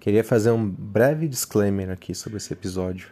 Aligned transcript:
Queria 0.00 0.24
fazer 0.24 0.50
um 0.50 0.66
breve 0.66 1.28
disclaimer 1.28 1.90
aqui 1.90 2.14
sobre 2.14 2.38
esse 2.38 2.50
episódio. 2.54 3.10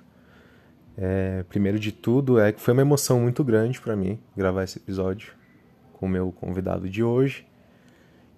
É, 0.97 1.45
primeiro 1.47 1.79
de 1.79 1.93
tudo, 1.93 2.41
é 2.41 2.51
que 2.51 2.59
foi 2.59 2.73
uma 2.73 2.81
emoção 2.81 3.21
muito 3.21 3.45
grande 3.45 3.79
para 3.79 3.95
mim 3.95 4.19
gravar 4.35 4.65
esse 4.65 4.79
episódio 4.79 5.35
com 5.93 6.07
o 6.07 6.09
meu 6.09 6.33
convidado 6.33 6.89
de 6.89 7.05
hoje. 7.05 7.47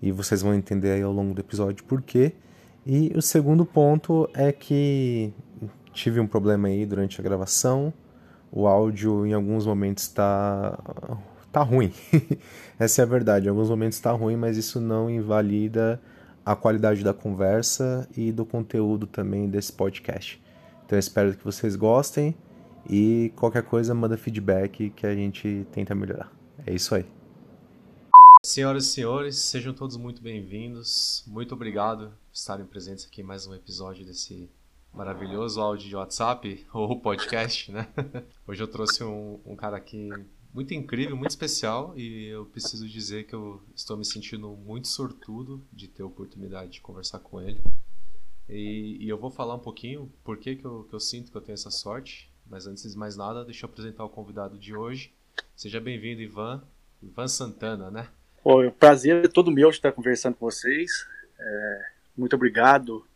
E 0.02 0.10
vocês 0.10 0.42
vão 0.42 0.52
entender 0.52 0.90
aí 0.90 1.02
ao 1.02 1.12
longo 1.12 1.32
do 1.32 1.40
episódio 1.40 1.84
por 1.84 2.02
quê. 2.02 2.32
E 2.84 3.12
o 3.14 3.22
segundo 3.22 3.64
ponto 3.64 4.28
é 4.34 4.50
que 4.50 5.32
tive 5.92 6.18
um 6.18 6.26
problema 6.26 6.66
aí 6.66 6.84
durante 6.84 7.20
a 7.20 7.22
gravação. 7.22 7.94
O 8.50 8.66
áudio 8.66 9.24
em 9.24 9.32
alguns 9.32 9.64
momentos 9.64 10.02
está 10.02 10.76
tá 11.52 11.62
ruim. 11.62 11.92
Essa 12.80 13.02
é 13.02 13.04
a 13.04 13.06
verdade. 13.06 13.46
Em 13.46 13.50
alguns 13.50 13.70
momentos 13.70 13.96
está 13.96 14.10
ruim, 14.10 14.34
mas 14.34 14.56
isso 14.56 14.80
não 14.80 15.08
invalida 15.08 16.02
a 16.50 16.56
qualidade 16.56 17.04
da 17.04 17.14
conversa 17.14 18.08
e 18.16 18.32
do 18.32 18.44
conteúdo 18.44 19.06
também 19.06 19.48
desse 19.48 19.72
podcast. 19.72 20.42
Então 20.84 20.96
eu 20.96 21.00
espero 21.00 21.36
que 21.36 21.44
vocês 21.44 21.76
gostem 21.76 22.34
e 22.88 23.32
qualquer 23.36 23.62
coisa 23.62 23.94
manda 23.94 24.16
feedback 24.16 24.90
que 24.90 25.06
a 25.06 25.14
gente 25.14 25.64
tenta 25.70 25.94
melhorar. 25.94 26.32
É 26.66 26.74
isso 26.74 26.92
aí. 26.92 27.06
Senhoras 28.42 28.84
e 28.84 28.88
senhores, 28.88 29.36
sejam 29.36 29.72
todos 29.72 29.96
muito 29.96 30.20
bem-vindos. 30.20 31.22
Muito 31.24 31.54
obrigado 31.54 32.06
por 32.06 32.34
estarem 32.34 32.66
presentes 32.66 33.06
aqui 33.06 33.20
em 33.20 33.24
mais 33.24 33.46
um 33.46 33.54
episódio 33.54 34.04
desse 34.04 34.50
maravilhoso 34.92 35.60
áudio 35.60 35.88
de 35.88 35.94
WhatsApp 35.94 36.66
ou 36.74 36.98
podcast, 36.98 37.70
né? 37.70 37.86
Hoje 38.44 38.60
eu 38.60 38.66
trouxe 38.66 39.04
um, 39.04 39.38
um 39.46 39.54
cara 39.54 39.76
aqui 39.76 40.08
muito 40.52 40.74
incrível, 40.74 41.16
muito 41.16 41.30
especial 41.30 41.94
e 41.96 42.26
eu 42.26 42.44
preciso 42.46 42.88
dizer 42.88 43.24
que 43.24 43.34
eu 43.34 43.62
estou 43.74 43.96
me 43.96 44.04
sentindo 44.04 44.50
muito 44.56 44.88
sortudo 44.88 45.64
de 45.72 45.88
ter 45.88 46.02
a 46.02 46.06
oportunidade 46.06 46.72
de 46.72 46.80
conversar 46.80 47.20
com 47.20 47.40
ele. 47.40 47.60
E, 48.48 48.98
e 49.00 49.08
eu 49.08 49.16
vou 49.16 49.30
falar 49.30 49.54
um 49.54 49.60
pouquinho 49.60 50.12
por 50.24 50.36
que, 50.38 50.56
que, 50.56 50.64
eu, 50.64 50.84
que 50.88 50.94
eu 50.94 51.00
sinto 51.00 51.30
que 51.30 51.36
eu 51.36 51.40
tenho 51.40 51.54
essa 51.54 51.70
sorte, 51.70 52.30
mas 52.46 52.66
antes 52.66 52.90
de 52.90 52.98
mais 52.98 53.16
nada, 53.16 53.44
deixa 53.44 53.64
eu 53.64 53.70
apresentar 53.70 54.04
o 54.04 54.08
convidado 54.08 54.58
de 54.58 54.74
hoje. 54.74 55.14
Seja 55.54 55.80
bem-vindo, 55.80 56.20
Ivan. 56.20 56.62
Ivan 57.00 57.28
Santana, 57.28 57.90
né? 57.90 58.08
O 58.42 58.70
prazer 58.72 59.24
é 59.24 59.28
todo 59.28 59.52
meu 59.52 59.70
de 59.70 59.76
estar 59.76 59.92
conversando 59.92 60.34
com 60.34 60.46
vocês. 60.46 60.90
É, 61.38 61.90
muito 62.16 62.34
obrigado 62.34 63.06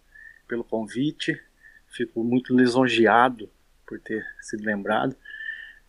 pelo 0.46 0.62
convite. 0.62 1.38
Fico 1.88 2.22
muito 2.22 2.56
lisonjeado 2.56 3.50
por 3.86 3.98
ter 3.98 4.24
sido 4.40 4.64
lembrado. 4.64 5.16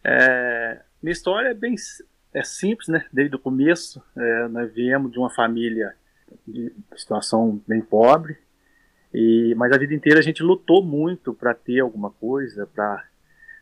É, 0.04 0.82
minha 1.06 1.14
história 1.14 1.50
é 1.50 1.54
bem 1.54 1.76
é 2.34 2.44
simples, 2.44 2.88
né? 2.88 3.06
Desde 3.14 3.36
o 3.36 3.40
começo, 3.40 4.04
é, 4.18 4.48
nós 4.48 4.74
viemos 4.74 5.12
de 5.12 5.20
uma 5.20 5.30
família 5.30 5.94
de 6.48 6.74
situação 6.96 7.62
bem 7.68 7.80
pobre, 7.80 8.36
e 9.14 9.54
mas 9.56 9.72
a 9.72 9.78
vida 9.78 9.94
inteira 9.94 10.20
a 10.20 10.24
gente 10.24 10.42
lutou 10.42 10.84
muito 10.84 11.32
para 11.32 11.54
ter 11.54 11.80
alguma 11.80 12.10
coisa, 12.10 12.66
para 12.66 13.08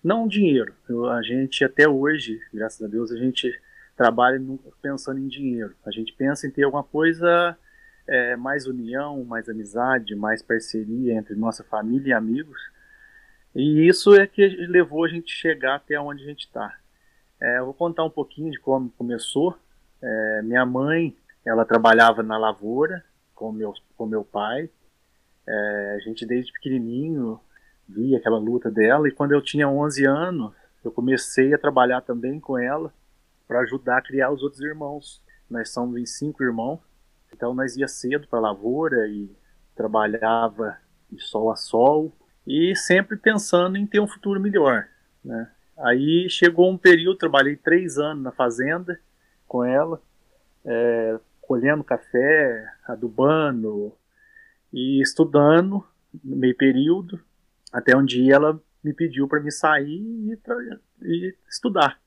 não 0.02 0.26
dinheiro. 0.26 0.74
A 1.12 1.22
gente 1.22 1.66
até 1.66 1.86
hoje, 1.86 2.40
graças 2.54 2.82
a 2.82 2.88
Deus, 2.88 3.12
a 3.12 3.18
gente 3.18 3.54
trabalha 3.98 4.42
pensando 4.82 5.20
em 5.20 5.28
dinheiro. 5.28 5.76
A 5.86 5.92
gente 5.92 6.14
pensa 6.14 6.48
em 6.48 6.50
ter 6.50 6.64
alguma 6.64 6.84
coisa 6.84 7.58
é, 8.08 8.38
mais 8.38 8.68
união, 8.68 9.22
mais 9.26 9.50
amizade, 9.50 10.16
mais 10.16 10.42
parceria 10.42 11.14
entre 11.14 11.36
nossa 11.36 11.62
família 11.62 12.12
e 12.12 12.14
amigos. 12.14 12.72
E 13.54 13.86
isso 13.86 14.16
é 14.16 14.26
que 14.26 14.48
levou 14.66 15.04
a 15.04 15.10
gente 15.10 15.30
chegar 15.30 15.76
até 15.76 16.00
onde 16.00 16.24
a 16.24 16.26
gente 16.26 16.46
está. 16.46 16.82
É, 17.44 17.58
eu 17.58 17.66
vou 17.66 17.74
contar 17.74 18.06
um 18.06 18.10
pouquinho 18.10 18.50
de 18.50 18.58
como 18.58 18.90
começou. 18.92 19.58
É, 20.02 20.42
minha 20.44 20.66
mãe, 20.66 21.14
ela 21.46 21.66
trabalhava 21.66 22.24
na 22.24 22.38
lavoura 22.38 23.04
com 23.36 23.52
meu, 23.52 23.74
com 23.98 24.06
meu 24.06 24.24
pai. 24.24 24.70
É, 25.46 25.96
a 25.98 26.00
gente 26.00 26.26
desde 26.26 26.54
pequenininho 26.54 27.38
via 27.86 28.18
aquela 28.18 28.40
luta 28.40 28.72
dela 28.72 29.10
e 29.10 29.12
quando 29.12 29.34
eu 29.34 29.42
tinha 29.42 29.68
11 29.68 30.06
anos, 30.06 30.54
eu 30.86 30.92
comecei 30.92 31.54
a 31.54 31.58
trabalhar 31.58 32.00
também 32.00 32.40
com 32.40 32.58
ela 32.58 32.94
para 33.46 33.60
ajudar 33.60 33.98
a 33.98 34.02
criar 34.02 34.32
os 34.32 34.42
outros 34.42 34.62
irmãos. 34.62 35.22
Nós 35.50 35.70
somos 35.70 35.98
em 35.98 36.06
cinco 36.06 36.42
irmãos, 36.42 36.80
então 37.34 37.54
nós 37.54 37.76
ia 37.76 37.90
cedo 37.90 38.26
para 38.26 38.40
a 38.40 38.44
lavoura 38.44 39.06
e 39.10 39.30
trabalhava 39.76 40.78
de 41.12 41.22
sol 41.22 41.52
a 41.52 41.58
sol 41.58 42.16
e 42.48 42.74
sempre 42.74 43.18
pensando 43.18 43.78
em 43.78 43.86
ter 43.86 44.00
um 44.00 44.08
futuro 44.08 44.40
melhor, 44.40 44.88
né? 45.24 45.52
Aí 45.84 46.30
chegou 46.30 46.72
um 46.72 46.78
período, 46.78 47.18
trabalhei 47.18 47.58
três 47.58 47.98
anos 47.98 48.24
na 48.24 48.32
fazenda 48.32 48.98
com 49.46 49.66
ela, 49.66 50.02
é, 50.64 51.20
colhendo 51.42 51.84
café, 51.84 52.66
adubando 52.88 53.92
e 54.72 55.02
estudando 55.02 55.86
no 56.24 56.38
meio 56.38 56.56
período, 56.56 57.20
até 57.72 57.98
um 57.98 58.06
dia 58.06 58.36
ela 58.36 58.62
me 58.82 58.94
pediu 58.94 59.28
para 59.28 59.42
me 59.42 59.52
sair 59.52 60.00
e, 60.00 60.40
e 61.02 61.36
estudar, 61.50 62.00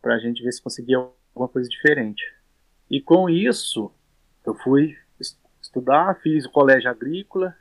para 0.00 0.14
a 0.14 0.18
gente 0.20 0.40
ver 0.40 0.52
se 0.52 0.62
conseguia 0.62 0.98
alguma 0.98 1.48
coisa 1.48 1.68
diferente. 1.68 2.22
E 2.88 3.00
com 3.00 3.28
isso, 3.28 3.92
eu 4.46 4.54
fui 4.54 4.96
estudar, 5.60 6.20
fiz 6.22 6.46
o 6.46 6.52
colégio 6.52 6.88
agrícola, 6.88 7.56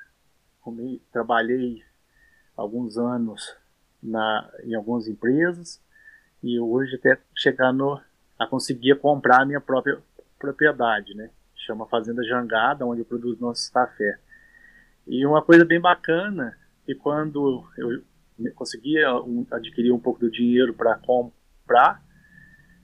trabalhei 1.12 1.84
alguns 2.56 3.00
anos 3.00 3.58
na, 4.02 4.50
em 4.64 4.74
algumas 4.74 5.08
empresas 5.08 5.82
e 6.42 6.60
hoje 6.60 6.96
até 6.96 7.18
chegar 7.36 7.74
no, 7.74 8.00
a 8.38 8.48
conseguir 8.48 8.96
comprar 9.00 9.42
a 9.42 9.46
minha 9.46 9.62
própria 9.62 10.00
propriedade, 10.38 11.14
né? 11.14 11.30
Chama 11.56 11.86
Fazenda 11.88 12.24
Jangada, 12.24 12.86
onde 12.86 13.02
eu 13.02 13.06
produzo 13.06 13.42
nosso 13.42 13.72
café. 13.72 14.18
E 15.06 15.26
uma 15.26 15.42
coisa 15.42 15.66
bem 15.66 15.80
bacana 15.80 16.58
que 16.86 16.96
quando 16.96 17.68
eu 17.78 18.02
conseguia 18.56 19.08
adquirir 19.52 19.92
um 19.92 20.00
pouco 20.00 20.20
do 20.20 20.32
dinheiro 20.32 20.74
para 20.74 20.96
comprar, 20.96 22.02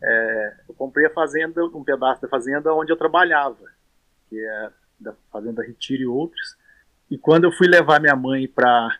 é, 0.03 0.55
eu 0.67 0.75
comprei 0.75 1.05
a 1.07 1.13
fazenda, 1.13 1.63
um 1.65 1.83
pedaço 1.83 2.21
da 2.21 2.27
fazenda 2.27 2.73
onde 2.73 2.91
eu 2.91 2.97
trabalhava, 2.97 3.63
que 4.29 4.37
é 4.37 4.69
da 4.99 5.13
Fazenda 5.31 5.63
Retiro 5.63 6.03
e 6.03 6.05
outros. 6.05 6.57
E 7.09 7.17
quando 7.17 7.45
eu 7.45 7.51
fui 7.51 7.67
levar 7.67 8.01
minha 8.01 8.15
mãe 8.15 8.47
para 8.47 8.99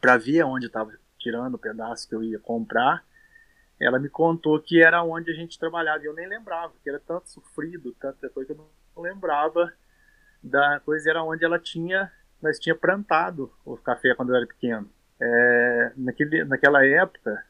para 0.00 0.18
ver 0.18 0.44
onde 0.44 0.66
estava 0.66 0.92
tirando 1.18 1.54
o 1.54 1.58
pedaço 1.58 2.08
que 2.08 2.14
eu 2.14 2.22
ia 2.22 2.38
comprar, 2.38 3.04
ela 3.80 3.98
me 3.98 4.08
contou 4.08 4.60
que 4.60 4.82
era 4.82 5.02
onde 5.02 5.30
a 5.30 5.34
gente 5.34 5.58
trabalhava. 5.58 6.02
E 6.02 6.06
eu 6.06 6.14
nem 6.14 6.26
lembrava, 6.26 6.72
que 6.82 6.88
era 6.88 6.98
tanto 6.98 7.28
sofrido, 7.30 7.92
tanta 8.00 8.28
coisa 8.30 8.54
que 8.54 8.60
eu 8.60 8.70
não 8.96 9.02
lembrava 9.02 9.72
da 10.42 10.80
coisa. 10.80 11.10
Era 11.10 11.22
onde 11.22 11.44
ela 11.44 11.58
tinha, 11.58 12.10
nós 12.40 12.58
tinha 12.58 12.74
plantado 12.74 13.52
o 13.64 13.76
café 13.76 14.14
quando 14.14 14.30
eu 14.30 14.36
era 14.36 14.46
pequeno. 14.46 14.88
É, 15.20 15.92
naquele, 15.96 16.44
naquela 16.44 16.84
época, 16.84 17.44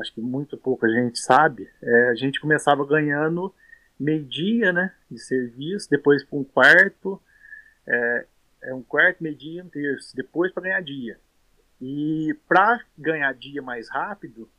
acho 0.00 0.12
que 0.14 0.20
muito 0.20 0.56
pouca 0.56 0.88
gente 0.88 1.18
sabe, 1.18 1.68
é, 1.82 2.08
a 2.08 2.14
gente 2.14 2.40
começava 2.40 2.86
ganhando 2.86 3.54
meio-dia 3.98 4.72
né, 4.72 4.94
de 5.10 5.18
serviço, 5.18 5.90
depois 5.90 6.24
para 6.24 6.38
um 6.38 6.44
quarto, 6.44 7.20
é, 7.86 8.26
é 8.62 8.74
um 8.74 8.82
quarto, 8.82 9.22
meio-dia, 9.22 9.62
um 9.62 9.68
terço, 9.68 10.16
depois 10.16 10.52
para 10.52 10.62
ganhar 10.62 10.80
dia. 10.80 11.18
E 11.80 12.36
para 12.46 12.84
ganhar 12.96 13.32
dia 13.32 13.62
mais 13.62 13.88
rápido, 13.88 14.50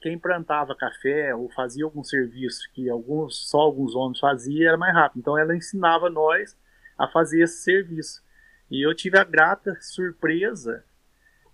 quem 0.00 0.18
plantava 0.18 0.74
café 0.74 1.34
ou 1.34 1.50
fazia 1.50 1.84
algum 1.84 2.02
serviço 2.02 2.70
que 2.72 2.88
alguns 2.88 3.48
só 3.48 3.58
alguns 3.60 3.94
homens 3.94 4.18
faziam 4.18 4.68
era 4.68 4.78
mais 4.78 4.94
rápido. 4.94 5.20
Então 5.20 5.36
ela 5.38 5.56
ensinava 5.56 6.08
nós 6.08 6.56
a 6.96 7.08
fazer 7.08 7.42
esse 7.42 7.62
serviço. 7.62 8.22
E 8.70 8.86
eu 8.86 8.94
tive 8.94 9.18
a 9.18 9.24
grata 9.24 9.76
surpresa 9.80 10.84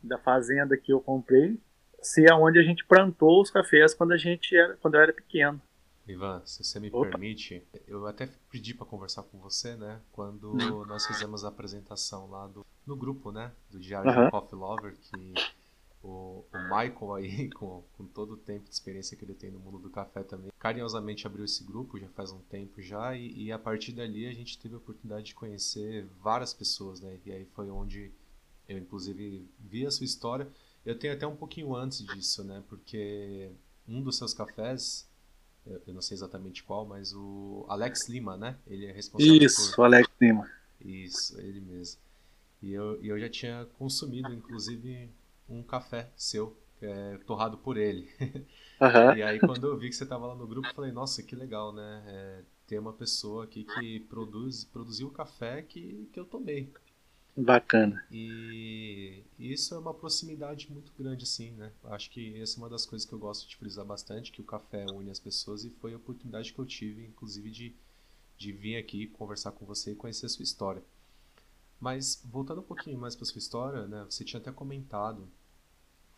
da 0.03 0.19
fazenda 0.19 0.77
que 0.77 0.93
eu 0.93 1.01
comprei 1.01 1.59
ser 2.01 2.31
aonde 2.31 2.59
a 2.59 2.63
gente 2.63 2.85
plantou 2.85 3.41
os 3.41 3.51
cafés 3.51 3.95
quando 3.95 4.13
a 4.13 4.17
gente 4.17 4.55
era 4.57 4.77
quando 4.77 4.95
eu 4.95 5.01
era 5.01 5.13
pequeno. 5.13 5.61
Ivan, 6.07 6.41
se 6.45 6.63
você 6.63 6.79
me 6.79 6.89
Opa. 6.93 7.11
permite, 7.11 7.67
eu 7.89 8.07
até 8.07 8.29
pedi 8.49 8.75
para 8.75 8.87
conversar 8.87 9.25
com 9.25 9.39
você, 9.39 9.75
né? 9.75 10.01
Quando 10.13 10.55
nós 10.87 11.05
fizemos 11.05 11.45
a 11.45 11.49
apresentação 11.49 12.31
lá 12.31 12.47
do, 12.47 12.65
no 12.87 12.97
grupo, 12.97 13.33
né? 13.33 13.53
Do 13.71 13.79
Diário 13.79 14.11
uhum. 14.11 14.25
do 14.25 14.31
Coffee 14.31 14.59
Lover, 14.59 14.95
que 14.97 15.35
o, 16.03 16.45
o 16.53 16.59
Michael 16.63 17.15
aí, 17.15 17.51
com, 17.55 17.83
com 17.97 18.07
todo 18.07 18.35
o 18.35 18.37
tempo 18.37 18.65
de 18.65 18.75
experiência 18.75 19.17
que 19.17 19.25
ele 19.25 19.35
tem 19.35 19.51
no 19.51 19.59
mundo 19.59 19.79
do 19.79 19.91
café 19.91 20.23
também, 20.23 20.51
carinhosamente 20.59 21.27
abriu 21.27 21.45
esse 21.45 21.65
grupo 21.65 21.99
já 21.99 22.09
faz 22.09 22.31
um 22.31 22.39
tempo 22.51 22.81
já, 22.81 23.17
e, 23.17 23.45
e 23.45 23.53
a 23.53 23.59
partir 23.59 23.93
dali 23.93 24.27
a 24.27 24.33
gente 24.33 24.59
teve 24.59 24.75
a 24.75 24.79
oportunidade 24.79 25.27
de 25.27 25.35
conhecer 25.35 26.07
várias 26.23 26.55
pessoas, 26.55 27.01
né? 27.01 27.19
E 27.25 27.33
aí 27.33 27.45
foi 27.55 27.71
onde 27.71 28.11
eu, 28.69 28.79
inclusive, 28.79 29.47
vi 29.59 29.87
a 29.87 29.91
sua 29.91 30.05
história. 30.05 30.49
Eu 30.85 30.99
tenho 30.99 31.15
até 31.15 31.27
um 31.27 31.37
pouquinho 31.37 31.75
antes 31.75 32.05
disso, 32.05 32.45
né? 32.45 32.63
Porque 32.69 33.51
um 33.89 34.03
dos 34.03 34.17
seus 34.17 34.33
cafés 34.33 35.07
eu 35.87 35.93
não 35.93 36.01
sei 36.01 36.15
exatamente 36.15 36.63
qual, 36.63 36.87
mas 36.87 37.13
o 37.13 37.65
Alex 37.69 38.09
Lima, 38.09 38.37
né? 38.37 38.57
Ele 38.67 38.87
é 38.87 38.93
responsável 38.93 39.43
Isso, 39.43 39.75
por... 39.75 39.83
o 39.83 39.85
Alex 39.85 40.09
Lima. 40.21 40.51
Isso, 40.81 41.41
ele 41.41 41.61
mesmo. 41.61 42.01
E 42.67 42.73
eu, 42.73 43.01
eu 43.01 43.21
já 43.21 43.29
tinha 43.29 43.65
consumido, 43.79 44.33
inclusive, 44.35 45.09
um 45.49 45.63
café 45.63 46.11
seu, 46.17 46.57
é 46.83 47.17
torrado 47.19 47.57
por 47.57 47.77
ele. 47.77 48.09
Uhum. 48.79 49.17
e 49.17 49.23
aí, 49.23 49.41
quando 49.41 49.67
eu 49.67 49.79
vi 49.79 49.89
que 49.89 49.97
você 49.97 50.05
estava 50.05 50.27
lá 50.27 50.35
no 50.35 50.47
grupo, 50.47 50.69
eu 50.69 50.75
falei, 50.75 50.93
nossa, 50.93 51.23
que 51.23 51.35
legal, 51.35 51.73
né? 51.73 52.05
É, 52.07 52.43
ter 52.67 52.79
uma 52.79 52.93
pessoa 52.93 53.45
aqui 53.45 53.65
que 53.65 54.01
produz, 54.01 54.65
produziu 54.65 55.09
o 55.09 55.11
café 55.11 55.63
que, 55.63 56.07
que 56.13 56.21
eu 56.21 56.27
tomei. 56.27 56.71
Bacana. 57.35 58.05
E 58.13 59.25
isso 59.39 59.75
é 59.75 59.79
uma 59.79 59.95
proximidade 59.95 60.71
muito 60.71 60.93
grande, 60.99 61.25
assim, 61.25 61.53
né? 61.53 61.73
Acho 61.85 62.11
que 62.11 62.39
essa 62.39 62.59
é 62.59 62.59
uma 62.59 62.69
das 62.69 62.85
coisas 62.85 63.09
que 63.09 63.15
eu 63.15 63.19
gosto 63.19 63.49
de 63.49 63.57
frisar 63.57 63.87
bastante, 63.87 64.31
que 64.31 64.43
o 64.43 64.45
café 64.45 64.85
une 64.93 65.11
as 65.11 65.19
pessoas 65.19 65.65
e 65.65 65.71
foi 65.71 65.95
a 65.95 65.97
oportunidade 65.97 66.53
que 66.53 66.59
eu 66.59 66.67
tive, 66.67 67.07
inclusive, 67.07 67.51
de, 67.51 67.75
de 68.37 68.53
vir 68.53 68.77
aqui 68.77 69.07
conversar 69.07 69.53
com 69.53 69.65
você 69.65 69.93
e 69.93 69.95
conhecer 69.95 70.27
a 70.27 70.29
sua 70.29 70.43
história. 70.43 70.83
Mas, 71.81 72.23
voltando 72.25 72.61
um 72.61 72.65
pouquinho 72.65 72.99
mais 72.99 73.15
para 73.15 73.25
sua 73.25 73.39
história, 73.39 73.87
né? 73.87 74.05
Você 74.09 74.25
tinha 74.25 74.41
até 74.41 74.51
comentado 74.51 75.29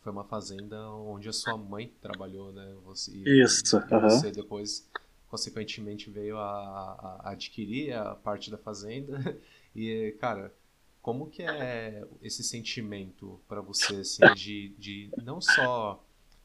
foi 0.08 0.12
uma 0.12 0.24
fazenda 0.24 0.90
onde 0.90 1.28
a 1.28 1.32
sua 1.32 1.56
mãe 1.56 1.92
trabalhou, 2.00 2.52
né? 2.52 2.74
Você, 2.84 3.12
Isso. 3.26 3.76
E, 3.76 4.00
você 4.00 4.30
depois, 4.30 4.88
consequentemente, 5.28 6.08
veio 6.08 6.38
a, 6.38 7.20
a, 7.22 7.30
adquirir 7.32 7.92
a 7.92 8.14
parte 8.14 8.50
da 8.50 8.58
fazenda. 8.58 9.18
E, 9.76 10.16
cara, 10.18 10.52
como 11.00 11.30
que 11.30 11.42
é 11.42 12.04
esse 12.20 12.42
sentimento 12.42 13.38
para 13.46 13.60
você, 13.60 13.96
assim, 13.96 14.22
de, 14.34 14.70
de 14.70 15.10
não 15.22 15.40
só 15.40 16.02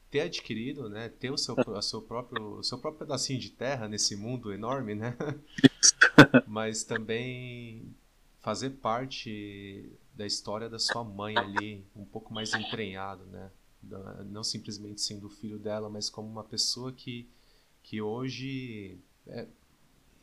ter 0.08 0.20
adquirido, 0.20 0.88
né, 0.88 1.08
ter 1.08 1.32
o 1.32 1.36
seu, 1.36 1.56
seu 1.82 2.00
próprio, 2.00 2.58
o 2.58 2.62
seu 2.62 2.78
próprio 2.78 3.00
pedacinho 3.00 3.40
de 3.40 3.50
terra 3.50 3.88
nesse 3.88 4.14
mundo 4.14 4.52
enorme, 4.52 4.94
né, 4.94 5.16
mas 6.46 6.84
também 6.84 7.92
fazer 8.44 8.70
parte 8.70 9.90
da 10.14 10.26
história 10.26 10.68
da 10.68 10.78
sua 10.78 11.02
mãe 11.02 11.34
ali, 11.36 11.82
um 11.96 12.04
pouco 12.04 12.32
mais 12.32 12.52
entranhado, 12.52 13.24
né? 13.24 13.50
Não 14.26 14.44
simplesmente 14.44 15.00
sendo 15.00 15.30
filho 15.30 15.58
dela, 15.58 15.88
mas 15.88 16.10
como 16.10 16.28
uma 16.28 16.44
pessoa 16.44 16.92
que, 16.92 17.26
que 17.82 18.02
hoje 18.02 18.98
é, 19.26 19.46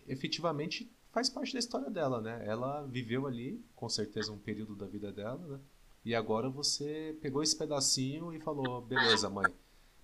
efetivamente 0.08 0.90
faz 1.12 1.30
parte 1.32 1.52
da 1.54 1.60
história 1.60 1.90
dela, 1.90 2.22
né? 2.22 2.44
Ela 2.46 2.84
viveu 2.84 3.26
ali, 3.26 3.60
com 3.76 3.90
certeza, 3.90 4.32
um 4.32 4.38
período 4.38 4.76
da 4.76 4.86
vida 4.86 5.12
dela, 5.12 5.44
né? 5.48 5.60
E 6.06 6.14
agora 6.14 6.48
você 6.48 7.18
pegou 7.22 7.42
esse 7.42 7.58
pedacinho 7.58 8.32
e 8.34 8.40
falou, 8.40 8.82
beleza, 8.82 9.32
mãe, 9.32 9.52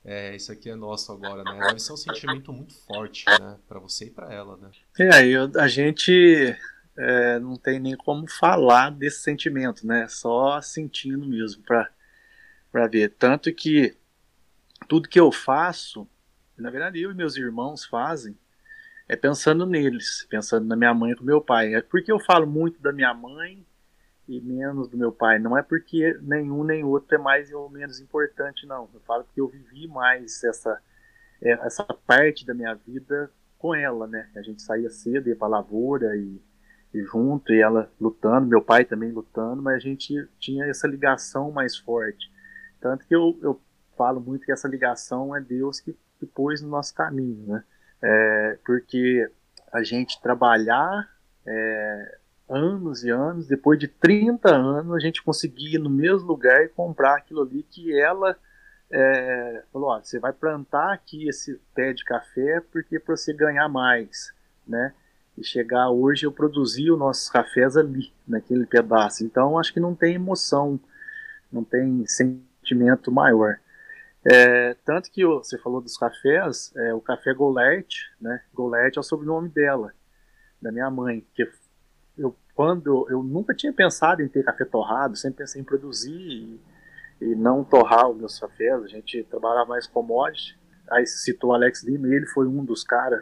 é, 0.03 0.35
isso 0.35 0.51
aqui 0.51 0.71
é 0.71 0.75
nosso 0.75 1.11
agora, 1.11 1.43
né? 1.43 1.67
Deve 1.67 1.79
ser 1.79 1.93
um 1.93 1.97
sentimento 1.97 2.51
muito 2.51 2.73
forte, 2.73 3.25
né? 3.39 3.59
Para 3.67 3.79
você 3.79 4.05
e 4.05 4.09
para 4.09 4.33
ela, 4.33 4.57
né? 4.57 4.71
É, 4.99 5.27
eu, 5.27 5.51
a 5.59 5.67
gente 5.67 6.57
é, 6.97 7.39
não 7.39 7.55
tem 7.55 7.79
nem 7.79 7.95
como 7.95 8.27
falar 8.27 8.89
desse 8.89 9.19
sentimento, 9.21 9.85
né? 9.85 10.07
Só 10.07 10.59
sentindo 10.61 11.27
mesmo 11.27 11.63
para 11.63 12.87
ver. 12.87 13.13
Tanto 13.17 13.53
que 13.53 13.95
tudo 14.87 15.07
que 15.07 15.19
eu 15.19 15.31
faço, 15.31 16.07
na 16.57 16.71
verdade 16.71 16.99
eu 16.99 17.11
e 17.11 17.15
meus 17.15 17.37
irmãos 17.37 17.85
fazem, 17.85 18.37
é 19.07 19.15
pensando 19.15 19.65
neles, 19.65 20.25
pensando 20.29 20.65
na 20.65 20.75
minha 20.75 20.93
mãe 20.93 21.11
e 21.11 21.15
no 21.15 21.23
meu 21.23 21.39
pai. 21.39 21.75
É 21.75 21.81
porque 21.81 22.11
eu 22.11 22.19
falo 22.19 22.47
muito 22.47 22.81
da 22.81 22.91
minha 22.91 23.13
mãe 23.13 23.65
e 24.27 24.41
menos 24.41 24.89
do 24.89 24.97
meu 24.97 25.11
pai. 25.11 25.39
Não 25.39 25.57
é 25.57 25.61
porque 25.61 26.17
nenhum 26.21 26.63
nem 26.63 26.83
outro 26.83 27.15
é 27.15 27.17
mais 27.17 27.51
ou 27.53 27.69
menos 27.69 27.99
importante, 27.99 28.65
não. 28.65 28.89
Eu 28.93 28.99
falo 29.01 29.23
que 29.33 29.39
eu 29.39 29.47
vivi 29.47 29.87
mais 29.87 30.43
essa, 30.43 30.81
é, 31.41 31.51
essa 31.51 31.83
parte 31.85 32.45
da 32.45 32.53
minha 32.53 32.73
vida 32.73 33.31
com 33.57 33.73
ela, 33.73 34.07
né? 34.07 34.29
A 34.35 34.41
gente 34.41 34.61
saía 34.61 34.89
cedo, 34.89 35.29
ia 35.29 35.35
para 35.35 35.47
lavoura 35.47 36.17
e 36.17 36.41
junto 36.93 37.53
e 37.53 37.61
ela 37.61 37.91
lutando, 37.99 38.47
meu 38.47 38.61
pai 38.61 38.85
também 38.85 39.11
lutando, 39.11 39.61
mas 39.61 39.75
a 39.75 39.79
gente 39.79 40.27
tinha 40.39 40.65
essa 40.65 40.87
ligação 40.87 41.51
mais 41.51 41.77
forte. 41.77 42.31
Tanto 42.79 43.05
que 43.05 43.15
eu, 43.15 43.37
eu 43.41 43.59
falo 43.97 44.19
muito 44.19 44.45
que 44.45 44.51
essa 44.51 44.67
ligação 44.67 45.35
é 45.35 45.41
Deus 45.41 45.79
que, 45.79 45.95
que 46.19 46.25
pôs 46.25 46.61
no 46.61 46.69
nosso 46.69 46.93
caminho, 46.93 47.45
né? 47.47 47.63
É, 48.01 48.59
porque 48.65 49.29
a 49.71 49.83
gente 49.83 50.21
trabalhar 50.21 51.09
é, 51.45 52.17
anos 52.47 53.03
e 53.03 53.09
anos, 53.09 53.47
depois 53.47 53.79
de 53.79 53.87
30 53.87 54.49
anos, 54.49 54.95
a 54.95 54.99
gente 54.99 55.23
conseguia 55.23 55.79
no 55.79 55.89
mesmo 55.89 56.27
lugar 56.27 56.63
e 56.63 56.69
comprar 56.69 57.17
aquilo 57.17 57.41
ali 57.41 57.63
que 57.63 57.99
ela 57.99 58.37
é, 58.91 59.63
falou: 59.71 59.89
ó, 59.89 59.99
você 59.99 60.19
vai 60.19 60.31
plantar 60.31 60.93
aqui 60.93 61.27
esse 61.27 61.59
pé 61.73 61.93
de 61.93 62.05
café 62.05 62.61
porque 62.71 62.99
para 62.99 63.15
você 63.15 63.33
ganhar 63.33 63.67
mais, 63.67 64.33
né? 64.65 64.93
E 65.37 65.43
chegar 65.43 65.89
hoje 65.89 66.25
eu 66.25 66.31
produzi 66.31 66.89
os 66.89 66.97
nossos 66.97 67.29
cafés 67.29 67.77
ali, 67.77 68.11
naquele 68.27 68.65
pedaço. 68.65 69.23
Então 69.23 69.59
acho 69.59 69.71
que 69.71 69.79
não 69.79 69.93
tem 69.93 70.15
emoção, 70.15 70.79
não 71.51 71.63
tem 71.63 72.05
sentimento 72.07 73.11
maior. 73.11 73.59
É, 74.25 74.73
tanto 74.83 75.11
que 75.11 75.25
você 75.25 75.57
falou 75.57 75.79
dos 75.79 75.95
cafés, 75.95 76.73
é, 76.75 76.93
o 76.93 76.99
café 76.99 77.33
Golert, 77.33 77.87
né? 78.19 78.41
Golert 78.53 78.97
é 78.97 78.99
o 78.99 79.03
sobrenome 79.03 79.47
dela, 79.47 79.93
da 80.61 80.71
minha 80.71 80.89
mãe. 80.89 81.25
Que 81.33 81.49
eu, 82.17 82.35
quando 82.53 83.07
eu 83.09 83.21
nunca 83.21 83.53
tinha 83.53 83.71
pensado 83.71 84.21
em 84.21 84.27
ter 84.27 84.43
café 84.43 84.65
torrado, 84.65 85.15
sempre 85.15 85.37
pensei 85.37 85.61
em 85.61 85.65
produzir 85.65 86.11
e, 86.11 86.61
e 87.21 87.35
não 87.35 87.63
torrar 87.63 88.09
os 88.09 88.17
meus 88.17 88.39
cafés. 88.39 88.83
A 88.83 88.87
gente 88.87 89.23
trabalhava 89.23 89.69
mais 89.69 89.87
commodity. 89.87 90.57
Aí 90.89 91.05
citou 91.05 91.53
Alex 91.53 91.83
Lima, 91.83 92.07
ele 92.07 92.25
foi 92.27 92.47
um 92.47 92.65
dos 92.65 92.83
caras 92.83 93.21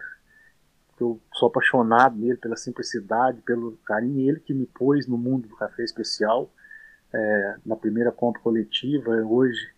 eu 1.03 1.19
sou 1.33 1.49
apaixonado 1.49 2.17
nele 2.17 2.37
pela 2.37 2.55
simplicidade, 2.55 3.41
pelo 3.41 3.77
carinho, 3.85 4.29
ele 4.29 4.39
que 4.39 4.53
me 4.53 4.65
pôs 4.65 5.07
no 5.07 5.17
mundo 5.17 5.47
do 5.47 5.55
café 5.55 5.83
especial, 5.83 6.49
é, 7.13 7.55
na 7.65 7.75
primeira 7.75 8.11
compra 8.11 8.41
coletiva, 8.41 9.11
hoje, 9.11 9.69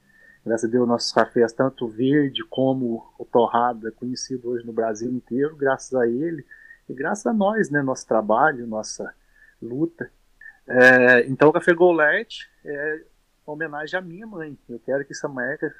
graças 0.45 0.69
a 0.69 0.71
Deus, 0.71 0.87
nossos 0.87 1.11
cafés, 1.11 1.51
tanto 1.53 1.87
verde 1.87 2.43
como 2.43 3.11
o 3.17 3.25
torrado, 3.25 3.87
é 3.87 3.91
conhecido 3.91 4.49
hoje 4.49 4.65
no 4.65 4.73
Brasil 4.73 5.11
inteiro, 5.11 5.55
graças 5.55 5.93
a 5.93 6.07
ele, 6.07 6.45
e 6.87 6.93
graças 6.93 7.25
a 7.25 7.33
nós, 7.33 7.69
né, 7.69 7.81
nosso 7.81 8.07
trabalho, 8.07 8.67
nossa 8.67 9.13
luta. 9.61 10.09
É, 10.67 11.27
então, 11.27 11.49
o 11.49 11.53
Café 11.53 11.73
Golert 11.73 12.47
é 12.63 13.03
uma 13.45 13.53
homenagem 13.53 13.97
à 13.97 14.01
minha 14.01 14.27
mãe, 14.27 14.57
eu 14.69 14.79
quero 14.79 15.03
que 15.05 15.13
essa 15.13 15.27
marca 15.27 15.73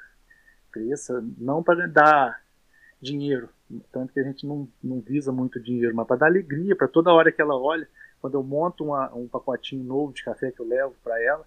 cresça, 0.72 1.24
não 1.38 1.62
para 1.62 1.86
dar 1.86 2.42
dinheiro, 3.00 3.48
tanto 3.92 4.12
que 4.12 4.20
a 4.20 4.24
gente 4.24 4.46
não, 4.46 4.68
não 4.82 5.00
visa 5.00 5.30
muito 5.30 5.60
dinheiro, 5.60 5.94
mas 5.94 6.06
para 6.06 6.16
dar 6.16 6.26
alegria, 6.26 6.74
para 6.74 6.88
toda 6.88 7.12
hora 7.12 7.30
que 7.30 7.40
ela 7.40 7.56
olha, 7.56 7.88
quando 8.20 8.34
eu 8.34 8.42
monto 8.42 8.84
uma, 8.84 9.14
um 9.14 9.28
pacotinho 9.28 9.84
novo 9.84 10.12
de 10.12 10.24
café 10.24 10.50
que 10.50 10.60
eu 10.60 10.66
levo 10.66 10.94
para 11.02 11.22
ela, 11.22 11.46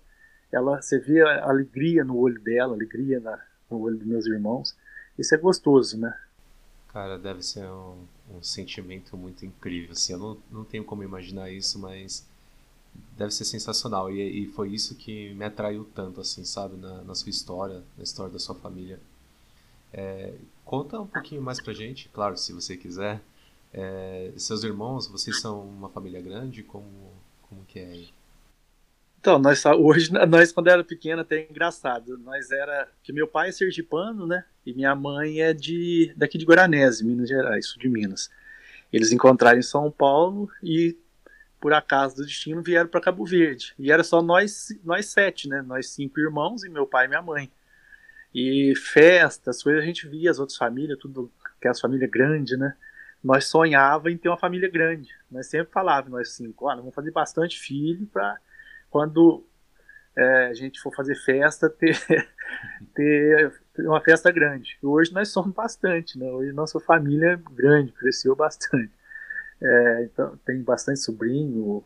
ela 0.52 0.82
você 0.82 1.00
vê 1.00 1.22
a 1.22 1.50
alegria 1.50 2.04
no 2.04 2.18
olho 2.18 2.40
dela, 2.42 2.74
alegria 2.74 3.20
na, 3.20 3.40
no 3.70 3.80
olho 3.80 3.98
dos 3.98 4.08
meus 4.08 4.26
irmãos. 4.26 4.76
Isso 5.18 5.34
é 5.34 5.38
gostoso, 5.38 5.98
né? 5.98 6.14
Cara, 6.90 7.18
deve 7.18 7.42
ser 7.42 7.66
um, 7.66 8.06
um 8.30 8.44
sentimento 8.44 9.16
muito 9.16 9.46
incrível. 9.46 9.92
Assim, 9.94 10.14
eu 10.14 10.20
não, 10.20 10.38
não 10.52 10.64
tenho 10.66 10.84
como 10.84 11.04
imaginar 11.04 11.50
isso, 11.50 11.80
mas 11.80 12.28
deve 13.18 13.32
ser 13.32 13.46
sensacional. 13.46 14.12
E, 14.12 14.44
e 14.44 14.48
foi 14.48 14.70
isso 14.70 14.96
que 14.96 15.34
me 15.34 15.46
atraiu 15.46 15.88
tanto, 15.96 16.20
assim, 16.20 16.44
sabe, 16.44 16.76
na, 16.76 17.02
na 17.04 17.16
sua 17.16 17.30
história, 17.30 17.82
na 17.98 18.04
história 18.04 18.32
da 18.32 18.40
sua 18.40 18.56
família. 18.56 19.00
É, 19.94 20.34
conta 20.64 21.00
um 21.00 21.08
pouquinho 21.08 21.42
mais 21.42 21.62
pra 21.62 21.74
gente, 21.74 22.10
claro, 22.10 22.38
se 22.38 22.54
você 22.54 22.78
quiser. 22.78 23.22
É, 23.74 24.32
seus 24.36 24.64
irmãos, 24.64 25.08
vocês 25.08 25.40
são 25.40 25.62
uma 25.62 25.90
família 25.90 26.22
grande? 26.22 26.64
Como, 26.64 27.14
como 27.42 27.64
que 27.66 27.80
é 27.80 27.86
aí? 27.86 28.10
Então, 29.20 29.38
nós 29.38 29.64
hoje, 29.66 30.12
nós 30.28 30.52
quando 30.52 30.68
era 30.68 30.84
pequena, 30.84 31.22
até 31.22 31.48
engraçado. 31.50 32.18
Nós 32.18 32.52
era 32.52 32.88
que 33.04 33.14
meu 33.14 33.28
pai 33.28 33.50
é 33.50 33.52
sergipano, 33.52 34.26
né? 34.26 34.44
E 34.66 34.74
minha 34.74 34.96
mãe 34.96 35.42
é 35.42 35.54
de 35.54 36.12
daqui 36.18 36.38
de 36.38 36.46
Guaranese, 36.46 37.06
Minas 37.06 37.30
Gerais, 37.30 37.68
sul 37.68 37.80
de 37.80 37.88
Minas. 37.88 38.30
Eles 38.92 39.12
encontraram 39.12 39.60
em 39.60 39.64
São 39.64 39.90
Paulo 39.92 40.50
e 40.62 40.98
por 41.60 41.72
acaso 41.72 42.16
do 42.16 42.26
destino 42.26 42.64
vieram 42.64 42.90
para 42.90 43.00
Cabo 43.00 43.24
Verde. 43.24 43.74
E 43.78 43.92
era 43.92 44.04
só 44.04 44.22
nós 44.22 44.70
nós 44.84 45.06
sete, 45.06 45.48
né? 45.48 45.62
Nós 45.62 45.90
cinco 45.90 46.20
irmãos 46.20 46.64
e 46.64 46.70
meu 46.70 46.88
pai 46.88 47.06
e 47.06 47.08
minha 47.08 47.22
mãe. 47.22 47.50
E 48.34 48.74
festas, 48.76 49.62
coisas 49.62 49.84
a 49.84 49.86
gente 49.86 50.08
via 50.08 50.32
as 50.32 50.40
outras 50.40 50.58
famílias, 50.58 50.98
tudo 51.00 51.32
que 51.60 51.68
as 51.68 51.80
famílias 51.80 52.10
grandes, 52.10 52.58
né? 52.58 52.76
Nós 53.24 53.46
sonhava 53.46 54.10
em 54.10 54.18
ter 54.18 54.30
uma 54.30 54.38
família 54.38 54.70
grande. 54.70 55.10
Nós 55.30 55.48
sempre 55.48 55.72
falávamos, 55.72 56.12
nós 56.12 56.32
cinco, 56.32 56.66
olha, 56.66 56.78
vamos 56.78 56.96
fazer 56.96 57.12
bastante 57.12 57.60
filho 57.60 58.08
para 58.08 58.38
quando 58.90 59.46
é, 60.16 60.48
a 60.48 60.54
gente 60.54 60.80
for 60.80 60.94
fazer 60.94 61.16
festa 61.16 61.70
ter, 61.70 62.00
ter 62.96 63.88
uma 63.88 64.02
festa 64.02 64.32
grande. 64.32 64.78
Hoje 64.82 65.14
nós 65.14 65.30
somos 65.30 65.54
bastante, 65.54 66.18
né? 66.18 66.30
Hoje 66.32 66.52
nossa 66.52 66.80
família 66.80 67.34
é 67.34 67.54
grande, 67.54 67.92
cresceu 67.92 68.36
bastante. 68.36 68.92
É, 69.62 70.04
então 70.06 70.38
tem 70.46 70.62
bastante 70.64 71.00
sobrinho. 71.00 71.84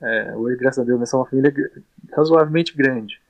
É, 0.00 0.36
hoje, 0.36 0.56
graças 0.58 0.80
a 0.80 0.84
Deus, 0.84 0.98
nós 0.98 1.08
somos 1.08 1.24
uma 1.24 1.30
família 1.30 1.72
razoavelmente 2.12 2.76
grande. 2.76 3.20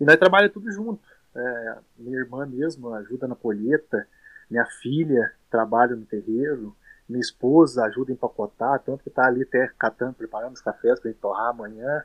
E 0.00 0.04
nós 0.04 0.16
trabalhamos 0.16 0.54
tudo 0.54 0.70
junto. 0.72 1.15
É, 1.36 1.78
minha 1.98 2.18
irmã 2.18 2.46
mesmo 2.46 2.92
ajuda 2.94 3.28
na 3.28 3.36
colheita, 3.36 4.06
minha 4.50 4.64
filha 4.64 5.32
trabalha 5.50 5.94
no 5.94 6.06
terreiro, 6.06 6.74
minha 7.08 7.20
esposa 7.20 7.84
ajuda 7.84 8.10
a 8.10 8.14
empacotar, 8.14 8.80
tanto 8.80 9.02
que 9.02 9.08
está 9.08 9.26
ali 9.26 9.42
até 9.42 9.70
catando, 9.78 10.14
preparando 10.14 10.54
os 10.54 10.62
cafés 10.62 10.98
para 10.98 11.10
a 11.10 11.12
gente 11.12 11.20
torrar 11.20 11.50
amanhã. 11.50 12.04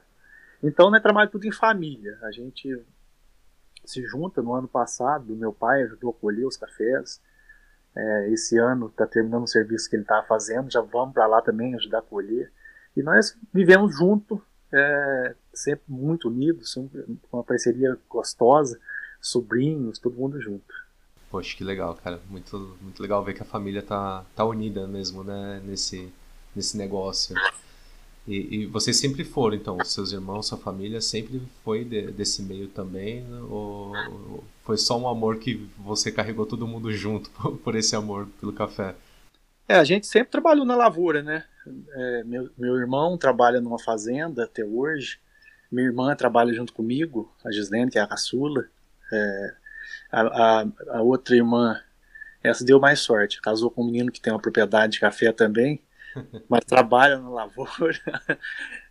Então, 0.62 0.92
né, 0.92 1.00
trabalho 1.00 1.30
tudo 1.30 1.46
em 1.46 1.52
família. 1.52 2.20
A 2.22 2.32
gente 2.32 2.84
se 3.86 4.04
junta. 4.06 4.42
No 4.42 4.54
ano 4.54 4.68
passado, 4.68 5.36
meu 5.36 5.52
pai 5.52 5.84
ajudou 5.84 6.12
a 6.12 6.14
colher 6.14 6.46
os 6.46 6.58
cafés. 6.58 7.22
É, 7.96 8.30
esse 8.30 8.58
ano 8.58 8.88
está 8.88 9.06
terminando 9.06 9.44
o 9.44 9.48
serviço 9.48 9.90
que 9.90 9.96
ele 9.96 10.04
estava 10.04 10.26
fazendo, 10.26 10.72
já 10.72 10.82
vamos 10.82 11.14
para 11.14 11.28
lá 11.28 11.42
também 11.42 11.76
ajudar 11.76 12.00
a 12.00 12.04
colher. 12.04 12.52
E 12.96 13.04
nós 13.04 13.38
vivemos 13.54 13.96
junto, 13.96 14.42
é, 14.74 15.36
sempre 15.54 15.84
muito 15.88 16.30
unidos, 16.30 16.72
sempre 16.72 17.06
uma 17.32 17.44
parceria 17.44 17.98
gostosa, 18.10 18.80
sobrinhos, 19.22 20.00
todo 20.00 20.18
mundo 20.18 20.42
junto. 20.42 20.74
Poxa, 21.30 21.56
que 21.56 21.64
legal, 21.64 21.96
cara. 21.96 22.20
Muito, 22.30 22.78
muito 22.82 23.02
legal 23.02 23.24
ver 23.24 23.34
que 23.34 23.42
a 23.42 23.46
família 23.46 23.82
tá, 23.82 24.26
tá 24.36 24.44
unida 24.44 24.86
mesmo, 24.88 25.24
né, 25.24 25.62
nesse, 25.64 26.12
nesse 26.56 26.78
negócio. 26.78 27.36
E, 28.28 28.62
e 28.62 28.66
vocês 28.66 28.98
sempre 28.98 29.24
foram, 29.24 29.56
então, 29.56 29.84
seus 29.84 30.12
irmãos, 30.12 30.48
sua 30.48 30.58
família 30.58 31.02
sempre 31.02 31.42
foi 31.64 31.84
de, 31.84 32.12
desse 32.12 32.42
meio 32.42 32.68
também? 32.68 33.26
Ou, 33.50 33.94
ou 33.96 34.44
foi 34.64 34.78
só 34.78 35.00
um 35.00 35.08
amor 35.08 35.38
que 35.38 35.68
você 35.78 36.12
carregou 36.12 36.46
todo 36.46 36.68
mundo 36.68 36.92
junto 36.92 37.30
por, 37.40 37.58
por 37.58 37.76
esse 37.76 37.96
amor 37.96 38.28
pelo 38.40 38.54
café? 38.54 38.96
É, 39.68 39.76
a 39.76 39.84
gente 39.84 40.06
sempre 40.06 40.32
trabalhou 40.32 40.66
na 40.66 40.76
lavoura, 40.76 41.24
né? 41.24 41.46
É, 41.94 42.24
meu, 42.26 42.50
meu 42.58 42.76
irmão 42.76 43.18
trabalha 43.18 43.62
numa 43.62 43.80
fazenda 43.80 44.44
até 44.44 44.66
hoje. 44.66 45.18
Minha 45.72 45.88
irmã 45.88 46.14
trabalha 46.16 46.54
junto 46.54 46.74
comigo, 46.74 47.34
a 47.44 47.52
Gislene, 47.52 47.90
que 47.90 47.98
é 47.98 48.02
a 48.02 48.08
caçula. 48.08 48.68
É, 49.12 49.56
a, 50.12 50.22
a, 50.22 50.66
a, 50.98 51.02
outra 51.02 51.36
irmã, 51.36 51.80
essa 52.44 52.64
deu 52.64 52.80
mais 52.80 53.00
sorte, 53.00 53.42
casou 53.42 53.70
com 53.70 53.82
um 53.82 53.86
menino 53.86 54.12
que 54.12 54.22
tem 54.22 54.32
uma 54.32 54.42
propriedade 54.42 54.94
de 54.94 55.00
café 55.00 55.32
também, 55.32 55.82
mas 56.50 56.66
trabalha 56.66 57.18
na 57.18 57.30
lavoura. 57.30 58.00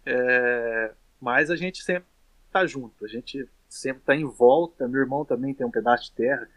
É, 0.06 0.92
mas 1.20 1.50
a 1.50 1.56
gente 1.56 1.82
sempre 1.82 2.08
está 2.46 2.64
junto, 2.64 3.04
a 3.04 3.08
gente 3.08 3.46
sempre 3.68 4.00
está 4.00 4.16
em 4.16 4.24
volta. 4.24 4.88
Meu 4.88 5.02
irmão 5.02 5.26
também 5.26 5.52
tem 5.52 5.64
um 5.64 5.70
pedaço 5.70 6.04
de 6.04 6.12
terra 6.12 6.48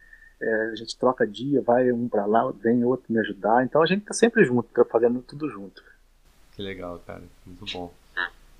é, 0.44 0.72
a 0.72 0.76
gente 0.76 0.98
troca 0.98 1.26
dia, 1.26 1.62
vai 1.62 1.90
um 1.92 2.10
para 2.10 2.26
lá, 2.26 2.52
vem 2.52 2.84
outro 2.84 3.12
me 3.12 3.20
ajudar. 3.20 3.64
Então 3.64 3.82
a 3.82 3.86
gente 3.86 4.04
tá 4.04 4.14
sempre 4.14 4.44
junto, 4.44 4.68
tá 4.70 4.84
fazendo 4.84 5.22
tudo 5.22 5.50
junto. 5.50 5.82
Que 6.52 6.62
legal, 6.62 7.00
cara, 7.00 7.24
muito 7.46 7.66
bom. 7.72 7.94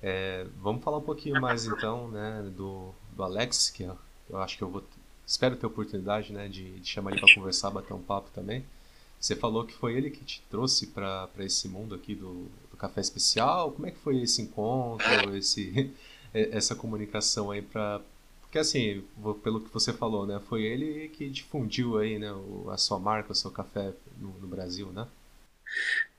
É, 0.02 0.46
vamos 0.56 0.82
falar 0.82 0.98
um 0.98 1.02
pouquinho 1.02 1.40
mais 1.40 1.66
então, 1.66 2.08
né, 2.08 2.42
do, 2.56 2.94
do 3.12 3.22
Alex, 3.22 3.70
que 3.70 3.84
eu, 3.84 3.98
eu 4.28 4.38
acho 4.38 4.56
que 4.56 4.64
eu 4.64 4.68
vou 4.68 4.82
espero 5.26 5.56
ter 5.56 5.66
oportunidade, 5.66 6.32
né, 6.32 6.48
de, 6.48 6.80
de 6.80 6.86
chamar 6.86 7.12
ele 7.12 7.20
para 7.20 7.34
conversar, 7.34 7.70
bater 7.70 7.94
um 7.94 8.02
papo 8.02 8.30
também. 8.34 8.64
Você 9.18 9.34
falou 9.34 9.64
que 9.64 9.72
foi 9.72 9.94
ele 9.94 10.10
que 10.10 10.22
te 10.24 10.42
trouxe 10.50 10.88
para 10.88 11.30
esse 11.38 11.66
mundo 11.68 11.94
aqui 11.94 12.14
do, 12.14 12.46
do 12.70 12.76
café 12.76 13.00
especial. 13.00 13.72
Como 13.72 13.86
é 13.86 13.90
que 13.90 13.98
foi 13.98 14.20
esse 14.20 14.42
encontro, 14.42 15.34
esse 15.36 15.90
essa 16.34 16.74
comunicação 16.74 17.50
aí 17.50 17.62
para 17.62 18.02
porque 18.54 18.60
assim, 18.60 19.02
pelo 19.42 19.60
que 19.60 19.72
você 19.72 19.92
falou, 19.92 20.24
né? 20.24 20.40
Foi 20.48 20.62
ele 20.62 21.08
que 21.08 21.28
difundiu 21.28 21.98
aí, 21.98 22.20
né? 22.20 22.28
a 22.70 22.76
sua 22.76 23.00
marca, 23.00 23.32
o 23.32 23.34
seu 23.34 23.50
café 23.50 23.92
no, 24.20 24.28
no 24.38 24.46
Brasil, 24.46 24.92
né? 24.92 25.08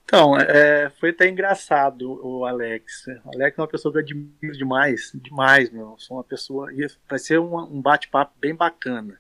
Então, 0.06 0.38
é, 0.38 0.92
foi 0.92 1.10
até 1.10 1.28
engraçado 1.28 2.24
o 2.24 2.46
Alex. 2.46 3.08
O 3.26 3.36
Alex 3.36 3.58
é 3.58 3.62
uma 3.62 3.68
pessoa 3.68 3.92
que 3.92 3.98
eu 3.98 4.04
admiro 4.04 4.56
demais, 4.56 5.12
demais, 5.16 5.72
meu. 5.72 5.96
Sou 5.98 6.18
uma 6.18 6.24
pessoa. 6.24 6.70
Vai 7.10 7.18
ser 7.18 7.40
um, 7.40 7.58
um 7.58 7.82
bate-papo 7.82 8.34
bem 8.40 8.56
bacana. 8.56 9.20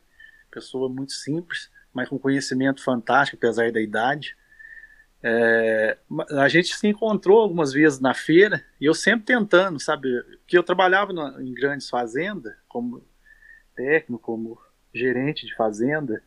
Pessoa 0.51 0.87
muito 0.87 1.11
simples, 1.11 1.71
mas 1.91 2.07
com 2.07 2.19
conhecimento 2.19 2.83
fantástico, 2.83 3.35
apesar 3.35 3.71
da 3.71 3.81
idade. 3.81 4.37
É, 5.23 5.97
a 6.37 6.47
gente 6.47 6.75
se 6.75 6.87
encontrou 6.87 7.41
algumas 7.41 7.73
vezes 7.73 7.99
na 7.99 8.13
feira 8.13 8.63
e 8.79 8.85
eu 8.85 8.93
sempre 8.93 9.25
tentando, 9.25 9.79
sabe? 9.79 10.07
Que 10.45 10.55
eu 10.55 10.61
trabalhava 10.61 11.11
na, 11.11 11.41
em 11.41 11.51
grandes 11.51 11.89
fazendas, 11.89 12.53
como 12.67 13.03
técnico, 13.75 14.21
como 14.21 14.61
gerente 14.93 15.47
de 15.47 15.55
fazenda, 15.55 16.21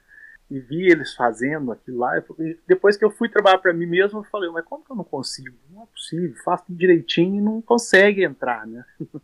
e 0.50 0.58
vi 0.58 0.90
eles 0.90 1.14
fazendo 1.14 1.72
aquilo 1.72 1.98
lá. 1.98 2.12
Depois 2.66 2.96
que 2.96 3.04
eu 3.04 3.10
fui 3.10 3.28
trabalhar 3.28 3.58
para 3.58 3.72
mim 3.72 3.86
mesmo, 3.86 4.20
eu 4.20 4.24
falei: 4.24 4.50
Mas 4.50 4.64
como 4.64 4.84
que 4.84 4.90
eu 4.90 4.96
não 4.96 5.04
consigo? 5.04 5.56
Não 5.70 5.82
é 5.82 5.86
possível, 5.86 6.34
faço 6.42 6.64
direitinho 6.68 7.36
e 7.36 7.40
não 7.40 7.60
consegue 7.60 8.24
entrar, 8.24 8.66
né? 8.66 8.84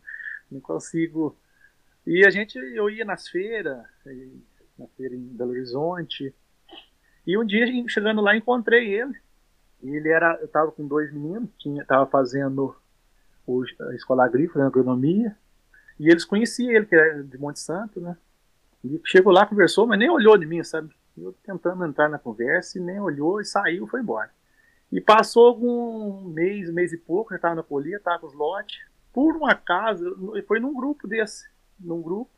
não 0.51 0.61
consigo. 0.61 1.37
E 2.07 2.27
a 2.27 2.31
gente, 2.31 2.59
eu 2.59 2.91
ia 2.91 3.05
nas 3.05 3.29
feiras, 3.29 3.83
na 4.79 4.87
feira 4.97 5.15
em 5.15 5.27
Belo 5.29 5.53
Horizonte, 5.53 6.35
e 7.27 7.39
um 7.39 7.45
dia 7.45 7.67
chegando 7.89 8.21
lá 8.21 8.37
encontrei 8.37 8.93
ele 8.93 9.19
ele 9.93 10.09
era, 10.09 10.39
eu 10.41 10.47
estava 10.47 10.71
com 10.73 10.87
dois 10.87 11.13
meninos, 11.13 11.51
tinha, 11.59 11.83
estava 11.83 12.07
fazendo 12.07 12.75
o, 13.47 13.63
a 13.89 13.95
escola 13.95 14.25
agrícola, 14.25 14.67
agronomia, 14.67 15.37
e 15.99 16.09
eles 16.09 16.25
conheciam 16.25 16.71
ele, 16.71 16.87
que 16.87 16.95
era 16.95 17.23
de 17.23 17.39
Monte 17.39 17.61
Santo, 17.61 18.01
né? 18.01 18.17
E 18.83 19.01
chegou 19.05 19.33
lá, 19.33 19.47
conversou, 19.47 19.87
mas 19.87 19.99
nem 19.99 20.11
olhou 20.11 20.37
de 20.37 20.47
mim, 20.47 20.63
sabe? 20.63 20.95
Eu 21.17 21.33
tentando 21.45 21.85
entrar 21.85 22.09
na 22.09 22.19
conversa, 22.19 22.79
e 22.79 22.81
nem 22.81 23.01
olhou 23.01 23.41
e 23.41 23.45
saiu, 23.45 23.87
foi 23.87 24.01
embora. 24.01 24.31
E 24.91 25.01
passou 25.01 25.47
algum 25.47 26.25
mês, 26.29 26.71
mês 26.73 26.93
e 26.93 26.99
pouco, 26.99 27.31
já 27.31 27.37
estava 27.37 27.55
na 27.55 27.63
polia, 27.63 27.97
estava 27.97 28.21
com 28.21 28.27
os 28.27 28.35
lotes. 28.35 28.81
Por 29.13 29.37
um 29.37 29.47
acaso, 29.47 30.05
foi 30.47 30.59
num 30.59 30.75
grupo 30.75 31.07
desse, 31.07 31.49
num 31.79 32.03
grupo. 32.03 32.31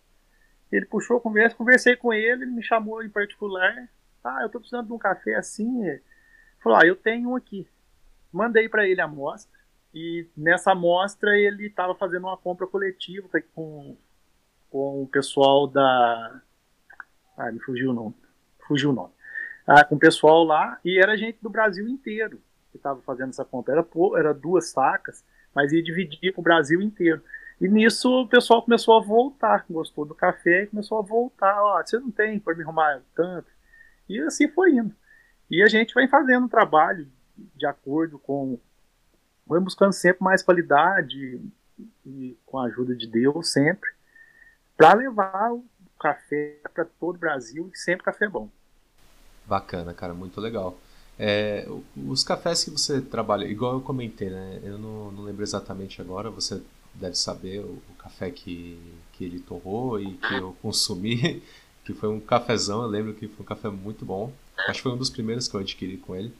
Ele 0.70 0.84
puxou 0.84 1.18
a 1.18 1.20
conversa, 1.20 1.56
conversei 1.56 1.96
com 1.96 2.12
ele, 2.12 2.42
ele 2.42 2.52
me 2.52 2.62
chamou 2.62 3.02
em 3.02 3.08
particular. 3.08 3.88
Ah, 4.22 4.40
eu 4.40 4.46
estou 4.46 4.60
precisando 4.60 4.86
de 4.86 4.92
um 4.92 4.98
café 4.98 5.34
assim, 5.34 5.84
Falou, 6.62 6.78
ah, 6.78 6.86
eu 6.86 6.96
tenho 6.96 7.30
um 7.30 7.36
aqui. 7.36 7.68
Mandei 8.32 8.68
para 8.68 8.86
ele 8.86 9.00
a 9.00 9.04
amostra 9.04 9.56
e 9.94 10.26
nessa 10.36 10.72
amostra 10.72 11.38
ele 11.38 11.66
estava 11.66 11.94
fazendo 11.94 12.24
uma 12.24 12.36
compra 12.36 12.66
coletiva 12.66 13.28
com, 13.54 13.96
com 14.68 15.02
o 15.02 15.06
pessoal 15.06 15.66
da... 15.66 16.42
Ah, 17.36 17.52
me 17.52 17.60
fugiu 17.60 17.90
o 17.90 17.94
nome. 17.94 18.14
Fugiu 18.66 18.90
o 18.90 18.92
nome. 18.92 19.12
Ah, 19.66 19.84
com 19.84 19.96
o 19.96 19.98
pessoal 19.98 20.44
lá 20.44 20.78
e 20.84 20.98
era 20.98 21.16
gente 21.16 21.38
do 21.42 21.50
Brasil 21.50 21.88
inteiro 21.88 22.40
que 22.70 22.76
estava 22.76 23.00
fazendo 23.02 23.30
essa 23.30 23.44
compra. 23.44 23.74
Era, 23.74 23.86
era 24.18 24.34
duas 24.34 24.68
sacas, 24.68 25.24
mas 25.54 25.72
ia 25.72 25.82
dividir 25.82 26.32
com 26.32 26.40
o 26.40 26.44
Brasil 26.44 26.80
inteiro. 26.80 27.22
E 27.60 27.68
nisso 27.68 28.08
o 28.22 28.28
pessoal 28.28 28.62
começou 28.62 28.96
a 28.96 29.00
voltar, 29.00 29.64
gostou 29.68 30.04
do 30.04 30.14
café 30.14 30.66
começou 30.66 30.98
a 30.98 31.02
voltar. 31.02 31.62
Ó, 31.62 31.82
você 31.82 31.98
não 31.98 32.10
tem 32.10 32.38
para 32.38 32.54
me 32.54 32.62
arrumar 32.62 33.00
tanto? 33.14 33.50
E 34.08 34.20
assim 34.20 34.48
foi 34.48 34.72
indo. 34.72 34.94
E 35.50 35.62
a 35.62 35.66
gente 35.66 35.94
vai 35.94 36.06
fazendo 36.06 36.44
um 36.44 36.48
trabalho 36.48 37.08
de 37.54 37.66
acordo 37.66 38.18
com. 38.18 38.58
Vai 39.46 39.60
buscando 39.60 39.92
sempre 39.92 40.22
mais 40.22 40.42
qualidade 40.42 41.40
e 42.04 42.36
com 42.44 42.58
a 42.58 42.66
ajuda 42.66 42.96
de 42.96 43.06
Deus, 43.06 43.52
sempre, 43.52 43.88
para 44.76 44.94
levar 44.94 45.52
o 45.52 45.64
café 46.00 46.60
para 46.74 46.84
todo 46.84 47.16
o 47.16 47.18
Brasil 47.18 47.70
e 47.72 47.78
sempre 47.78 48.04
café 48.04 48.28
bom. 48.28 48.50
Bacana, 49.46 49.94
cara, 49.94 50.12
muito 50.12 50.40
legal. 50.40 50.78
É, 51.18 51.66
os 51.96 52.22
cafés 52.22 52.64
que 52.64 52.70
você 52.70 53.00
trabalha, 53.00 53.44
igual 53.46 53.74
eu 53.74 53.80
comentei, 53.80 54.28
né? 54.28 54.60
Eu 54.62 54.78
não, 54.78 55.10
não 55.12 55.22
lembro 55.22 55.42
exatamente 55.42 56.00
agora, 56.00 56.30
você 56.30 56.60
deve 56.94 57.16
saber 57.16 57.60
o, 57.60 57.80
o, 57.90 57.94
café 57.98 58.30
que, 58.30 58.78
que 59.12 59.24
ele 59.24 59.38
torrou 59.40 60.00
e 60.00 60.14
que 60.14 60.34
eu 60.34 60.56
consumi, 60.60 61.42
que 61.84 61.94
foi 61.94 62.08
um 62.08 62.20
cafezão, 62.20 62.82
eu 62.82 62.88
lembro 62.88 63.14
que 63.14 63.28
foi 63.28 63.44
um 63.44 63.48
café 63.48 63.68
muito 63.68 64.04
bom. 64.04 64.32
Acho 64.68 64.78
que 64.78 64.82
foi 64.82 64.92
um 64.92 64.96
dos 64.96 65.10
primeiros 65.10 65.48
que 65.48 65.54
eu 65.54 65.60
adquiri 65.60 65.96
com 65.96 66.14
ele. 66.14 66.32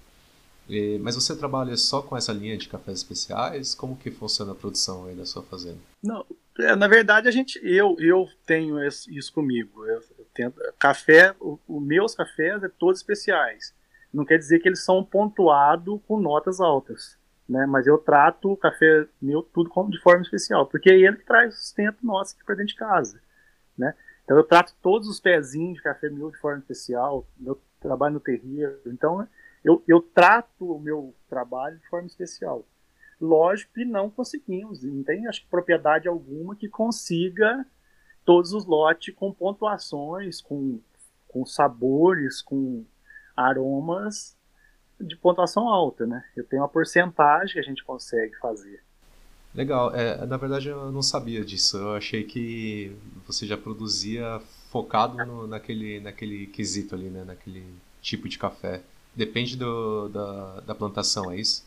E, 0.68 0.98
mas 0.98 1.14
você 1.14 1.34
trabalha 1.36 1.76
só 1.76 2.02
com 2.02 2.16
essa 2.16 2.32
linha 2.32 2.56
de 2.56 2.68
cafés 2.68 2.98
especiais? 2.98 3.74
Como 3.74 3.96
que 3.96 4.10
funciona 4.10 4.52
a 4.52 4.54
produção 4.54 5.06
aí 5.06 5.14
da 5.14 5.24
sua 5.24 5.42
fazenda? 5.42 5.78
Não, 6.02 6.26
é, 6.58 6.74
na 6.74 6.88
verdade 6.88 7.28
a 7.28 7.30
gente, 7.30 7.60
eu, 7.62 7.96
eu 7.98 8.28
tenho 8.44 8.76
isso 8.84 9.32
comigo. 9.32 9.86
Eu, 9.86 10.02
eu 10.42 10.50
tento, 10.52 10.74
café, 10.78 11.34
os 11.40 11.82
meus 11.82 12.14
cafés 12.14 12.62
é 12.62 12.68
todos 12.68 13.00
especiais. 13.00 13.74
Não 14.12 14.24
quer 14.24 14.38
dizer 14.38 14.60
que 14.60 14.68
eles 14.68 14.84
são 14.84 15.04
pontuados 15.04 16.00
com 16.06 16.20
notas 16.20 16.60
altas, 16.60 17.18
né? 17.48 17.66
Mas 17.66 17.86
eu 17.86 17.98
trato 17.98 18.52
o 18.52 18.56
café 18.56 19.06
meu 19.20 19.42
tudo 19.42 19.68
como 19.70 19.90
de 19.90 20.00
forma 20.00 20.22
especial, 20.22 20.66
porque 20.66 20.90
é 20.90 20.98
ele 20.98 21.16
que 21.16 21.26
traz 21.26 21.54
o 21.54 21.58
sustento 21.58 22.04
nosso 22.04 22.34
aqui 22.34 22.44
para 22.44 22.54
dentro 22.54 22.72
de 22.72 22.78
casa, 22.78 23.20
né? 23.76 23.94
Então 24.24 24.36
eu 24.36 24.44
trato 24.44 24.74
todos 24.82 25.08
os 25.08 25.20
pezinhos 25.20 25.76
de 25.76 25.82
café 25.82 26.08
meu 26.08 26.30
de 26.30 26.38
forma 26.38 26.58
especial. 26.58 27.26
Meu 27.38 27.60
trabalho 27.80 28.14
no 28.14 28.20
terreiro. 28.20 28.80
Então, 28.86 29.26
eu, 29.64 29.82
eu 29.86 30.00
trato 30.00 30.72
o 30.72 30.78
meu 30.78 31.14
trabalho 31.28 31.78
de 31.78 31.88
forma 31.88 32.06
especial. 32.06 32.64
Lógico 33.20 33.72
que 33.74 33.84
não 33.84 34.10
conseguimos, 34.10 34.82
não 34.82 35.02
tem 35.02 35.26
acho, 35.26 35.46
propriedade 35.48 36.06
alguma 36.06 36.54
que 36.54 36.68
consiga 36.68 37.64
todos 38.26 38.52
os 38.52 38.66
lotes 38.66 39.14
com 39.14 39.32
pontuações, 39.32 40.42
com, 40.42 40.80
com 41.28 41.46
sabores, 41.46 42.42
com 42.42 42.84
aromas 43.36 44.36
de 45.00 45.16
pontuação 45.16 45.68
alta, 45.68 46.06
né? 46.06 46.24
Eu 46.36 46.44
tenho 46.44 46.62
uma 46.62 46.68
porcentagem 46.68 47.54
que 47.54 47.58
a 47.60 47.62
gente 47.62 47.84
consegue 47.84 48.36
fazer. 48.38 48.82
Legal. 49.54 49.94
É, 49.94 50.26
na 50.26 50.36
verdade, 50.36 50.68
eu 50.68 50.90
não 50.90 51.02
sabia 51.02 51.44
disso. 51.44 51.78
Eu 51.78 51.94
achei 51.94 52.24
que 52.24 52.94
você 53.26 53.46
já 53.46 53.56
produzia 53.56 54.40
focado 54.70 55.24
no, 55.24 55.46
naquele, 55.46 56.00
naquele 56.00 56.46
quesito 56.48 56.94
ali, 56.94 57.08
né? 57.08 57.24
Naquele 57.24 57.64
tipo 58.02 58.28
de 58.28 58.38
café. 58.38 58.82
Depende 59.14 59.56
do, 59.56 60.08
da, 60.08 60.60
da 60.60 60.74
plantação, 60.74 61.30
é 61.30 61.36
isso? 61.36 61.64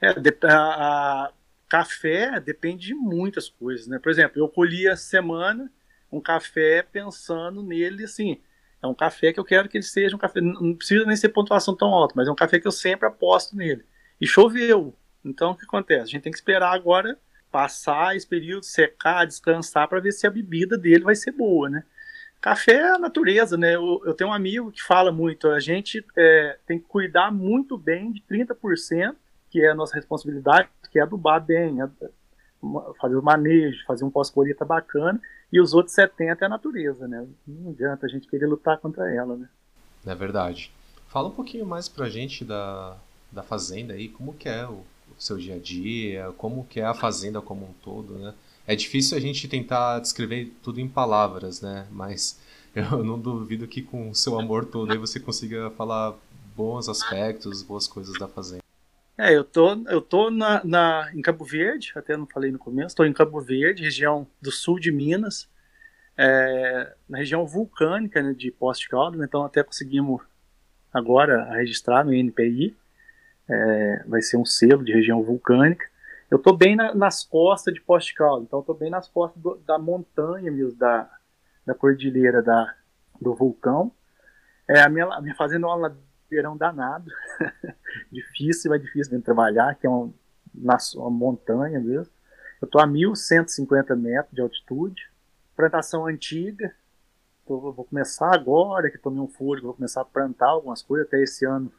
É, 0.00 0.08
a, 0.46 1.26
a, 1.26 1.32
café 1.68 2.40
depende 2.40 2.86
de 2.86 2.94
muitas 2.94 3.48
coisas, 3.48 3.86
né? 3.86 3.98
Por 3.98 4.10
exemplo, 4.10 4.40
eu 4.40 4.48
colhi 4.48 4.88
a 4.88 4.96
semana 4.96 5.70
um 6.10 6.20
café 6.20 6.82
pensando 6.82 7.62
nele 7.62 8.04
assim. 8.04 8.40
É 8.82 8.86
um 8.86 8.94
café 8.94 9.32
que 9.32 9.38
eu 9.38 9.44
quero 9.44 9.68
que 9.68 9.76
ele 9.76 9.84
seja 9.84 10.16
um 10.16 10.18
café. 10.18 10.40
Não 10.40 10.74
precisa 10.74 11.04
nem 11.04 11.16
ser 11.16 11.28
pontuação 11.30 11.76
tão 11.76 11.88
alta, 11.88 12.14
mas 12.16 12.28
é 12.28 12.30
um 12.30 12.36
café 12.36 12.58
que 12.58 12.66
eu 12.66 12.72
sempre 12.72 13.06
aposto 13.06 13.54
nele. 13.54 13.84
E 14.20 14.26
choveu. 14.26 14.94
Então 15.24 15.52
o 15.52 15.56
que 15.56 15.64
acontece? 15.64 16.02
A 16.02 16.06
gente 16.06 16.22
tem 16.22 16.32
que 16.32 16.38
esperar 16.38 16.72
agora 16.72 17.18
passar 17.50 18.16
esse 18.16 18.26
período, 18.26 18.64
secar, 18.64 19.26
descansar 19.26 19.88
para 19.88 20.00
ver 20.00 20.12
se 20.12 20.26
a 20.26 20.30
bebida 20.30 20.78
dele 20.78 21.04
vai 21.04 21.14
ser 21.14 21.32
boa, 21.32 21.68
né? 21.68 21.84
Café 22.40 22.72
é 22.72 22.92
a 22.92 22.98
natureza, 22.98 23.56
né? 23.56 23.74
Eu, 23.74 24.00
eu 24.04 24.14
tenho 24.14 24.30
um 24.30 24.32
amigo 24.32 24.72
que 24.72 24.82
fala 24.82 25.12
muito, 25.12 25.48
a 25.48 25.60
gente 25.60 26.04
é, 26.16 26.58
tem 26.66 26.78
que 26.78 26.86
cuidar 26.86 27.30
muito 27.30 27.76
bem 27.76 28.12
de 28.12 28.22
30%, 28.22 29.14
que 29.50 29.60
é 29.60 29.70
a 29.70 29.74
nossa 29.74 29.94
responsabilidade, 29.94 30.68
que 30.90 30.98
é 30.98 31.02
adubar 31.02 31.44
bem, 31.44 31.76
fazer 33.00 33.16
o 33.16 33.22
manejo, 33.22 33.84
fazer 33.84 34.04
um 34.04 34.10
pós-colheita 34.10 34.64
bacana, 34.64 35.20
e 35.52 35.60
os 35.60 35.74
outros 35.74 35.94
70% 35.94 36.38
é 36.40 36.44
a 36.44 36.48
natureza, 36.48 37.08
né? 37.08 37.26
Não 37.46 37.70
adianta 37.70 38.06
a 38.06 38.08
gente 38.08 38.28
querer 38.28 38.46
lutar 38.46 38.78
contra 38.78 39.12
ela, 39.12 39.36
né? 39.36 39.48
É 40.06 40.14
verdade. 40.14 40.72
Fala 41.08 41.28
um 41.28 41.32
pouquinho 41.32 41.66
mais 41.66 41.88
pra 41.88 42.08
gente 42.08 42.44
da, 42.44 42.96
da 43.32 43.42
fazenda 43.42 43.94
aí, 43.94 44.08
como 44.08 44.34
que 44.34 44.48
é 44.48 44.66
o, 44.66 44.74
o 45.18 45.18
seu 45.18 45.36
dia 45.36 45.56
a 45.56 45.58
dia, 45.58 46.32
como 46.38 46.64
que 46.64 46.80
é 46.80 46.84
a 46.84 46.94
fazenda 46.94 47.40
como 47.40 47.66
um 47.66 47.72
todo, 47.82 48.14
né? 48.14 48.34
É 48.66 48.76
difícil 48.76 49.16
a 49.16 49.20
gente 49.20 49.48
tentar 49.48 49.98
descrever 49.98 50.52
tudo 50.62 50.80
em 50.80 50.88
palavras, 50.88 51.60
né? 51.60 51.86
Mas 51.90 52.38
eu 52.74 53.02
não 53.02 53.18
duvido 53.18 53.66
que 53.66 53.82
com 53.82 54.10
o 54.10 54.14
seu 54.14 54.38
amor 54.38 54.64
todo 54.64 54.92
aí 54.92 54.98
você 54.98 55.18
consiga 55.18 55.70
falar 55.70 56.14
bons 56.56 56.88
aspectos, 56.88 57.62
boas 57.62 57.88
coisas 57.88 58.16
da 58.18 58.28
fazenda. 58.28 58.69
É, 59.22 59.36
eu 59.36 59.44
tô, 59.44 59.74
eu 59.86 60.00
tô 60.00 60.30
na, 60.30 60.64
na, 60.64 61.10
em 61.14 61.20
Cabo 61.20 61.44
Verde, 61.44 61.92
até 61.94 62.16
não 62.16 62.26
falei 62.26 62.50
no 62.50 62.58
começo, 62.58 62.88
estou 62.88 63.04
em 63.04 63.12
Cabo 63.12 63.38
Verde, 63.38 63.82
região 63.82 64.26
do 64.40 64.50
sul 64.50 64.80
de 64.80 64.90
Minas, 64.90 65.46
é, 66.16 66.94
na 67.06 67.18
região 67.18 67.46
vulcânica 67.46 68.22
né, 68.22 68.32
de 68.32 68.50
Poste 68.50 68.88
Caldas, 68.88 69.20
então 69.20 69.44
até 69.44 69.62
conseguimos 69.62 70.22
agora 70.90 71.52
registrar 71.52 72.02
no 72.02 72.14
INPI, 72.14 72.74
é, 73.46 74.04
vai 74.06 74.22
ser 74.22 74.38
um 74.38 74.46
selo 74.46 74.82
de 74.82 74.90
região 74.90 75.22
vulcânica. 75.22 75.84
Eu 76.30 76.38
estou 76.38 76.56
bem 76.56 76.74
na, 76.74 76.94
nas 76.94 77.22
costas 77.22 77.74
de 77.74 77.80
Poste 77.82 78.14
Caldas, 78.14 78.46
então 78.46 78.60
estou 78.60 78.74
bem 78.74 78.88
nas 78.88 79.06
costas 79.06 79.42
do, 79.42 79.56
da 79.66 79.78
montanha 79.78 80.50
mesmo, 80.50 80.78
da, 80.78 81.10
da 81.66 81.74
cordilheira 81.74 82.40
da, 82.42 82.74
do 83.20 83.34
vulcão. 83.34 83.92
É, 84.66 84.80
a, 84.80 84.88
minha, 84.88 85.04
a 85.04 85.20
minha 85.20 85.34
fazenda 85.34 85.66
é 85.66 85.68
um 85.68 85.74
ladeirão 86.30 86.56
danado, 86.56 87.10
difícil, 88.10 88.72
é 88.72 88.78
difícil 88.78 89.18
de 89.18 89.24
trabalhar, 89.24 89.74
que 89.74 89.86
é 89.86 89.90
um, 89.90 90.12
na, 90.54 90.78
uma 90.94 91.10
montanha 91.10 91.80
mesmo. 91.80 92.12
Eu 92.62 92.66
estou 92.66 92.80
a 92.80 92.86
1.150 92.86 93.96
metros 93.96 94.32
de 94.32 94.40
altitude, 94.40 95.10
plantação 95.56 96.06
antiga, 96.06 96.72
tô, 97.46 97.72
vou 97.72 97.84
começar 97.84 98.32
agora, 98.32 98.90
que 98.90 98.98
tomei 98.98 99.20
um 99.20 99.28
fôlego, 99.28 99.66
vou 99.66 99.74
começar 99.74 100.02
a 100.02 100.04
plantar 100.04 100.48
algumas 100.48 100.82
coisas, 100.82 101.06
até 101.06 101.20
esse 101.22 101.44
ano 101.44 101.72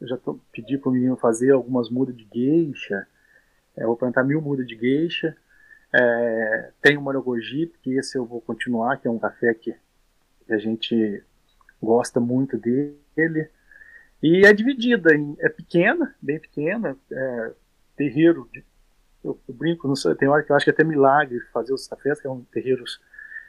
eu 0.00 0.08
já 0.08 0.16
tô, 0.16 0.40
pedi 0.50 0.78
para 0.78 0.88
o 0.88 0.92
menino 0.92 1.16
fazer 1.16 1.50
algumas 1.50 1.90
mudas 1.90 2.16
de 2.16 2.24
gueixa, 2.24 3.06
é, 3.76 3.84
vou 3.84 3.96
plantar 3.96 4.24
mil 4.24 4.40
mudas 4.40 4.66
de 4.66 4.74
gueixa. 4.74 5.36
É, 5.92 6.70
tem 6.80 6.96
o 6.96 7.02
Maragogi, 7.02 7.70
que 7.82 7.98
esse 7.98 8.16
eu 8.16 8.24
vou 8.24 8.40
continuar, 8.40 8.96
que 8.98 9.08
é 9.08 9.10
um 9.10 9.18
café 9.18 9.52
que 9.52 9.74
a 10.48 10.56
gente 10.56 11.22
gosta 11.82 12.18
muito 12.20 12.56
dele. 12.56 13.50
E 14.22 14.44
é 14.44 14.52
dividida, 14.52 15.14
em, 15.14 15.36
é 15.40 15.48
pequena, 15.48 16.14
bem 16.20 16.38
pequena, 16.38 16.96
é, 17.10 17.52
terreiro, 17.96 18.48
de, 18.52 18.64
eu, 19.24 19.38
eu, 19.48 19.54
brinco, 19.54 19.88
não 19.88 19.96
sei, 19.96 20.14
tem 20.14 20.28
hora 20.28 20.42
que 20.42 20.50
eu 20.52 20.56
acho 20.56 20.64
que 20.64 20.70
é 20.70 20.74
até 20.74 20.84
milagre 20.84 21.40
fazer 21.52 21.72
os 21.72 21.86
cafés, 21.86 22.20
que 22.20 22.26
é 22.26 22.30
um 22.30 22.42
terreiro 22.44 22.84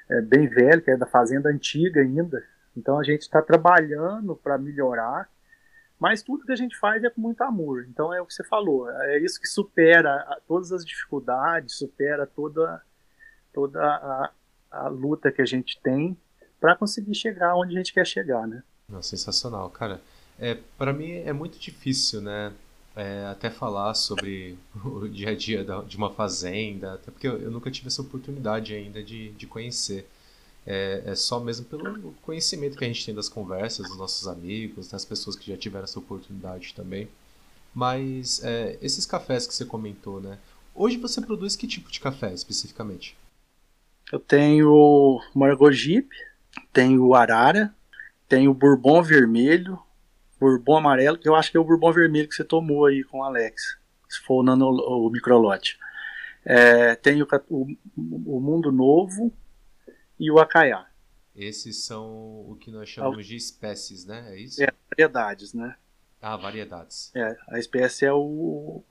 é, 0.09 0.21
bem 0.21 0.47
velho, 0.47 0.81
que 0.81 0.91
é 0.91 0.97
da 0.97 1.05
fazenda 1.05 1.49
antiga 1.49 2.01
ainda. 2.01 2.43
Então 2.75 2.99
a 2.99 3.03
gente 3.03 3.21
está 3.21 3.41
trabalhando 3.41 4.35
para 4.35 4.57
melhorar 4.57 5.29
mas 6.01 6.23
tudo 6.23 6.43
que 6.43 6.51
a 6.51 6.55
gente 6.55 6.75
faz 6.79 7.03
é 7.03 7.11
com 7.11 7.21
muito 7.21 7.43
amor. 7.43 7.85
Então 7.87 8.11
é 8.11 8.19
o 8.19 8.25
que 8.25 8.33
você 8.33 8.43
falou, 8.43 8.89
é 8.89 9.19
isso 9.19 9.39
que 9.39 9.47
supera 9.47 10.25
todas 10.47 10.71
as 10.71 10.83
dificuldades, 10.83 11.77
supera 11.77 12.25
toda, 12.25 12.81
toda 13.53 13.79
a, 13.79 14.31
a 14.71 14.87
luta 14.87 15.31
que 15.31 15.43
a 15.43 15.45
gente 15.45 15.79
tem 15.79 16.17
para 16.59 16.75
conseguir 16.75 17.13
chegar 17.13 17.55
onde 17.55 17.75
a 17.75 17.77
gente 17.77 17.93
quer 17.93 18.07
chegar, 18.07 18.47
né? 18.47 18.63
sensacional, 19.03 19.69
cara. 19.69 20.01
É, 20.41 20.57
para 20.75 20.91
mim 20.91 21.11
é 21.11 21.31
muito 21.31 21.59
difícil, 21.59 22.19
né? 22.19 22.51
É, 22.95 23.25
até 23.27 23.49
falar 23.49 23.93
sobre 23.93 24.57
o 24.83 25.07
dia 25.07 25.29
a 25.29 25.35
dia 25.35 25.63
de 25.87 25.95
uma 25.95 26.09
fazenda, 26.09 26.95
até 26.95 27.11
porque 27.11 27.27
eu, 27.27 27.37
eu 27.37 27.51
nunca 27.51 27.69
tive 27.69 27.87
essa 27.87 28.01
oportunidade 28.01 28.73
ainda 28.73 29.03
de, 29.03 29.29
de 29.29 29.45
conhecer. 29.45 30.09
É, 30.65 31.03
é, 31.05 31.15
só 31.15 31.39
mesmo 31.39 31.65
pelo 31.65 32.11
conhecimento 32.23 32.77
que 32.77 32.83
a 32.83 32.87
gente 32.87 33.05
tem 33.05 33.15
das 33.15 33.29
conversas 33.29 33.87
dos 33.87 33.97
nossos 33.97 34.27
amigos, 34.27 34.89
das 34.89 35.05
pessoas 35.05 35.35
que 35.35 35.49
já 35.49 35.57
tiveram 35.57 35.83
essa 35.85 35.99
oportunidade 35.99 36.73
também. 36.73 37.07
Mas 37.73 38.43
é, 38.43 38.77
esses 38.81 39.05
cafés 39.05 39.45
que 39.47 39.53
você 39.53 39.63
comentou, 39.63 40.19
né? 40.19 40.37
Hoje 40.73 40.97
você 40.97 41.21
produz 41.21 41.55
que 41.55 41.67
tipo 41.67 41.91
de 41.91 41.99
café 41.99 42.33
especificamente? 42.33 43.15
Eu 44.11 44.19
tenho 44.19 44.71
o 44.71 45.21
Margogip, 45.35 46.09
tenho 46.73 47.13
Arara, 47.13 47.73
tenho 48.27 48.53
Bourbon 48.53 49.01
Vermelho, 49.01 49.79
Bourbon 50.41 50.77
Amarelo, 50.77 51.19
que 51.19 51.29
eu 51.29 51.35
acho 51.35 51.51
que 51.51 51.57
é 51.57 51.59
o 51.59 51.63
Bourbon 51.63 51.93
Vermelho 51.93 52.27
que 52.27 52.33
você 52.33 52.43
tomou 52.43 52.85
aí 52.85 53.03
com 53.03 53.19
o 53.19 53.23
Alex, 53.23 53.77
se 54.09 54.19
for 54.21 54.39
o, 54.39 54.43
nano, 54.43 54.67
o 54.69 55.09
microlote. 55.11 55.77
É, 56.43 56.95
tenho 56.95 57.27
o, 57.47 57.67
o 58.25 58.39
Mundo 58.39 58.71
Novo, 58.71 59.31
e 60.19 60.29
o 60.31 60.39
acaiá. 60.39 60.87
Esses 61.35 61.83
são 61.83 62.05
o 62.47 62.57
que 62.59 62.69
nós 62.69 62.89
chamamos 62.89 63.25
de 63.25 63.35
espécies, 63.35 64.05
né? 64.05 64.33
É 64.33 64.39
isso? 64.39 64.63
É, 64.63 64.67
variedades, 64.89 65.53
né? 65.53 65.75
Ah, 66.21 66.37
variedades. 66.37 67.11
É, 67.15 67.37
a 67.49 67.57
espécie 67.57 68.05
é 68.05 68.13
o. 68.13 68.83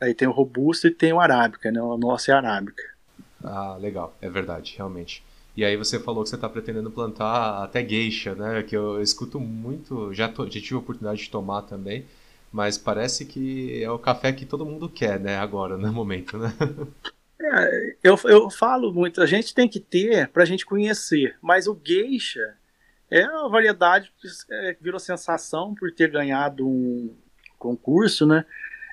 Aí 0.00 0.14
tem 0.14 0.28
o 0.28 0.32
robusto 0.32 0.86
e 0.86 0.90
tem 0.90 1.12
o 1.12 1.20
arábica, 1.20 1.70
né? 1.70 1.80
O 1.80 1.96
nosso 1.96 2.30
é 2.30 2.34
arábica. 2.34 2.82
Ah, 3.42 3.76
legal, 3.80 4.16
é 4.20 4.28
verdade, 4.28 4.74
realmente. 4.76 5.24
E 5.58 5.64
aí 5.64 5.76
você 5.76 5.98
falou 5.98 6.22
que 6.22 6.28
você 6.28 6.36
está 6.36 6.48
pretendendo 6.48 6.88
plantar 6.88 7.64
até 7.64 7.84
geisha, 7.84 8.32
né? 8.32 8.62
Que 8.62 8.76
eu, 8.76 9.02
escuto 9.02 9.40
muito, 9.40 10.14
já, 10.14 10.28
to, 10.28 10.44
já 10.44 10.60
tive 10.60 10.76
a 10.76 10.78
oportunidade 10.78 11.20
de 11.20 11.30
tomar 11.30 11.62
também, 11.62 12.06
mas 12.52 12.78
parece 12.78 13.26
que 13.26 13.82
é 13.82 13.90
o 13.90 13.98
café 13.98 14.32
que 14.32 14.46
todo 14.46 14.64
mundo 14.64 14.88
quer, 14.88 15.18
né? 15.18 15.36
Agora, 15.36 15.76
no 15.76 15.92
momento, 15.92 16.38
né? 16.38 16.54
É, 17.40 17.96
eu, 18.04 18.16
eu 18.26 18.48
falo 18.50 18.92
muito, 18.92 19.20
a 19.20 19.26
gente 19.26 19.52
tem 19.52 19.68
que 19.68 19.80
ter 19.80 20.28
para 20.28 20.44
a 20.44 20.46
gente 20.46 20.64
conhecer, 20.64 21.36
mas 21.42 21.66
o 21.66 21.76
geisha 21.84 22.54
é 23.10 23.26
uma 23.26 23.48
variedade 23.48 24.12
que 24.20 24.28
é, 24.52 24.76
virou 24.80 25.00
sensação 25.00 25.74
por 25.74 25.90
ter 25.90 26.08
ganhado 26.08 26.68
um 26.68 27.16
concurso, 27.58 28.24
né? 28.24 28.44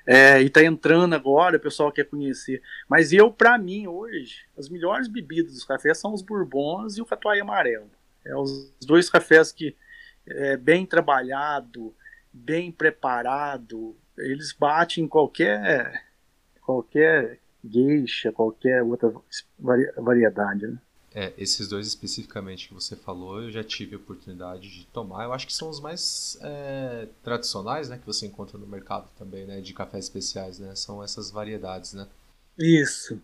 É, 0.06 0.40
e 0.40 0.48
tá 0.48 0.62
entrando 0.62 1.14
agora, 1.14 1.56
o 1.56 1.60
pessoal 1.60 1.90
quer 1.90 2.04
conhecer. 2.04 2.62
Mas 2.88 3.12
eu, 3.12 3.32
para 3.32 3.58
mim, 3.58 3.88
hoje, 3.88 4.44
as 4.56 4.68
melhores 4.68 5.08
bebidas 5.08 5.52
dos 5.52 5.64
cafés 5.64 5.98
são 5.98 6.14
os 6.14 6.22
bourbons 6.22 6.96
e 6.96 7.02
o 7.02 7.06
catuai 7.06 7.40
amarelo. 7.40 7.90
É 8.24 8.36
os 8.36 8.72
dois 8.86 9.10
cafés 9.10 9.50
que 9.50 9.76
é 10.26 10.56
bem 10.56 10.86
trabalhado, 10.86 11.94
bem 12.32 12.70
preparado, 12.70 13.96
eles 14.18 14.52
batem 14.52 15.04
em 15.04 15.08
qualquer 15.08 16.04
qualquer 16.62 17.38
geisha, 17.64 18.32
qualquer 18.32 18.82
outra 18.82 19.12
variedade. 19.96 20.66
Né? 20.66 20.78
É, 21.18 21.32
esses 21.38 21.66
dois 21.66 21.86
especificamente 21.86 22.68
que 22.68 22.74
você 22.74 22.94
falou, 22.94 23.40
eu 23.40 23.50
já 23.50 23.64
tive 23.64 23.94
a 23.94 23.98
oportunidade 23.98 24.68
de 24.68 24.84
tomar. 24.84 25.24
Eu 25.24 25.32
acho 25.32 25.46
que 25.46 25.54
são 25.54 25.70
os 25.70 25.80
mais 25.80 26.36
é, 26.42 27.08
tradicionais, 27.24 27.88
né, 27.88 27.96
que 27.96 28.04
você 28.04 28.26
encontra 28.26 28.58
no 28.58 28.66
mercado 28.66 29.08
também, 29.18 29.46
né, 29.46 29.62
de 29.62 29.72
cafés 29.72 30.04
especiais, 30.04 30.58
né? 30.58 30.74
São 30.74 31.02
essas 31.02 31.30
variedades, 31.30 31.94
né? 31.94 32.06
Isso. 32.58 33.18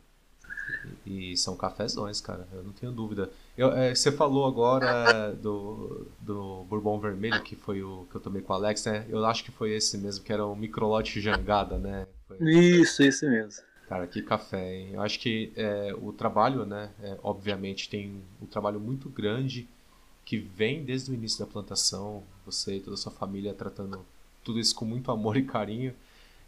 E, 1.05 1.33
e 1.33 1.37
são 1.37 1.55
cafezões, 1.55 2.18
cara, 2.18 2.48
eu 2.55 2.62
não 2.62 2.72
tenho 2.72 2.92
dúvida. 2.92 3.31
Eu, 3.59 3.70
é, 3.72 3.94
você 3.94 4.11
falou 4.11 4.46
agora 4.46 5.35
do, 5.35 6.07
do 6.18 6.64
Bourbon 6.70 6.98
Vermelho, 6.98 7.42
que 7.42 7.55
foi 7.55 7.83
o 7.83 8.07
que 8.11 8.16
eu 8.16 8.22
tomei 8.22 8.40
com 8.40 8.55
o 8.55 8.57
Alex, 8.57 8.87
né? 8.87 9.05
Eu 9.11 9.22
acho 9.26 9.44
que 9.44 9.50
foi 9.50 9.72
esse 9.72 9.98
mesmo, 9.98 10.24
que 10.24 10.33
era 10.33 10.46
o 10.46 10.57
microlote 10.57 11.20
jangada, 11.20 11.76
né? 11.76 12.07
Foi... 12.26 12.38
Isso, 12.40 13.02
esse 13.02 13.28
mesmo. 13.28 13.62
Cara, 13.92 14.07
que 14.07 14.22
café, 14.22 14.74
hein? 14.74 14.90
Eu 14.94 15.02
acho 15.02 15.20
que 15.20 15.52
é, 15.55 15.94
o 16.00 16.14
trabalho, 16.14 16.64
né, 16.64 16.88
é, 17.02 17.18
obviamente 17.22 17.90
tem 17.90 18.22
um 18.40 18.46
trabalho 18.46 18.81
muito 18.81 19.11
grande 19.11 19.68
que 20.24 20.38
vem 20.38 20.83
desde 20.83 21.11
o 21.11 21.14
início 21.14 21.44
da 21.44 21.52
plantação, 21.52 22.22
você 22.46 22.76
e 22.76 22.81
toda 22.81 22.94
a 22.94 22.96
sua 22.96 23.12
família 23.12 23.52
tratando 23.52 24.02
tudo 24.42 24.59
isso 24.59 24.74
com 24.74 24.87
muito 24.87 25.11
amor 25.11 25.37
e 25.37 25.42
carinho. 25.42 25.94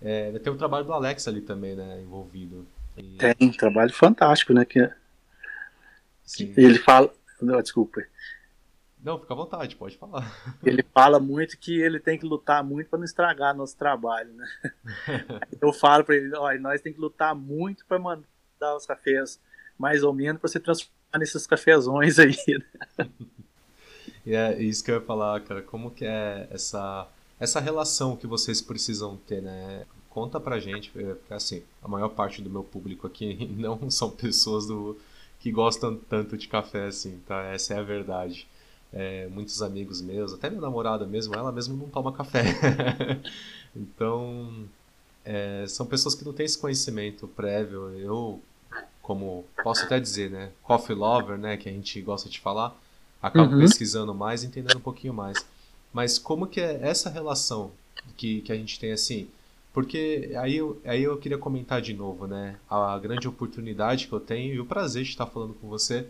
É, 0.00 0.33
tem 0.38 0.50
o 0.50 0.57
trabalho 0.57 0.87
do 0.87 0.94
Alex 0.94 1.28
ali 1.28 1.42
também, 1.42 1.76
né, 1.76 2.00
envolvido. 2.00 2.66
E... 2.96 3.18
Tem, 3.18 3.35
um 3.42 3.52
trabalho 3.52 3.92
fantástico, 3.92 4.54
né, 4.54 4.64
que 4.64 4.90
Sim. 6.24 6.54
ele 6.57 6.78
fala, 6.78 7.12
não, 7.42 7.61
desculpa, 7.61 8.02
não, 9.05 9.19
fica 9.19 9.35
à 9.35 9.37
vontade, 9.37 9.77
pode 9.77 9.97
falar. 9.97 10.35
Ele 10.64 10.83
fala 10.95 11.21
muito 11.21 11.59
que 11.59 11.81
ele 11.81 12.01
tem 12.01 12.19
que 12.19 12.25
lutar 12.25 12.64
muito 12.64 12.88
para 12.88 12.99
não 12.99 13.05
estragar 13.05 13.55
nosso 13.55 13.77
trabalho, 13.77 14.33
né? 14.33 14.47
Eu 15.61 15.73
falo 15.73 16.05
para 16.05 16.17
ele, 16.17 16.35
olha, 16.37 16.59
nós 16.59 16.81
tem 16.81 16.93
que 16.93 17.01
lutar 17.01 17.35
muito 17.35 17.85
para 17.87 17.99
mandar 17.99 18.77
os 18.77 18.87
cafés 18.87 19.38
mais 19.79 20.03
ou 20.03 20.12
menos 20.12 20.40
para 20.40 20.49
se 20.49 20.59
transformar 20.59 21.19
nesses 21.19 21.47
cafezões 21.47 22.19
aí. 22.19 22.37
Né? 22.49 23.09
e 24.25 24.35
é 24.35 24.62
isso 24.62 24.83
que 24.83 24.90
eu 24.90 24.97
ia 24.97 25.01
falar, 25.01 25.40
cara, 25.40 25.62
como 25.62 25.90
que 25.90 26.05
é 26.05 26.49
essa 26.51 27.09
essa 27.38 27.61
relação 27.61 28.17
que 28.17 28.27
vocês 28.27 28.62
precisam 28.62 29.17
ter, 29.17 29.43
né? 29.43 29.85
conta 30.14 30.38
pra 30.38 30.61
gente, 30.61 30.93
é, 30.97 31.35
assim, 31.35 31.64
a 31.83 31.88
maior 31.88 32.09
parte 32.11 32.40
do 32.40 32.49
meu 32.49 32.62
público 32.62 33.05
aqui 33.05 33.47
não 33.59 33.90
são 33.90 34.09
pessoas 34.09 34.64
do 34.64 34.97
que 35.40 35.51
gostam 35.51 35.97
tanto 36.09 36.38
de 36.38 36.47
café 36.47 36.87
assim, 36.87 37.21
tá? 37.27 37.43
Essa 37.47 37.75
é 37.75 37.79
a 37.79 37.83
verdade. 37.83 38.47
É, 38.96 39.26
muitos 39.26 39.61
amigos 39.61 40.00
meus, 40.00 40.33
até 40.33 40.48
minha 40.48 40.62
namorada 40.62 41.04
mesmo, 41.04 41.35
ela 41.35 41.50
mesmo 41.50 41.76
não 41.76 41.88
toma 41.88 42.12
café. 42.12 42.44
então, 43.74 44.68
é, 45.24 45.64
são 45.66 45.85
pessoas 45.85 46.14
que 46.14 46.24
não 46.24 46.33
têm 46.33 46.46
esse 46.46 46.57
conhecimento 46.57 47.26
prévio. 47.26 47.90
Eu, 47.98 48.40
como 49.02 49.44
posso 49.64 49.85
até 49.85 49.98
dizer, 49.98 50.30
né, 50.30 50.52
coffee 50.62 50.94
lover, 50.94 51.37
né, 51.37 51.57
que 51.57 51.68
a 51.68 51.72
gente 51.72 52.00
gosta 52.02 52.28
de 52.28 52.38
falar, 52.38 52.80
acabo 53.20 53.52
uhum. 53.52 53.61
pesquisando 53.61 54.14
mais, 54.14 54.44
entendendo 54.44 54.76
um 54.76 54.83
pouquinho 54.83 55.12
mais. 55.12 55.44
Mas 55.92 56.16
como 56.16 56.46
que 56.46 56.61
é 56.61 56.78
essa 56.80 57.11
relação 57.11 57.72
que, 58.16 58.42
que 58.42 58.52
a 58.52 58.57
gente 58.57 58.78
tem 58.78 58.92
assim? 58.92 59.28
Porque 59.72 60.33
aí 60.37 60.57
eu, 60.57 60.80
aí 60.85 61.02
eu 61.02 61.16
queria 61.16 61.37
comentar 61.37 61.83
de 61.83 61.92
novo, 61.92 62.28
né? 62.28 62.57
A 62.70 62.96
grande 62.96 63.26
oportunidade 63.26 64.07
que 64.07 64.12
eu 64.12 64.20
tenho 64.20 64.54
e 64.54 64.61
o 64.61 64.64
prazer 64.64 65.02
de 65.02 65.11
estar 65.11 65.26
falando 65.26 65.52
com 65.54 65.68
você. 65.68 66.07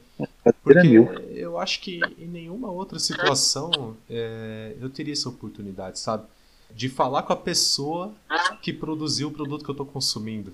Porque 0.52 0.88
eu 1.34 1.58
acho 1.58 1.80
que 1.80 2.00
em 2.18 2.26
nenhuma 2.26 2.70
outra 2.70 2.98
situação 2.98 3.96
é, 4.08 4.76
eu 4.80 4.90
teria 4.90 5.12
essa 5.12 5.28
oportunidade, 5.28 5.98
sabe? 5.98 6.26
De 6.74 6.88
falar 6.88 7.22
com 7.22 7.32
a 7.32 7.36
pessoa 7.36 8.12
que 8.60 8.72
produziu 8.72 9.28
o 9.28 9.30
produto 9.30 9.64
que 9.64 9.70
eu 9.70 9.74
estou 9.74 9.86
consumindo. 9.86 10.52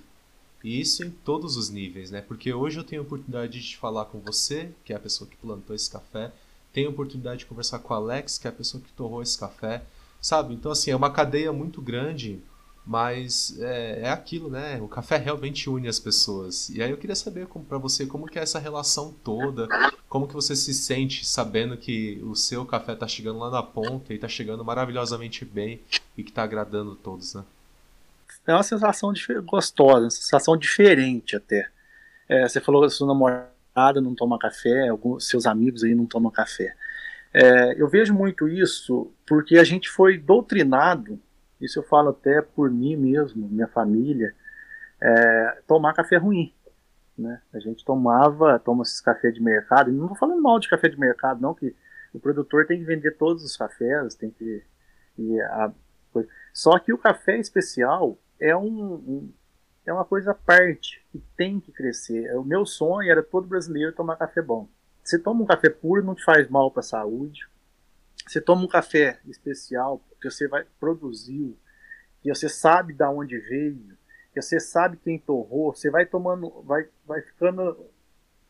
E 0.62 0.80
isso 0.80 1.02
em 1.02 1.10
todos 1.10 1.56
os 1.56 1.70
níveis, 1.70 2.10
né? 2.10 2.20
Porque 2.20 2.52
hoje 2.52 2.78
eu 2.78 2.84
tenho 2.84 3.02
a 3.02 3.04
oportunidade 3.04 3.60
de 3.60 3.76
falar 3.76 4.04
com 4.04 4.20
você, 4.20 4.70
que 4.84 4.92
é 4.92 4.96
a 4.96 5.00
pessoa 5.00 5.28
que 5.28 5.36
plantou 5.36 5.74
esse 5.74 5.90
café. 5.90 6.30
Tenho 6.72 6.88
a 6.88 6.92
oportunidade 6.92 7.40
de 7.40 7.46
conversar 7.46 7.78
com 7.78 7.94
o 7.94 7.96
Alex, 7.96 8.36
que 8.38 8.46
é 8.46 8.50
a 8.50 8.52
pessoa 8.52 8.82
que 8.82 8.92
torrou 8.92 9.22
esse 9.22 9.38
café. 9.38 9.82
Sabe? 10.20 10.54
Então, 10.54 10.70
assim, 10.70 10.90
é 10.90 10.96
uma 10.96 11.10
cadeia 11.10 11.52
muito 11.52 11.80
grande 11.80 12.40
mas 12.86 13.58
é, 13.60 14.02
é, 14.02 14.10
aquilo, 14.10 14.50
né? 14.50 14.80
O 14.80 14.88
café 14.88 15.16
realmente 15.16 15.68
une 15.68 15.88
as 15.88 15.98
pessoas. 15.98 16.68
E 16.70 16.82
aí 16.82 16.90
eu 16.90 16.96
queria 16.96 17.14
saber 17.14 17.46
para 17.68 17.78
você 17.78 18.06
como 18.06 18.26
que 18.26 18.38
é 18.38 18.42
essa 18.42 18.58
relação 18.58 19.14
toda, 19.24 19.68
como 20.08 20.26
que 20.26 20.34
você 20.34 20.56
se 20.56 20.72
sente 20.74 21.24
sabendo 21.26 21.76
que 21.76 22.20
o 22.24 22.34
seu 22.34 22.64
café 22.64 22.94
está 22.94 23.06
chegando 23.06 23.38
lá 23.38 23.50
na 23.50 23.62
ponta 23.62 24.12
e 24.12 24.16
está 24.16 24.28
chegando 24.28 24.64
maravilhosamente 24.64 25.44
bem 25.44 25.80
e 26.16 26.22
que 26.22 26.30
está 26.30 26.42
agradando 26.42 26.94
todos, 26.96 27.34
né? 27.34 27.44
É 28.46 28.54
uma 28.54 28.62
sensação 28.62 29.12
gostosa, 29.44 30.04
uma 30.04 30.10
sensação 30.10 30.56
diferente 30.56 31.36
até. 31.36 31.68
É, 32.28 32.48
você 32.48 32.60
falou 32.60 32.82
que 32.82 32.90
sua 32.90 33.06
namorada 33.06 34.00
não 34.00 34.14
toma 34.14 34.38
café, 34.38 34.88
alguns 34.88 35.28
seus 35.28 35.46
amigos 35.46 35.84
aí 35.84 35.94
não 35.94 36.06
tomam 36.06 36.30
café. 36.30 36.74
É, 37.32 37.80
eu 37.80 37.88
vejo 37.88 38.12
muito 38.12 38.48
isso 38.48 39.12
porque 39.24 39.58
a 39.58 39.64
gente 39.64 39.88
foi 39.88 40.18
doutrinado 40.18 41.20
isso 41.60 41.78
eu 41.78 41.82
falo 41.82 42.10
até 42.10 42.40
por 42.40 42.70
mim 42.70 42.96
mesmo, 42.96 43.48
minha 43.48 43.68
família, 43.68 44.34
é, 45.00 45.62
tomar 45.66 45.94
café 45.94 46.16
ruim. 46.16 46.54
Né? 47.16 47.40
A 47.52 47.58
gente 47.58 47.84
tomava, 47.84 48.58
toma 48.58 48.82
esses 48.82 49.00
cafés 49.00 49.34
de 49.34 49.42
mercado, 49.42 49.92
não 49.92 50.04
estou 50.04 50.18
falando 50.18 50.42
mal 50.42 50.58
de 50.58 50.68
café 50.68 50.88
de 50.88 50.98
mercado, 50.98 51.40
não, 51.40 51.54
que 51.54 51.74
o 52.12 52.18
produtor 52.18 52.66
tem 52.66 52.78
que 52.78 52.84
vender 52.84 53.16
todos 53.16 53.44
os 53.44 53.56
cafés, 53.56 54.14
tem 54.14 54.30
que. 54.30 54.62
A, 55.50 55.70
só 56.52 56.78
que 56.78 56.92
o 56.92 56.98
café 56.98 57.38
especial 57.38 58.18
é 58.40 58.56
um, 58.56 58.94
um, 58.94 59.32
é 59.86 59.92
uma 59.92 60.04
coisa 60.04 60.32
à 60.32 60.34
parte 60.34 61.04
que 61.12 61.22
tem 61.36 61.60
que 61.60 61.70
crescer. 61.72 62.34
O 62.36 62.44
meu 62.44 62.64
sonho 62.64 63.10
era 63.10 63.22
todo 63.22 63.46
brasileiro 63.46 63.92
tomar 63.92 64.16
café 64.16 64.40
bom. 64.42 64.68
Você 65.02 65.18
toma 65.18 65.42
um 65.42 65.46
café 65.46 65.68
puro, 65.68 66.04
não 66.04 66.14
te 66.14 66.24
faz 66.24 66.48
mal 66.48 66.70
para 66.70 66.80
a 66.80 66.84
saúde. 66.84 67.48
Você 68.26 68.40
toma 68.40 68.62
um 68.62 68.68
café 68.68 69.20
especial 69.26 70.00
que 70.20 70.30
você 70.30 70.46
vai 70.46 70.64
produziu, 70.78 71.56
que 72.22 72.32
você 72.32 72.48
sabe 72.48 72.92
da 72.92 73.10
onde 73.10 73.38
veio, 73.38 73.96
que 74.32 74.40
você 74.40 74.60
sabe 74.60 74.96
quem 74.96 75.18
torrou, 75.18 75.74
você 75.74 75.90
vai 75.90 76.06
tomando, 76.06 76.62
vai, 76.62 76.88
vai 77.04 77.22
ficando 77.22 77.86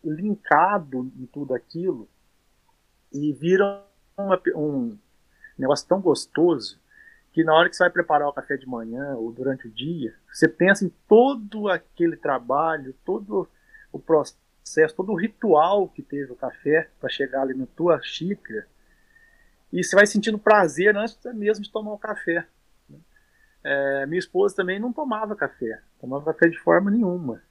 linkado 0.04 1.10
em 1.18 1.26
tudo 1.26 1.54
aquilo 1.54 2.08
e 3.12 3.32
vira 3.32 3.84
uma, 4.16 4.40
um 4.54 4.98
negócio 5.58 5.86
tão 5.86 6.00
gostoso 6.00 6.78
que 7.32 7.44
na 7.44 7.54
hora 7.54 7.68
que 7.68 7.76
você 7.76 7.84
vai 7.84 7.90
preparar 7.90 8.28
o 8.28 8.32
café 8.32 8.56
de 8.56 8.66
manhã 8.66 9.14
ou 9.14 9.30
durante 9.30 9.68
o 9.68 9.70
dia, 9.70 10.14
você 10.30 10.48
pensa 10.48 10.84
em 10.84 10.92
todo 11.08 11.68
aquele 11.68 12.16
trabalho, 12.16 12.94
todo 13.04 13.48
o 13.92 13.98
processo, 13.98 14.96
todo 14.96 15.12
o 15.12 15.16
ritual 15.16 15.88
que 15.88 16.02
teve 16.02 16.32
o 16.32 16.36
café 16.36 16.90
para 16.98 17.08
chegar 17.08 17.42
ali 17.42 17.54
na 17.54 17.66
tua 17.66 18.00
xícara 18.02 18.66
e 19.72 19.84
você 19.84 19.94
vai 19.94 20.06
sentindo 20.06 20.38
prazer 20.38 20.96
antes 20.96 21.18
mesmo 21.34 21.64
de 21.64 21.70
tomar 21.70 21.92
o 21.92 21.98
café. 21.98 22.46
Né? 22.88 22.98
É, 23.62 24.06
minha 24.06 24.18
esposa 24.18 24.56
também 24.56 24.80
não 24.80 24.92
tomava 24.92 25.36
café, 25.36 25.80
tomava 26.00 26.24
café 26.24 26.48
de 26.48 26.58
forma 26.58 26.90
nenhuma. 26.90 27.42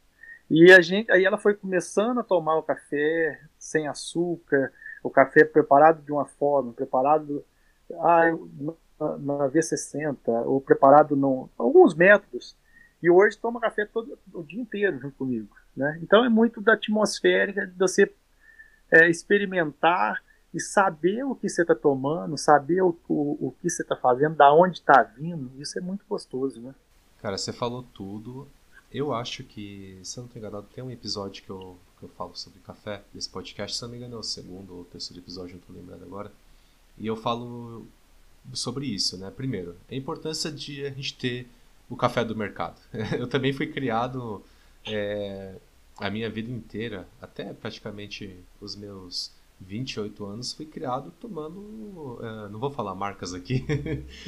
E 0.50 0.72
a 0.72 0.82
gente, 0.82 1.12
aí 1.12 1.24
ela 1.24 1.38
foi 1.38 1.54
começando 1.54 2.20
a 2.20 2.24
tomar 2.24 2.58
o 2.58 2.64
café 2.64 3.40
sem 3.58 3.88
açúcar, 3.88 4.74
o 5.04 5.10
café 5.10 5.46
preparado 5.46 6.02
de 6.02 6.12
uma 6.12 6.26
forma, 6.26 6.74
preparado 6.74 7.46
ah, 8.00 8.32
na, 8.60 9.18
na 9.18 9.50
V60, 9.50 10.18
ou 10.46 10.60
preparado 10.60 11.16
com 11.16 11.50
alguns 11.58 11.94
métodos. 11.94 12.58
E 13.02 13.10
hoje 13.10 13.38
toma 13.38 13.62
café 13.62 13.86
todo 13.86 14.18
o 14.34 14.44
dia 14.44 14.60
inteiro 14.60 15.00
junto 15.00 15.16
comigo. 15.16 15.56
Né? 15.76 16.00
Então 16.02 16.26
é 16.26 16.30
muito 16.30 16.60
da 16.60 16.74
atmosfera 16.74 17.68
de 17.68 17.78
você 17.78 18.12
é, 18.92 19.10
experimentar 19.10 20.22
e 20.54 20.60
saber 20.60 21.24
o 21.24 21.36
que 21.36 21.48
você 21.48 21.62
está 21.62 21.76
tomando, 21.76 22.38
saber 22.38 22.82
o, 22.82 22.98
o, 23.08 23.48
o 23.48 23.56
que 23.62 23.70
você 23.70 23.84
está 23.84 23.96
fazendo, 23.96 24.36
da 24.36 24.52
onde 24.54 24.80
está 24.80 25.04
vindo, 25.04 25.52
isso 25.62 25.78
é 25.78 25.82
muito 25.82 26.04
gostoso, 26.10 26.60
né? 26.60 26.74
Cara, 27.22 27.38
você 27.38 27.54
falou 27.54 27.84
tudo. 27.94 28.48
Eu 28.92 29.14
acho 29.14 29.44
que, 29.44 30.00
se 30.04 30.18
eu 30.18 30.22
não 30.22 30.28
estou 30.28 30.40
enganado, 30.40 30.68
tem 30.74 30.84
um 30.84 30.90
episódio 30.90 31.44
que 31.44 31.50
eu, 31.50 31.78
que 32.00 32.06
eu 32.06 32.10
falo 32.10 32.36
sobre 32.36 32.60
café 32.62 33.04
desse 33.14 33.30
podcast. 33.30 33.78
Se 33.78 33.84
não 33.84 33.90
me 33.90 33.98
engano, 33.98 34.16
é 34.16 34.20
o 34.20 34.24
segundo 34.24 34.76
ou 34.76 34.86
terceiro 34.86 35.22
episódio, 35.22 35.54
não 35.54 35.60
estou 35.60 35.76
lembrando 35.76 36.04
agora. 36.04 36.32
E 36.98 37.06
eu 37.06 37.16
falo 37.16 37.86
sobre 38.54 38.88
isso, 38.88 39.18
né? 39.18 39.30
Primeiro, 39.30 39.76
a 39.90 39.94
importância 39.94 40.52
de 40.52 40.86
a 40.86 40.90
gente 40.90 41.16
ter 41.16 41.48
o 41.90 41.96
café 41.96 42.24
do 42.24 42.36
mercado. 42.36 42.80
eu 43.18 43.28
também 43.28 43.54
fui 43.54 43.68
criado 43.68 44.44
é, 44.86 45.56
a 45.98 46.10
minha 46.10 46.30
vida 46.30 46.52
inteira, 46.52 47.08
até 47.22 47.54
praticamente 47.54 48.36
os 48.62 48.76
meus 48.76 49.32
28 49.62 50.26
anos, 50.26 50.54
fui 50.54 50.66
criado 50.66 51.12
tomando, 51.20 51.60
uh, 51.60 52.50
não 52.50 52.60
vou 52.60 52.72
falar 52.72 52.96
marcas 52.96 53.34
aqui, 53.34 53.66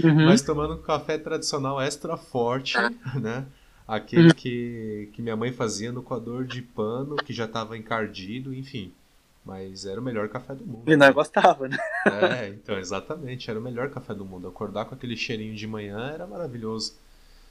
uhum. 0.04 0.26
mas 0.28 0.42
tomando 0.42 0.78
café 0.80 1.18
tradicional 1.18 1.82
extra 1.82 2.18
forte, 2.18 2.78
né? 3.16 3.46
Aquele 3.88 4.30
uhum. 4.30 4.34
que, 4.34 5.10
que 5.14 5.22
minha 5.22 5.36
mãe 5.36 5.52
fazia 5.52 5.92
no 5.92 6.02
coador 6.02 6.46
de 6.46 6.62
pano, 6.62 7.16
que 7.16 7.34
já 7.34 7.46
estava 7.46 7.78
encardido, 7.78 8.54
enfim. 8.54 8.92
Mas 9.44 9.86
era 9.86 10.00
o 10.00 10.04
melhor 10.04 10.30
café 10.30 10.54
do 10.54 10.66
mundo. 10.66 10.90
E 10.90 10.96
nós 10.96 11.14
gostava, 11.14 11.68
né? 11.68 11.78
É, 12.06 12.50
então, 12.50 12.78
exatamente, 12.78 13.50
era 13.50 13.60
o 13.60 13.62
melhor 13.62 13.90
café 13.90 14.14
do 14.14 14.24
mundo. 14.24 14.48
Acordar 14.48 14.86
com 14.86 14.94
aquele 14.94 15.18
cheirinho 15.18 15.56
de 15.56 15.66
manhã 15.66 16.12
era 16.14 16.28
maravilhoso. 16.28 16.94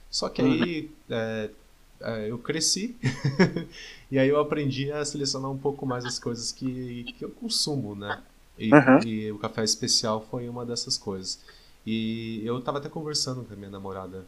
Só 0.09 0.29
que 0.29 0.41
aí, 0.41 0.81
uhum. 0.81 1.15
é, 1.15 1.49
é, 1.49 1.49
eu 2.27 2.37
cresci 2.37 2.95
e 4.11 4.17
aí 4.17 4.27
eu 4.27 4.39
aprendi 4.39 4.91
a 4.91 5.03
selecionar 5.05 5.51
um 5.51 5.57
pouco 5.57 5.85
mais 5.85 6.05
as 6.05 6.19
coisas 6.19 6.51
que, 6.51 7.03
que 7.17 7.25
eu 7.25 7.29
consumo, 7.29 7.95
né? 7.95 8.21
E, 8.57 8.73
uhum. 8.73 8.99
e, 9.05 9.31
o 9.31 9.39
café 9.39 9.63
especial 9.63 10.25
foi 10.29 10.47
uma 10.47 10.65
dessas 10.65 10.97
coisas. 10.97 11.39
E 11.85 12.41
eu 12.45 12.61
tava 12.61 12.77
até 12.77 12.89
conversando 12.89 13.43
com 13.43 13.53
a 13.53 13.57
minha 13.57 13.69
namorada. 13.69 14.23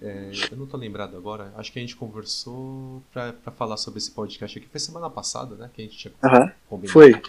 É, 0.00 0.32
eu 0.50 0.56
não 0.56 0.66
tô 0.66 0.76
lembrado 0.76 1.16
agora. 1.16 1.52
Acho 1.56 1.72
que 1.72 1.78
a 1.78 1.82
gente 1.82 1.96
conversou 1.96 3.02
pra, 3.12 3.32
pra 3.32 3.52
falar 3.52 3.76
sobre 3.76 3.98
esse 3.98 4.10
podcast 4.10 4.58
aqui. 4.58 4.68
Foi 4.68 4.80
semana 4.80 5.08
passada, 5.08 5.54
né? 5.54 5.70
Que 5.72 5.82
a 5.82 5.84
gente 5.84 5.96
tinha 5.96 6.12
uhum. 6.22 6.50
combinado. 6.68 6.92
Foi. 6.92 7.22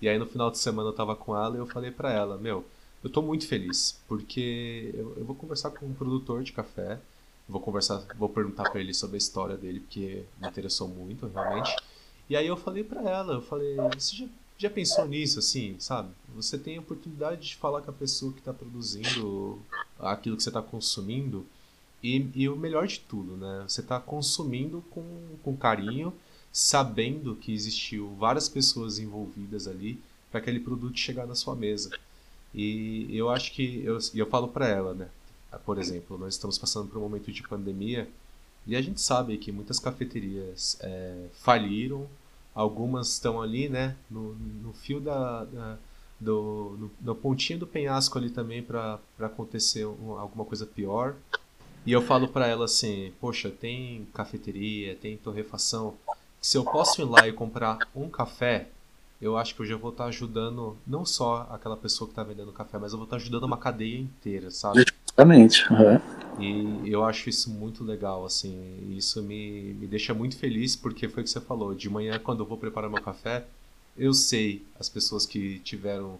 E 0.00 0.08
aí 0.08 0.18
no 0.18 0.26
final 0.26 0.50
de 0.50 0.58
semana 0.58 0.88
eu 0.88 0.92
tava 0.92 1.16
com 1.16 1.36
ela 1.36 1.56
e 1.56 1.58
eu 1.58 1.66
falei 1.66 1.90
pra 1.90 2.12
ela: 2.12 2.38
Meu, 2.38 2.64
eu 3.02 3.10
tô 3.10 3.20
muito 3.20 3.46
feliz. 3.46 4.00
Porque 4.08 4.90
eu, 4.94 5.16
eu 5.18 5.24
vou 5.24 5.34
conversar 5.34 5.70
com 5.70 5.84
um 5.84 5.92
produtor 5.92 6.42
de 6.42 6.52
café 6.52 6.98
Vou 7.48 7.60
conversar, 7.60 8.04
vou 8.18 8.28
perguntar 8.28 8.70
para 8.70 8.80
ele 8.80 8.92
sobre 8.92 9.16
a 9.16 9.18
história 9.18 9.56
dele, 9.56 9.80
porque 9.80 10.24
me 10.40 10.48
interessou 10.48 10.88
muito, 10.88 11.26
realmente. 11.26 11.74
E 12.28 12.36
aí 12.36 12.46
eu 12.46 12.56
falei 12.56 12.82
para 12.82 13.02
ela, 13.08 13.34
eu 13.34 13.42
falei, 13.42 13.76
você 13.94 14.16
já, 14.16 14.26
já 14.58 14.68
pensou 14.68 15.06
nisso, 15.06 15.38
assim, 15.38 15.76
sabe? 15.78 16.10
Você 16.34 16.58
tem 16.58 16.76
a 16.76 16.80
oportunidade 16.80 17.46
de 17.46 17.56
falar 17.56 17.82
com 17.82 17.90
a 17.90 17.94
pessoa 17.94 18.32
que 18.32 18.40
está 18.40 18.52
produzindo 18.52 19.60
aquilo 19.98 20.36
que 20.36 20.42
você 20.42 20.50
está 20.50 20.60
consumindo. 20.60 21.46
E, 22.02 22.28
e, 22.34 22.48
o 22.48 22.56
melhor 22.56 22.86
de 22.86 23.00
tudo, 23.00 23.36
né? 23.36 23.64
Você 23.66 23.80
está 23.80 24.00
consumindo 24.00 24.84
com, 24.90 25.04
com 25.42 25.56
carinho, 25.56 26.12
sabendo 26.52 27.36
que 27.36 27.52
existiu 27.52 28.14
várias 28.18 28.48
pessoas 28.48 28.98
envolvidas 28.98 29.68
ali 29.68 30.00
para 30.30 30.40
aquele 30.40 30.60
produto 30.60 30.98
chegar 30.98 31.26
na 31.26 31.34
sua 31.34 31.54
mesa. 31.54 31.90
E 32.54 33.06
eu 33.16 33.30
acho 33.30 33.52
que 33.52 33.82
eu, 33.84 33.98
eu 34.14 34.26
falo 34.26 34.48
para 34.48 34.68
ela, 34.68 34.94
né? 34.94 35.08
Por 35.64 35.78
exemplo, 35.78 36.18
nós 36.18 36.34
estamos 36.34 36.58
passando 36.58 36.88
por 36.88 36.98
um 36.98 37.02
momento 37.02 37.30
de 37.32 37.42
pandemia 37.42 38.08
e 38.66 38.74
a 38.74 38.82
gente 38.82 39.00
sabe 39.00 39.36
que 39.38 39.52
muitas 39.52 39.78
cafeterias 39.78 40.76
é, 40.80 41.26
faliram, 41.34 42.06
algumas 42.54 43.12
estão 43.12 43.40
ali, 43.40 43.68
né, 43.68 43.96
no, 44.10 44.34
no 44.34 44.72
fio 44.72 45.00
da, 45.00 45.44
da 45.44 45.78
do, 46.18 46.76
no, 46.78 46.90
no, 47.00 47.14
pontinho 47.14 47.58
do 47.58 47.66
penhasco 47.66 48.18
ali 48.18 48.30
também 48.30 48.62
para 48.62 48.98
acontecer 49.20 49.86
um, 49.86 50.18
alguma 50.18 50.44
coisa 50.44 50.66
pior. 50.66 51.14
E 51.84 51.92
eu 51.92 52.02
falo 52.02 52.28
para 52.28 52.46
ela 52.46 52.64
assim, 52.64 53.12
poxa, 53.20 53.50
tem 53.50 54.06
cafeteria, 54.12 54.96
tem 54.96 55.16
torrefação. 55.16 55.94
Se 56.40 56.56
eu 56.56 56.64
posso 56.64 57.00
ir 57.00 57.04
lá 57.04 57.28
e 57.28 57.32
comprar 57.32 57.78
um 57.94 58.08
café, 58.08 58.68
eu 59.20 59.36
acho 59.36 59.54
que 59.54 59.62
eu 59.62 59.66
já 59.66 59.76
vou 59.76 59.90
estar 59.90 60.04
tá 60.04 60.08
ajudando 60.08 60.76
não 60.86 61.04
só 61.04 61.48
aquela 61.50 61.76
pessoa 61.76 62.06
que 62.06 62.12
está 62.12 62.22
vendendo 62.22 62.52
café, 62.52 62.78
mas 62.78 62.92
eu 62.92 62.98
vou 62.98 63.04
estar 63.04 63.16
tá 63.16 63.22
ajudando 63.22 63.44
uma 63.44 63.56
cadeia 63.56 63.98
inteira, 63.98 64.50
sabe? 64.50 64.84
Exatamente. 65.06 65.64
Uhum. 65.72 66.82
E 66.84 66.90
eu 66.90 67.04
acho 67.04 67.28
isso 67.28 67.50
muito 67.50 67.82
legal, 67.82 68.24
assim. 68.24 68.94
Isso 68.96 69.22
me, 69.22 69.74
me 69.74 69.86
deixa 69.86 70.12
muito 70.12 70.36
feliz, 70.36 70.76
porque 70.76 71.08
foi 71.08 71.22
o 71.22 71.24
que 71.24 71.30
você 71.30 71.40
falou. 71.40 71.74
De 71.74 71.88
manhã, 71.88 72.18
quando 72.18 72.40
eu 72.40 72.46
vou 72.46 72.58
preparar 72.58 72.90
meu 72.90 73.00
café, 73.00 73.46
eu 73.96 74.12
sei 74.12 74.62
as 74.78 74.88
pessoas 74.88 75.24
que 75.24 75.58
tiveram 75.60 76.18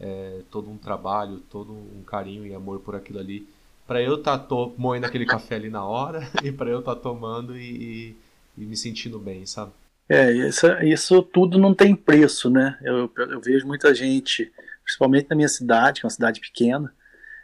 é, 0.00 0.40
todo 0.50 0.70
um 0.70 0.78
trabalho, 0.78 1.42
todo 1.50 1.72
um 1.72 2.02
carinho 2.06 2.46
e 2.46 2.54
amor 2.54 2.80
por 2.80 2.96
aquilo 2.96 3.18
ali 3.18 3.46
para 3.88 4.02
eu 4.02 4.16
estar 4.16 4.38
tá 4.38 4.54
moendo 4.76 5.06
aquele 5.06 5.24
café 5.24 5.54
ali 5.54 5.70
na 5.70 5.82
hora 5.82 6.30
e 6.44 6.52
para 6.52 6.68
eu 6.68 6.80
estar 6.80 6.94
tá 6.94 7.00
tomando 7.00 7.58
e, 7.58 8.14
e, 8.56 8.60
me 8.62 8.76
sentindo 8.76 9.18
bem, 9.18 9.46
sabe? 9.46 9.72
É, 10.08 10.32
isso, 10.32 10.66
isso 10.82 11.22
tudo 11.22 11.58
não 11.58 11.74
tem 11.74 11.94
preço, 11.94 12.48
né? 12.50 12.78
Eu, 12.82 13.12
eu 13.16 13.40
vejo 13.40 13.66
muita 13.66 13.94
gente, 13.94 14.50
principalmente 14.82 15.28
na 15.28 15.36
minha 15.36 15.48
cidade, 15.48 16.00
que 16.00 16.06
é 16.06 16.08
uma 16.08 16.10
cidade 16.10 16.40
pequena, 16.40 16.94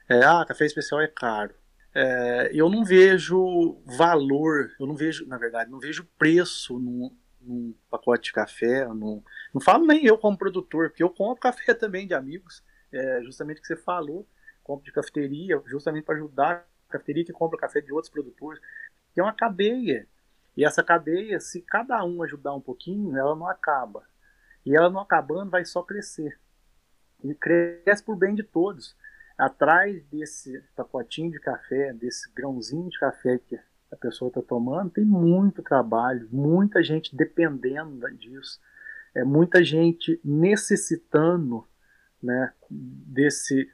é, 0.08 0.24
ah, 0.24 0.44
café 0.46 0.64
especial 0.64 1.00
é 1.00 1.08
caro. 1.08 1.54
É, 1.94 2.50
eu 2.52 2.68
não 2.68 2.84
vejo 2.84 3.80
valor, 3.84 4.70
eu 4.80 4.86
não 4.86 4.96
vejo, 4.96 5.26
na 5.26 5.38
verdade, 5.38 5.70
não 5.70 5.78
vejo 5.78 6.08
preço 6.18 6.78
num, 6.78 7.16
num 7.40 7.74
pacote 7.90 8.24
de 8.24 8.32
café. 8.32 8.86
Num, 8.86 9.22
não 9.52 9.60
falo 9.60 9.86
nem 9.86 10.04
eu 10.04 10.18
como 10.18 10.36
produtor, 10.36 10.88
porque 10.90 11.02
eu 11.02 11.10
compro 11.10 11.40
café 11.40 11.72
também 11.74 12.06
de 12.06 12.14
amigos, 12.14 12.62
é, 12.92 13.22
justamente 13.22 13.58
o 13.58 13.60
que 13.60 13.68
você 13.68 13.76
falou 13.76 14.26
compra 14.64 14.86
de 14.86 14.92
cafeteria, 14.92 15.62
justamente 15.66 16.04
para 16.04 16.16
ajudar 16.16 16.66
a 16.88 16.92
cafeteria 16.92 17.24
que 17.24 17.32
compra 17.32 17.58
café 17.58 17.80
de 17.80 17.92
outros 17.92 18.10
produtores, 18.10 18.60
é 19.14 19.22
uma 19.22 19.32
cadeia. 19.32 20.08
E 20.56 20.64
essa 20.64 20.82
cadeia, 20.82 21.40
se 21.40 21.60
cada 21.62 22.02
um 22.04 22.22
ajudar 22.22 22.54
um 22.54 22.60
pouquinho, 22.60 23.16
ela 23.16 23.34
não 23.34 23.48
acaba. 23.48 24.04
E 24.64 24.74
ela 24.74 24.88
não 24.88 25.00
acabando, 25.00 25.50
vai 25.50 25.64
só 25.64 25.82
crescer. 25.82 26.38
E 27.22 27.34
cresce 27.34 28.02
por 28.02 28.16
bem 28.16 28.34
de 28.34 28.42
todos. 28.42 28.96
Atrás 29.36 30.04
desse 30.04 30.62
pacotinho 30.76 31.32
de 31.32 31.40
café, 31.40 31.92
desse 31.92 32.32
grãozinho 32.32 32.88
de 32.88 32.98
café 32.98 33.38
que 33.38 33.58
a 33.90 33.96
pessoa 33.96 34.28
está 34.28 34.40
tomando, 34.42 34.90
tem 34.90 35.04
muito 35.04 35.62
trabalho, 35.62 36.28
muita 36.30 36.82
gente 36.82 37.16
dependendo 37.16 38.08
disso, 38.16 38.60
é 39.14 39.24
muita 39.24 39.62
gente 39.64 40.20
necessitando 40.24 41.66
né, 42.22 42.52
desse 42.70 43.70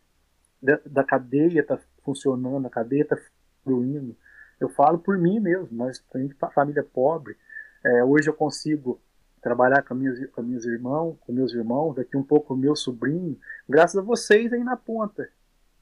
da, 0.62 0.78
da 0.84 1.04
cadeia 1.04 1.64
tá 1.64 1.78
funcionando, 2.04 2.66
a 2.66 2.70
cadeia 2.70 3.04
tá 3.04 3.16
fluindo. 3.64 4.16
Eu 4.60 4.68
falo 4.68 4.98
por 4.98 5.16
mim 5.16 5.40
mesmo, 5.40 5.68
mas 5.72 5.98
tem 6.12 6.28
família 6.52 6.82
pobre. 6.82 7.36
É, 7.82 8.04
hoje 8.04 8.28
eu 8.28 8.34
consigo 8.34 9.00
trabalhar 9.40 9.82
com 9.82 9.94
meus, 9.94 10.18
com 10.30 10.42
irmãos, 10.42 11.16
com 11.20 11.32
meus 11.32 11.52
irmãos, 11.54 11.94
daqui 11.94 12.16
um 12.16 12.22
pouco 12.22 12.52
o 12.52 12.56
meu 12.56 12.76
sobrinho, 12.76 13.38
graças 13.66 13.96
a 13.96 14.02
vocês 14.02 14.52
aí 14.52 14.62
na 14.62 14.76
ponta, 14.76 15.30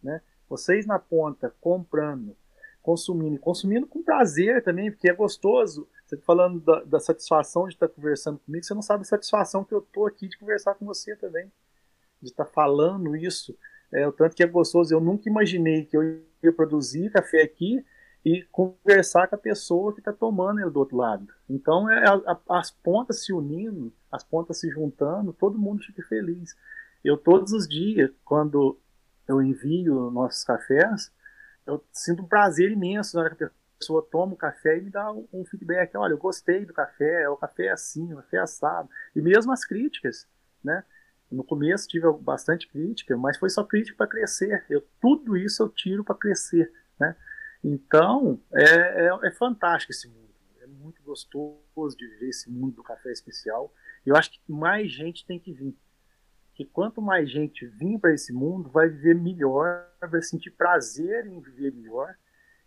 né? 0.00 0.20
Vocês 0.48 0.86
na 0.86 0.98
ponta, 0.98 1.52
comprando, 1.60 2.36
consumindo, 2.80 3.38
consumindo 3.38 3.86
com 3.86 4.02
prazer 4.02 4.62
também, 4.62 4.90
porque 4.90 5.10
é 5.10 5.12
gostoso. 5.12 5.88
Você 6.06 6.16
tá 6.16 6.22
falando 6.24 6.60
da, 6.60 6.84
da 6.84 7.00
satisfação 7.00 7.66
de 7.66 7.74
estar 7.74 7.88
conversando 7.88 8.38
comigo, 8.38 8.64
você 8.64 8.74
não 8.74 8.80
sabe 8.80 9.02
a 9.02 9.04
satisfação 9.04 9.64
que 9.64 9.74
eu 9.74 9.80
tô 9.80 10.06
aqui 10.06 10.28
de 10.28 10.38
conversar 10.38 10.74
com 10.76 10.86
você 10.86 11.16
também, 11.16 11.50
de 12.22 12.30
estar 12.30 12.46
falando 12.46 13.16
isso 13.16 13.58
é, 13.92 14.06
o 14.06 14.12
tanto 14.12 14.36
que 14.36 14.42
é 14.42 14.46
gostoso. 14.46 14.94
Eu 14.94 15.00
nunca 15.00 15.28
imaginei 15.28 15.84
que 15.84 15.96
eu 15.96 16.22
ia 16.42 16.52
produzir 16.52 17.10
café 17.10 17.42
aqui 17.42 17.84
e 18.24 18.42
conversar 18.50 19.28
com 19.28 19.36
a 19.36 19.38
pessoa 19.38 19.92
que 19.92 20.00
está 20.00 20.12
tomando 20.12 20.60
ele 20.60 20.70
do 20.70 20.80
outro 20.80 20.96
lado. 20.96 21.26
Então, 21.48 21.90
é, 21.90 22.06
a, 22.06 22.14
a, 22.14 22.58
as 22.58 22.70
pontas 22.70 23.24
se 23.24 23.32
unindo, 23.32 23.92
as 24.10 24.24
pontas 24.24 24.58
se 24.60 24.70
juntando, 24.70 25.32
todo 25.32 25.58
mundo 25.58 25.82
fica 25.82 26.02
feliz. 26.02 26.56
Eu, 27.04 27.16
todos 27.16 27.52
os 27.52 27.68
dias, 27.68 28.10
quando 28.24 28.78
eu 29.26 29.42
envio 29.42 30.10
nossos 30.10 30.42
cafés, 30.42 31.12
eu 31.66 31.84
sinto 31.92 32.22
um 32.22 32.28
prazer 32.28 32.72
imenso 32.72 33.16
na 33.16 33.24
hora 33.24 33.34
que 33.34 33.44
a 33.44 33.50
pessoa 33.78 34.06
toma 34.10 34.32
o 34.32 34.36
café 34.36 34.78
e 34.78 34.82
me 34.82 34.90
dá 34.90 35.12
um, 35.12 35.44
feedback. 35.44 35.96
Olha, 35.96 36.12
eu 36.12 36.18
gostei 36.18 36.64
do 36.64 36.72
café, 36.72 37.28
o 37.28 37.36
café 37.36 37.66
é 37.66 37.72
assim, 37.72 38.12
o 38.12 38.16
café 38.16 38.38
é 38.38 38.40
assado. 38.40 38.88
E 39.14 39.20
mesmo 39.20 39.52
as 39.52 39.64
críticas, 39.64 40.26
né? 40.64 40.82
No 41.30 41.44
começo 41.44 41.86
tive 41.86 42.10
bastante 42.20 42.66
crítica, 42.66 43.14
mas 43.16 43.36
foi 43.36 43.50
só 43.50 43.62
crítica 43.62 43.98
para 43.98 44.06
crescer. 44.06 44.64
Eu, 44.68 44.82
tudo 44.98 45.36
isso 45.36 45.62
eu 45.62 45.68
tiro 45.68 46.02
para 46.02 46.14
crescer, 46.14 46.72
né? 46.98 47.14
Então, 47.62 48.40
é, 48.52 49.06
é, 49.06 49.18
é, 49.24 49.30
fantástico 49.32 49.92
esse 49.92 50.08
mundo. 50.08 50.28
É 50.60 50.66
muito 50.66 51.02
gostoso 51.02 51.96
de 51.96 52.06
viver 52.06 52.28
esse 52.28 52.50
mundo 52.50 52.76
do 52.76 52.82
café 52.82 53.10
especial. 53.10 53.72
Eu 54.06 54.16
acho 54.16 54.30
que 54.30 54.40
mais 54.48 54.90
gente 54.92 55.26
tem 55.26 55.38
que 55.38 55.52
vir. 55.52 55.76
Que 56.54 56.64
quanto 56.64 57.00
mais 57.00 57.30
gente 57.30 57.66
vir 57.66 57.98
para 57.98 58.14
esse 58.14 58.32
mundo, 58.32 58.68
vai 58.68 58.88
viver 58.88 59.14
melhor, 59.14 59.86
vai 60.10 60.22
sentir 60.22 60.50
prazer 60.50 61.26
em 61.26 61.40
viver 61.40 61.72
melhor 61.72 62.14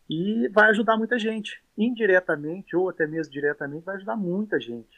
e 0.09 0.47
vai 0.49 0.69
ajudar 0.69 0.97
muita 0.97 1.17
gente. 1.17 1.61
Indiretamente 1.77 2.75
ou 2.75 2.89
até 2.89 3.07
mesmo 3.07 3.31
diretamente, 3.31 3.85
vai 3.85 3.95
ajudar 3.95 4.15
muita 4.15 4.59
gente. 4.59 4.97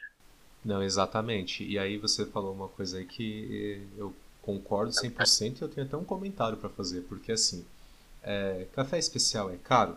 Não, 0.64 0.82
exatamente. 0.82 1.64
E 1.64 1.78
aí 1.78 1.98
você 1.98 2.24
falou 2.24 2.52
uma 2.52 2.68
coisa 2.68 2.98
aí 2.98 3.04
que 3.04 3.86
eu 3.96 4.14
concordo 4.40 4.92
100% 4.92 5.58
e 5.58 5.62
eu 5.62 5.68
tenho 5.68 5.86
até 5.86 5.96
um 5.96 6.04
comentário 6.04 6.56
para 6.56 6.68
fazer, 6.68 7.02
porque 7.02 7.32
assim, 7.32 7.64
é, 8.24 8.66
café 8.72 8.98
especial 8.98 9.50
é 9.50 9.56
caro? 9.56 9.96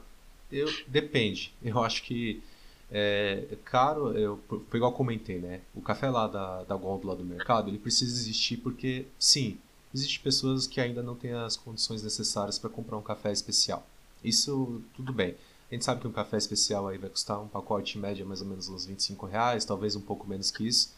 Eu, 0.52 0.68
depende. 0.88 1.54
Eu 1.64 1.84
acho 1.84 2.04
que 2.04 2.42
é, 2.90 3.58
caro, 3.66 4.18
eu, 4.18 4.40
igual 4.74 4.94
comentei, 4.94 5.40
né? 5.40 5.62
O 5.76 5.82
café 5.82 6.10
lá 6.10 6.28
da, 6.28 6.64
da 6.64 6.76
gôndola 6.76 7.16
do 7.16 7.24
mercado, 7.24 7.70
ele 7.70 7.78
precisa 7.78 8.14
existir 8.14 8.58
porque, 8.58 9.06
sim, 9.20 9.58
existem 9.94 10.20
pessoas 10.22 10.66
que 10.66 10.80
ainda 10.80 11.04
não 11.04 11.16
têm 11.16 11.34
as 11.34 11.58
condições 11.58 12.02
necessárias 12.02 12.58
para 12.58 12.70
comprar 12.70 12.98
um 12.98 13.02
café 13.02 13.32
especial. 13.32 13.86
Isso, 14.24 14.82
tudo 14.96 15.12
bem. 15.12 15.36
A 15.70 15.74
gente 15.74 15.84
sabe 15.84 16.00
que 16.00 16.08
um 16.08 16.14
café 16.14 16.38
especial 16.38 16.88
aí 16.88 16.98
vai 16.98 17.10
custar 17.10 17.42
um 17.42 17.48
pacote 17.48 17.98
média 17.98 18.26
mais 18.26 18.42
ou 18.42 18.48
menos 18.48 18.70
uns 18.70 18.86
25 18.86 19.26
reais, 19.26 19.66
talvez 19.66 19.96
um 19.96 20.02
pouco 20.02 20.26
menos 20.26 20.50
que 20.50 20.66
isso. 20.66 20.96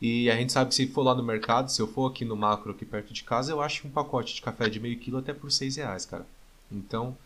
E 0.00 0.30
a 0.30 0.36
gente 0.36 0.52
sabe 0.52 0.68
que 0.68 0.74
se 0.74 0.86
for 0.88 1.02
lá 1.02 1.14
no 1.14 1.22
mercado, 1.22 1.70
se 1.70 1.80
eu 1.80 1.86
for 1.86 2.10
aqui 2.10 2.24
no 2.24 2.36
macro 2.36 2.72
aqui 2.72 2.84
perto 2.84 3.14
de 3.14 3.24
casa, 3.24 3.52
eu 3.52 3.62
acho 3.62 3.86
um 3.86 3.90
pacote 3.90 4.34
de 4.34 4.42
café 4.42 4.68
de 4.68 4.78
meio 4.78 4.98
quilo 4.98 5.18
até 5.18 5.32
por 5.32 5.50
6 5.50 5.76
reais, 5.76 6.04
cara. 6.04 6.26
Então, 6.70 7.16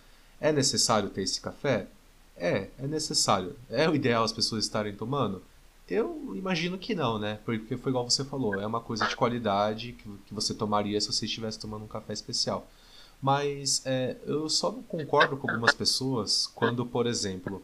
é 0.40 0.52
necessário 0.52 1.10
ter 1.10 1.22
esse 1.22 1.40
café? 1.40 1.86
É, 2.36 2.68
é 2.78 2.86
necessário. 2.86 3.56
É 3.70 3.88
o 3.88 3.94
ideal 3.94 4.24
as 4.24 4.32
pessoas 4.32 4.64
estarem 4.64 4.94
tomando? 4.94 5.42
Eu 5.88 6.32
imagino 6.34 6.78
que 6.78 6.94
não, 6.94 7.18
né? 7.18 7.38
Porque 7.44 7.76
foi 7.76 7.90
igual 7.90 8.08
você 8.08 8.24
falou, 8.24 8.58
é 8.58 8.66
uma 8.66 8.80
coisa 8.80 9.06
de 9.06 9.14
qualidade 9.14 9.92
que, 9.92 10.34
você 10.34 10.54
tomaria 10.54 11.00
se 11.00 11.12
você 11.12 11.26
estivesse 11.26 11.58
tomando 11.58 11.84
um 11.84 11.88
café 11.88 12.12
especial. 12.12 12.66
Mas 13.20 13.82
é, 13.84 14.16
eu 14.26 14.48
só 14.48 14.72
não 14.72 14.82
concordo 14.82 15.36
com 15.36 15.50
algumas 15.50 15.74
pessoas 15.74 16.46
quando, 16.54 16.84
por 16.86 17.06
exemplo, 17.06 17.62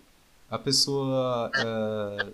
a 0.50 0.58
pessoa 0.58 1.50
é, 1.54 2.26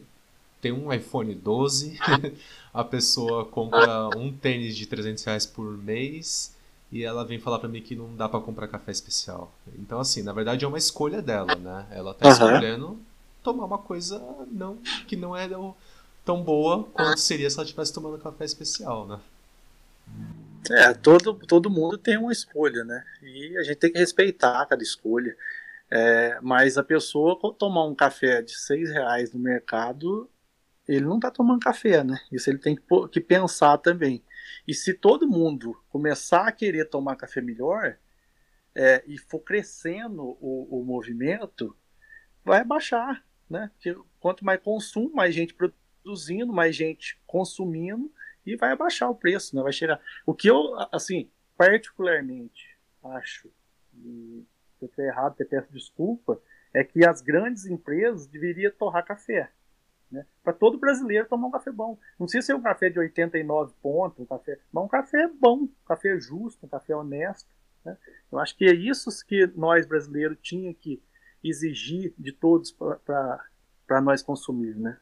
tem 0.61 0.73
um 0.73 0.93
iPhone 0.93 1.35
12, 1.35 1.99
a 2.75 2.85
pessoa 2.85 3.45
compra 3.45 4.09
um 4.17 4.33
tênis 4.33 4.77
de 4.77 4.87
300 4.87 5.25
reais 5.25 5.47
por 5.47 5.79
mês 5.79 6.56
e 6.97 7.05
ela 7.05 7.25
vem 7.25 7.39
falar 7.39 7.59
para 7.59 7.69
mim 7.69 7.83
que 7.83 7.95
não 7.95 8.17
dá 8.17 8.29
para 8.29 8.41
comprar 8.41 8.69
café 8.69 8.91
especial. 8.91 9.53
Então, 9.79 10.01
assim, 10.01 10.23
na 10.23 10.33
verdade 10.33 10.65
é 10.65 10.69
uma 10.69 10.79
escolha 10.79 11.21
dela, 11.21 11.55
né? 11.55 11.87
Ela 11.91 12.15
tá 12.15 12.27
uhum. 12.27 12.33
escolhendo 12.33 12.99
tomar 13.43 13.67
uma 13.67 13.79
coisa 13.79 14.21
não 14.51 14.77
que 15.07 15.15
não 15.15 15.37
é 15.37 15.49
tão 16.25 16.43
boa 16.43 16.85
quanto 16.93 17.21
seria 17.21 17.49
se 17.49 17.57
ela 17.57 17.65
estivesse 17.65 17.93
tomando 17.93 18.19
café 18.19 18.45
especial, 18.45 19.07
né? 19.07 19.21
É, 20.71 20.95
todo, 20.95 21.35
todo 21.47 21.71
mundo 21.71 21.97
tem 21.99 22.17
uma 22.17 22.33
escolha, 22.33 22.83
né? 22.83 23.05
E 23.23 23.57
a 23.59 23.63
gente 23.63 23.77
tem 23.77 23.93
que 23.93 23.99
respeitar 23.99 24.67
cada 24.67 24.83
escolha. 24.83 25.37
É, 25.91 26.39
mas 26.43 26.77
a 26.77 26.83
pessoa 26.83 27.39
tomar 27.57 27.85
um 27.85 27.95
café 27.95 28.43
de 28.43 28.57
seis 28.59 28.91
reais 28.91 29.33
no 29.33 29.39
mercado, 29.39 30.29
ele 30.89 31.05
não 31.05 31.17
está 31.17 31.31
tomando 31.31 31.61
café, 31.61 32.03
né? 32.03 32.19
Isso 32.33 32.51
ele 32.51 32.59
tem 32.59 32.75
que, 32.75 32.83
que, 33.13 33.21
pensar 33.21 33.79
também. 33.79 34.23
E 34.67 34.75
se 34.75 34.93
todo 34.95 35.29
mundo 35.29 35.81
começar 35.89 36.49
a 36.49 36.53
querer 36.53 36.87
tomar 36.87 37.17
café 37.17 37.41
melhor 37.41 37.97
é, 38.75 39.03
e 39.07 39.17
for 39.17 39.41
crescendo 39.41 40.37
o, 40.41 40.81
o 40.81 40.85
movimento, 40.85 41.77
vai 42.45 42.65
baixar, 42.65 43.25
né? 43.49 43.71
Porque 43.75 43.97
quanto 44.21 44.45
mais 44.45 44.61
consumo, 44.61 45.15
mais 45.15 45.35
gente 45.35 45.55
produzindo, 45.55 46.53
mais 46.53 46.75
gente 46.75 47.19
consumindo, 47.27 48.13
e 48.45 48.57
vai 48.57 48.73
abaixar 48.73 49.11
o 49.11 49.15
preço, 49.15 49.57
né? 49.57 49.63
Vai 49.63 49.73
chegar. 49.73 50.01
O 50.25 50.35
que 50.35 50.49
eu, 50.49 50.77
assim, 50.93 51.31
particularmente 51.57 52.77
acho, 53.03 53.51
e 53.95 54.45
se 54.79 54.85
eu 54.85 54.87
estiver 54.87 55.09
errado, 55.09 55.37
eu 55.39 55.49
peço 55.49 55.73
desculpa, 55.73 56.41
é 56.73 56.85
que 56.85 57.07
as 57.07 57.23
grandes 57.23 57.67
empresas 57.67 58.27
deveriam 58.27 58.71
torrar 58.73 59.05
café. 59.05 59.51
Né? 60.11 60.25
Para 60.43 60.53
todo 60.53 60.79
brasileiro 60.79 61.29
tomar 61.29 61.49
um 61.49 61.51
café 61.51 61.73
bom. 61.73 61.99
Não 62.19 62.29
sei 62.29 62.41
se 62.43 62.53
é 62.53 62.55
um 62.55 62.63
café 62.63 62.89
de 62.89 62.99
89 62.99 63.73
pontos, 63.83 64.21
um 64.21 64.27
café, 64.27 64.59
mas 64.73 64.85
um 64.85 64.89
café 64.89 65.29
bom, 65.41 65.63
um 65.63 65.69
café 65.87 66.19
justo, 66.21 66.65
um 66.67 66.69
café 66.69 66.95
honesto. 66.95 67.49
Né? 67.85 67.97
Eu 68.31 68.39
acho 68.39 68.57
que 68.57 68.65
é 68.65 68.75
isso 68.75 69.11
que 69.27 69.47
nós 69.57 69.87
brasileiros 69.87 70.39
tinha 70.41 70.73
que 70.73 71.03
exigir 71.43 72.13
de 72.19 72.33
todos 72.33 72.71
para 72.71 74.01
nós 74.01 74.23
consumir, 74.23 74.75
né? 74.77 74.99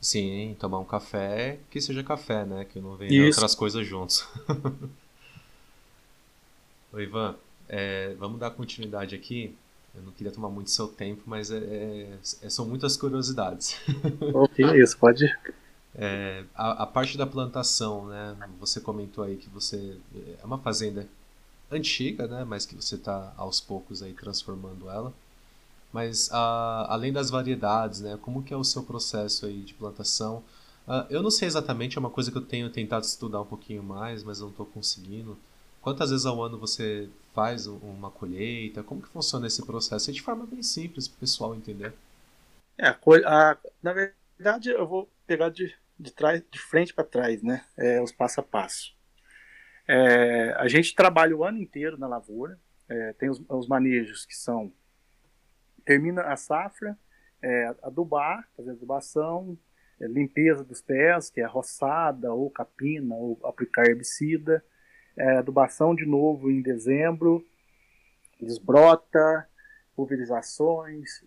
Sim, 0.00 0.56
tomar 0.58 0.80
um 0.80 0.84
café 0.84 1.60
que 1.70 1.80
seja 1.80 2.02
café, 2.02 2.44
né? 2.44 2.64
Que 2.64 2.80
não 2.80 2.96
venha 2.96 3.26
outras 3.26 3.54
coisas 3.54 3.86
juntos. 3.86 4.28
Oi, 6.92 7.04
Ivan, 7.04 7.36
é, 7.68 8.12
vamos 8.14 8.38
dar 8.38 8.50
continuidade 8.50 9.14
aqui. 9.14 9.56
Eu 9.94 10.02
não 10.02 10.12
queria 10.12 10.32
tomar 10.32 10.48
muito 10.48 10.70
seu 10.70 10.88
tempo, 10.88 11.22
mas 11.26 11.50
é, 11.50 11.58
é, 11.58 12.18
é 12.42 12.50
são 12.50 12.66
muitas 12.66 12.96
curiosidades. 12.96 13.76
Ok, 14.34 14.64
isso, 14.82 14.96
pode. 14.98 15.24
É, 15.94 16.44
a, 16.54 16.84
a, 16.84 16.86
parte 16.86 17.18
da 17.18 17.26
plantação, 17.26 18.06
né? 18.06 18.36
Você 18.58 18.80
comentou 18.80 19.22
aí 19.22 19.36
que 19.36 19.50
você 19.50 19.98
é 20.40 20.44
uma 20.44 20.58
fazenda 20.58 21.06
antiga, 21.70 22.26
né? 22.26 22.44
Mas 22.44 22.64
que 22.64 22.74
você 22.74 22.94
está 22.94 23.32
aos 23.36 23.60
poucos 23.60 24.02
aí 24.02 24.14
transformando 24.14 24.88
ela. 24.88 25.12
Mas 25.92 26.30
a, 26.32 26.86
além 26.88 27.12
das 27.12 27.28
variedades, 27.28 28.00
né? 28.00 28.18
Como 28.22 28.42
que 28.42 28.54
é 28.54 28.56
o 28.56 28.64
seu 28.64 28.82
processo 28.82 29.44
aí 29.44 29.60
de 29.60 29.74
plantação? 29.74 30.42
Uh, 30.88 31.06
eu 31.10 31.22
não 31.22 31.30
sei 31.30 31.46
exatamente, 31.46 31.96
é 31.96 32.00
uma 32.00 32.10
coisa 32.10 32.30
que 32.32 32.38
eu 32.38 32.42
tenho 32.42 32.68
tentado 32.70 33.04
estudar 33.04 33.40
um 33.40 33.46
pouquinho 33.46 33.82
mais, 33.82 34.24
mas 34.24 34.40
não 34.40 34.48
estou 34.48 34.66
conseguindo. 34.66 35.36
Quantas 35.82 36.10
vezes 36.10 36.24
ao 36.24 36.40
ano 36.40 36.56
você 36.56 37.08
faz 37.34 37.66
uma 37.66 38.08
colheita? 38.08 38.84
Como 38.84 39.02
que 39.02 39.08
funciona 39.08 39.48
esse 39.48 39.66
processo? 39.66 40.10
É 40.10 40.12
de 40.12 40.22
forma 40.22 40.46
bem 40.46 40.62
simples 40.62 41.08
para 41.08 41.16
o 41.16 41.20
pessoal 41.20 41.54
entender. 41.56 41.92
É, 42.78 42.86
a, 43.26 43.58
na 43.82 43.92
verdade 43.92 44.70
eu 44.70 44.86
vou 44.86 45.10
pegar 45.26 45.48
de, 45.48 45.74
de, 45.98 46.12
trás, 46.12 46.40
de 46.48 46.58
frente 46.60 46.94
para 46.94 47.02
trás, 47.02 47.42
né? 47.42 47.64
É, 47.76 48.00
os 48.00 48.12
passo 48.12 48.38
a 48.38 48.44
passo. 48.44 48.94
É, 49.88 50.54
a 50.56 50.68
gente 50.68 50.94
trabalha 50.94 51.36
o 51.36 51.44
ano 51.44 51.58
inteiro 51.58 51.98
na 51.98 52.06
lavoura, 52.06 52.56
é, 52.88 53.12
tem 53.14 53.28
os, 53.28 53.42
os, 53.48 53.66
manejos 53.66 54.24
que 54.24 54.36
são 54.36 54.72
termina 55.84 56.22
a 56.22 56.36
safra, 56.36 56.96
é, 57.42 57.74
adubar, 57.82 58.48
fazer 58.56 58.70
adubação, 58.70 59.58
é, 60.00 60.06
limpeza 60.06 60.62
dos 60.62 60.80
pés, 60.80 61.28
que 61.28 61.40
é 61.40 61.44
roçada 61.44 62.32
ou 62.32 62.48
capina 62.48 63.16
ou 63.16 63.40
aplicar 63.42 63.86
herbicida, 63.86 64.64
é, 65.16 65.38
adubação 65.38 65.94
de 65.94 66.06
novo 66.06 66.50
em 66.50 66.62
dezembro, 66.62 67.44
desbrota, 68.40 69.48
pulverizações, 69.94 71.24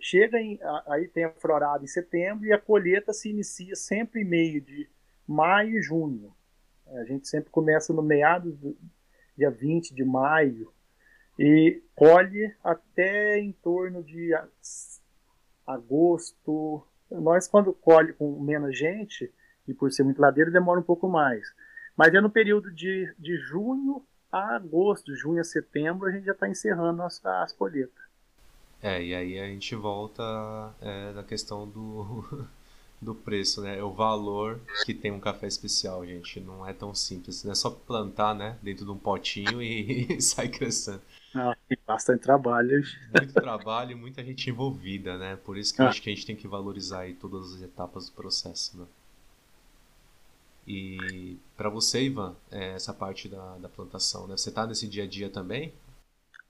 chega 0.00 0.38
em, 0.38 0.58
aí 0.86 1.08
tem 1.08 1.24
a 1.24 1.30
florada 1.30 1.82
em 1.82 1.88
setembro 1.88 2.44
e 2.44 2.52
a 2.52 2.58
colheita 2.58 3.12
se 3.12 3.30
inicia 3.30 3.74
sempre 3.74 4.20
em 4.20 4.24
meio 4.24 4.60
de 4.60 4.88
maio 5.26 5.78
e 5.78 5.82
junho. 5.82 6.34
A 6.86 7.04
gente 7.04 7.26
sempre 7.26 7.50
começa 7.50 7.92
no 7.92 8.02
meados 8.02 8.56
do 8.58 8.76
dia 9.36 9.50
20 9.50 9.94
de 9.94 10.04
maio 10.04 10.70
e 11.38 11.82
colhe 11.94 12.54
até 12.62 13.38
em 13.38 13.52
torno 13.52 14.02
de 14.02 14.32
agosto. 15.66 16.86
Nós, 17.10 17.48
quando 17.48 17.72
colhe 17.72 18.12
com 18.12 18.38
menos 18.40 18.76
gente, 18.76 19.32
e 19.66 19.72
por 19.72 19.90
ser 19.90 20.02
muito 20.02 20.20
ladeira, 20.20 20.50
demora 20.50 20.78
um 20.78 20.84
pouco 20.84 21.08
mais. 21.08 21.46
Mas 21.96 22.14
é 22.14 22.20
no 22.20 22.30
período 22.30 22.72
de, 22.72 23.12
de 23.18 23.36
junho 23.38 24.04
a 24.30 24.56
agosto, 24.56 25.14
junho 25.14 25.40
a 25.40 25.44
setembro, 25.44 26.08
a 26.08 26.12
gente 26.12 26.24
já 26.24 26.32
está 26.32 26.48
encerrando 26.48 27.02
as, 27.02 27.24
as 27.24 27.52
colheitas. 27.52 28.02
É, 28.82 29.02
e 29.02 29.14
aí 29.14 29.38
a 29.38 29.46
gente 29.46 29.74
volta 29.74 30.22
é, 30.80 31.12
na 31.12 31.22
questão 31.22 31.66
do, 31.66 32.46
do 33.00 33.14
preço, 33.14 33.62
né? 33.62 33.82
O 33.82 33.92
valor 33.92 34.60
que 34.84 34.92
tem 34.92 35.10
um 35.10 35.20
café 35.20 35.46
especial, 35.46 36.04
gente. 36.04 36.38
Não 36.40 36.66
é 36.66 36.72
tão 36.72 36.94
simples. 36.94 37.44
Não 37.44 37.52
é 37.52 37.54
só 37.54 37.70
plantar, 37.70 38.34
né? 38.34 38.58
Dentro 38.60 38.84
de 38.84 38.90
um 38.90 38.98
potinho 38.98 39.62
e, 39.62 40.16
e 40.18 40.20
sai 40.20 40.48
crescendo. 40.48 41.00
Ah, 41.34 41.56
tem 41.66 41.78
bastante 41.86 42.20
trabalho. 42.20 42.82
Muito 43.16 43.32
trabalho 43.32 43.92
e 43.92 43.94
muita 43.94 44.22
gente 44.22 44.50
envolvida, 44.50 45.16
né? 45.16 45.36
Por 45.36 45.56
isso 45.56 45.72
que 45.72 45.80
eu 45.80 45.86
ah. 45.86 45.88
acho 45.88 46.02
que 46.02 46.10
a 46.10 46.14
gente 46.14 46.26
tem 46.26 46.36
que 46.36 46.46
valorizar 46.46 47.00
aí 47.00 47.14
todas 47.14 47.54
as 47.54 47.62
etapas 47.62 48.10
do 48.10 48.12
processo, 48.12 48.78
né? 48.78 48.86
E 50.66 51.38
para 51.56 51.68
você, 51.68 52.02
Ivan, 52.02 52.34
é 52.50 52.72
essa 52.72 52.92
parte 52.92 53.28
da, 53.28 53.58
da 53.58 53.68
plantação, 53.68 54.26
né? 54.26 54.36
Você 54.36 54.50
tá 54.50 54.66
nesse 54.66 54.88
dia 54.88 55.04
a 55.04 55.06
dia 55.06 55.28
também? 55.28 55.74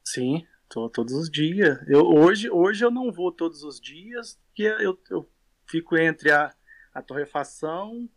Sim, 0.05 0.47
tô 0.69 0.89
todos 0.89 1.15
os 1.15 1.31
dias. 1.31 1.79
Eu, 1.89 2.07
hoje, 2.07 2.51
hoje 2.51 2.85
eu 2.85 2.91
não 2.91 3.11
vou 3.11 3.33
todos 3.33 3.65
os 3.65 3.81
dias, 3.81 4.39
porque 4.47 4.63
eu, 4.63 4.99
eu 5.11 5.29
fico 5.67 5.97
entre 5.97 6.31
a, 6.31 6.55
a 6.93 7.03
torrefação 7.03 8.09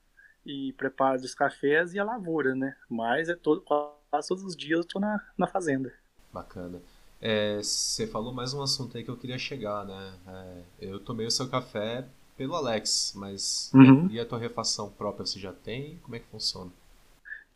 e 0.45 0.73
preparo 0.73 1.19
dos 1.19 1.33
cafés 1.33 1.93
e 1.93 1.99
a 1.99 2.03
lavoura, 2.03 2.55
né? 2.55 2.75
Mas 2.89 3.29
é 3.29 3.35
todo, 3.35 3.61
quase 3.61 4.27
todos 4.27 4.43
os 4.43 4.55
dias 4.55 4.79
eu 4.79 4.85
tô 4.85 4.99
na, 4.99 5.19
na 5.37 5.47
fazenda. 5.47 5.91
Bacana. 6.31 6.79
É, 7.19 7.57
você 7.57 8.05
falou 8.05 8.31
mais 8.31 8.53
um 8.53 8.61
assunto 8.61 8.95
aí 8.95 9.03
que 9.03 9.09
eu 9.09 9.17
queria 9.17 9.39
chegar, 9.39 9.85
né? 9.85 10.13
É, 10.27 10.63
eu 10.81 10.99
tomei 10.99 11.25
o 11.25 11.31
seu 11.31 11.49
café 11.49 12.07
pelo 12.37 12.55
Alex, 12.55 13.13
mas 13.15 13.71
uhum. 13.73 14.07
e 14.09 14.19
a 14.19 14.25
torrefação 14.25 14.91
própria 14.91 15.25
você 15.25 15.39
já 15.39 15.51
tem? 15.51 15.97
Como 16.03 16.15
é 16.15 16.19
que 16.19 16.27
funciona? 16.27 16.71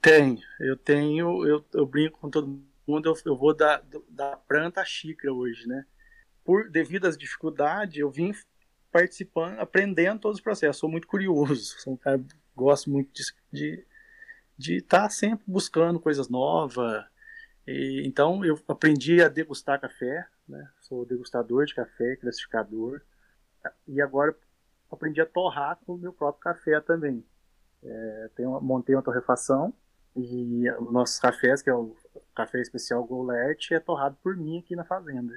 Tem, 0.01 0.41
eu 0.59 0.75
tenho, 0.75 1.45
eu, 1.45 1.63
eu 1.73 1.85
brinco 1.85 2.17
com 2.19 2.29
todo 2.29 2.59
mundo, 2.87 3.07
eu, 3.07 3.15
eu 3.25 3.37
vou 3.37 3.53
da, 3.53 3.81
da 4.09 4.35
planta 4.35 4.81
à 4.81 4.85
xícara 4.85 5.31
hoje, 5.31 5.67
né? 5.67 5.85
Por 6.43 6.69
devido 6.69 7.05
às 7.05 7.15
dificuldades, 7.15 7.97
eu 7.97 8.09
vim 8.09 8.33
participando, 8.91 9.59
aprendendo 9.59 10.19
todos 10.19 10.39
os 10.39 10.43
processos. 10.43 10.79
Sou 10.79 10.89
muito 10.89 11.07
curioso, 11.07 11.75
sou 11.79 11.93
um 11.93 11.97
cara 11.97 12.19
gosto 12.55 12.89
muito 12.89 13.11
de 13.51 13.85
de 14.61 14.75
estar 14.75 15.03
tá 15.03 15.09
sempre 15.09 15.43
buscando 15.47 15.99
coisas 15.99 16.29
novas. 16.29 17.03
E, 17.67 18.03
então 18.05 18.45
eu 18.45 18.59
aprendi 18.67 19.21
a 19.21 19.27
degustar 19.27 19.81
café, 19.81 20.27
né? 20.47 20.69
Sou 20.81 21.05
degustador 21.05 21.65
de 21.65 21.73
café, 21.73 22.15
classificador. 22.15 23.01
E 23.87 23.99
agora 23.99 24.35
aprendi 24.91 25.21
a 25.21 25.25
torrar 25.25 25.79
com 25.85 25.95
o 25.95 25.97
meu 25.97 26.13
próprio 26.13 26.41
café 26.41 26.79
também. 26.81 27.23
É, 27.83 28.29
tenho, 28.35 28.59
montei 28.61 28.95
uma 28.95 29.01
torrefação 29.01 29.73
e 30.15 30.65
nossos 30.91 31.19
cafés, 31.19 31.61
que 31.61 31.69
é 31.69 31.73
o 31.73 31.95
café 32.35 32.59
especial 32.61 33.03
Golert, 33.03 33.71
é 33.71 33.79
torrado 33.79 34.17
por 34.21 34.35
mim 34.35 34.59
aqui 34.59 34.75
na 34.75 34.83
fazenda. 34.83 35.33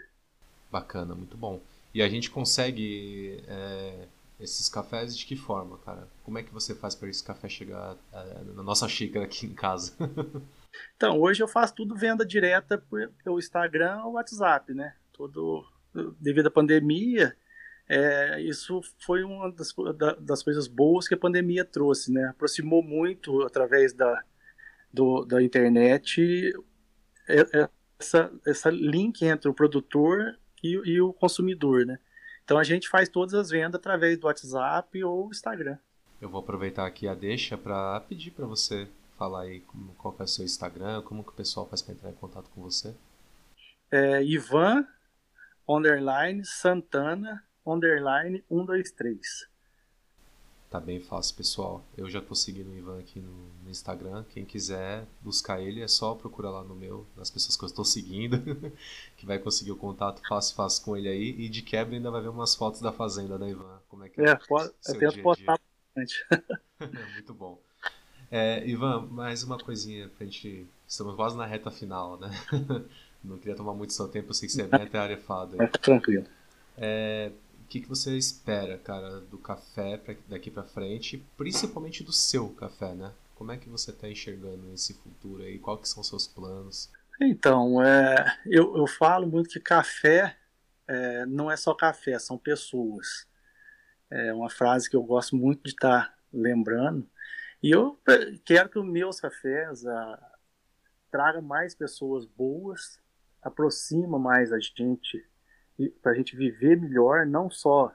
Bacana, 0.70 1.14
muito 1.14 1.36
bom. 1.36 1.60
E 1.92 2.02
a 2.02 2.08
gente 2.08 2.30
consegue 2.30 3.42
é, 3.46 4.08
esses 4.40 4.68
cafés 4.68 5.16
de 5.16 5.24
que 5.24 5.36
forma, 5.36 5.78
cara? 5.78 6.08
Como 6.24 6.38
é 6.38 6.42
que 6.42 6.52
você 6.52 6.74
faz 6.74 6.94
para 6.94 7.08
esse 7.08 7.22
café 7.22 7.48
chegar 7.48 7.96
é, 8.12 8.44
na 8.54 8.62
nossa 8.62 8.88
xícara 8.88 9.24
aqui 9.24 9.46
em 9.46 9.54
casa? 9.54 9.94
então, 10.96 11.20
hoje 11.20 11.42
eu 11.42 11.48
faço 11.48 11.74
tudo 11.74 11.94
venda 11.94 12.26
direta 12.26 12.82
pelo 13.22 13.38
Instagram 13.38 14.02
ou 14.04 14.14
WhatsApp, 14.14 14.74
né? 14.74 14.94
Todo, 15.12 15.64
devido 16.20 16.48
à 16.48 16.50
pandemia, 16.50 17.36
é, 17.88 18.40
isso 18.40 18.80
foi 18.98 19.22
uma 19.22 19.52
das, 19.52 19.74
das, 20.20 20.42
coisas 20.42 20.66
boas 20.66 21.06
que 21.06 21.14
a 21.14 21.18
pandemia 21.18 21.64
trouxe, 21.64 22.10
né? 22.10 22.28
Aproximou 22.28 22.82
muito 22.82 23.42
através 23.42 23.92
da, 23.92 24.22
do, 24.92 25.24
da 25.24 25.42
internet 25.42 26.54
essa, 27.98 28.32
essa 28.46 28.70
link 28.70 29.22
entre 29.22 29.50
o 29.50 29.54
produtor 29.54 30.38
e, 30.62 30.80
e, 30.84 31.00
o 31.00 31.12
consumidor, 31.12 31.84
né? 31.84 31.98
Então 32.42 32.58
a 32.58 32.64
gente 32.64 32.88
faz 32.88 33.08
todas 33.08 33.34
as 33.34 33.50
vendas 33.50 33.78
através 33.78 34.18
do 34.18 34.26
WhatsApp 34.26 35.04
ou 35.04 35.28
Instagram. 35.28 35.78
Eu 36.20 36.28
vou 36.28 36.40
aproveitar 36.40 36.86
aqui 36.86 37.06
a 37.06 37.14
deixa 37.14 37.56
para 37.56 38.00
pedir 38.00 38.30
para 38.30 38.46
você 38.46 38.88
falar 39.18 39.42
aí 39.42 39.60
como, 39.60 39.94
qual 39.94 40.14
é 40.18 40.22
o 40.22 40.26
seu 40.26 40.44
Instagram, 40.44 41.02
como 41.02 41.22
que 41.22 41.30
o 41.30 41.34
pessoal 41.34 41.66
faz 41.68 41.82
para 41.82 41.94
entrar 41.94 42.10
em 42.10 42.14
contato 42.14 42.48
com 42.50 42.62
você. 42.62 42.94
É 43.90 44.22
Ivan 44.22 44.86
underline 45.68 46.44
Santana 46.44 47.42
underline 47.66 48.42
123. 48.48 49.48
Tá 50.74 50.80
bem 50.80 50.98
fácil, 50.98 51.36
pessoal. 51.36 51.84
Eu 51.96 52.10
já 52.10 52.20
tô 52.20 52.34
seguindo 52.34 52.68
o 52.68 52.76
Ivan 52.76 52.98
aqui 52.98 53.20
no, 53.20 53.48
no, 53.62 53.70
Instagram. 53.70 54.24
Quem 54.30 54.44
quiser 54.44 55.06
buscar 55.20 55.60
ele 55.60 55.80
é 55.80 55.86
só 55.86 56.16
procurar 56.16 56.50
lá 56.50 56.64
no 56.64 56.74
meu, 56.74 57.06
nas 57.16 57.30
pessoas 57.30 57.56
que 57.56 57.62
eu 57.62 57.68
estou 57.68 57.84
seguindo, 57.84 58.38
que 59.16 59.24
vai 59.24 59.38
conseguir 59.38 59.70
o 59.70 59.76
contato 59.76 60.20
fácil, 60.26 60.56
fácil 60.56 60.84
com 60.84 60.96
ele 60.96 61.08
aí. 61.08 61.30
E 61.38 61.48
de 61.48 61.62
quebra 61.62 61.94
ainda 61.94 62.10
vai 62.10 62.20
ver 62.20 62.28
umas 62.28 62.56
fotos 62.56 62.80
da 62.80 62.90
fazenda 62.90 63.38
da 63.38 63.48
Ivan. 63.48 63.80
Como 63.88 64.02
é 64.02 64.08
que 64.08 64.20
é? 64.20 64.30
É, 64.30 64.34
pode, 64.34 64.72
eu 64.88 64.98
tento 64.98 65.22
postar 65.22 65.60
bastante. 65.94 66.26
muito 67.14 67.32
bom. 67.32 67.56
É, 68.28 68.66
Ivan, 68.66 69.06
mais 69.06 69.44
uma 69.44 69.56
coisinha 69.56 70.08
pra 70.08 70.26
gente. 70.26 70.66
Estamos 70.88 71.14
quase 71.14 71.36
na 71.36 71.46
reta 71.46 71.70
final, 71.70 72.18
né? 72.18 72.30
Não 73.22 73.38
queria 73.38 73.54
tomar 73.54 73.74
muito 73.74 73.92
seu 73.92 74.08
tempo, 74.08 74.30
eu 74.30 74.34
sei 74.34 74.48
que 74.48 74.52
você 74.52 74.62
é 74.62 74.66
bem 74.66 74.82
atarefado. 74.82 75.62
É, 75.62 75.68
tranquilo. 75.68 76.26
É, 76.76 77.30
que, 77.74 77.80
que 77.80 77.88
você 77.88 78.16
espera, 78.16 78.78
cara, 78.78 79.20
do 79.22 79.36
café 79.36 79.96
pra, 79.96 80.14
daqui 80.28 80.48
para 80.48 80.62
frente, 80.62 81.18
principalmente 81.36 82.04
do 82.04 82.12
seu 82.12 82.48
café, 82.50 82.94
né? 82.94 83.12
Como 83.34 83.50
é 83.50 83.56
que 83.56 83.68
você 83.68 83.90
está 83.90 84.08
enxergando 84.08 84.72
esse 84.72 84.94
futuro 84.94 85.42
aí? 85.42 85.58
Quais 85.58 85.80
que 85.80 85.88
são 85.88 86.00
seus 86.04 86.24
planos? 86.24 86.88
Então, 87.20 87.82
é, 87.82 88.38
eu, 88.46 88.76
eu 88.76 88.86
falo 88.86 89.26
muito 89.26 89.50
que 89.50 89.58
café 89.58 90.36
é, 90.86 91.26
não 91.26 91.50
é 91.50 91.56
só 91.56 91.74
café, 91.74 92.16
são 92.16 92.38
pessoas. 92.38 93.26
É 94.08 94.32
uma 94.32 94.48
frase 94.48 94.88
que 94.88 94.94
eu 94.94 95.02
gosto 95.02 95.34
muito 95.34 95.64
de 95.64 95.70
estar 95.70 96.10
tá 96.10 96.14
lembrando. 96.32 97.10
E 97.60 97.72
eu 97.72 97.98
quero 98.44 98.68
que 98.68 98.78
os 98.78 98.86
meus 98.86 99.18
cafés 99.18 99.84
a, 99.84 100.32
traga 101.10 101.42
mais 101.42 101.74
pessoas 101.74 102.24
boas, 102.24 103.00
aproxima 103.42 104.16
mais 104.16 104.52
a 104.52 104.60
gente 104.60 105.26
para 106.02 106.12
a 106.12 106.14
gente 106.14 106.36
viver 106.36 106.80
melhor, 106.80 107.26
não 107.26 107.50
só 107.50 107.94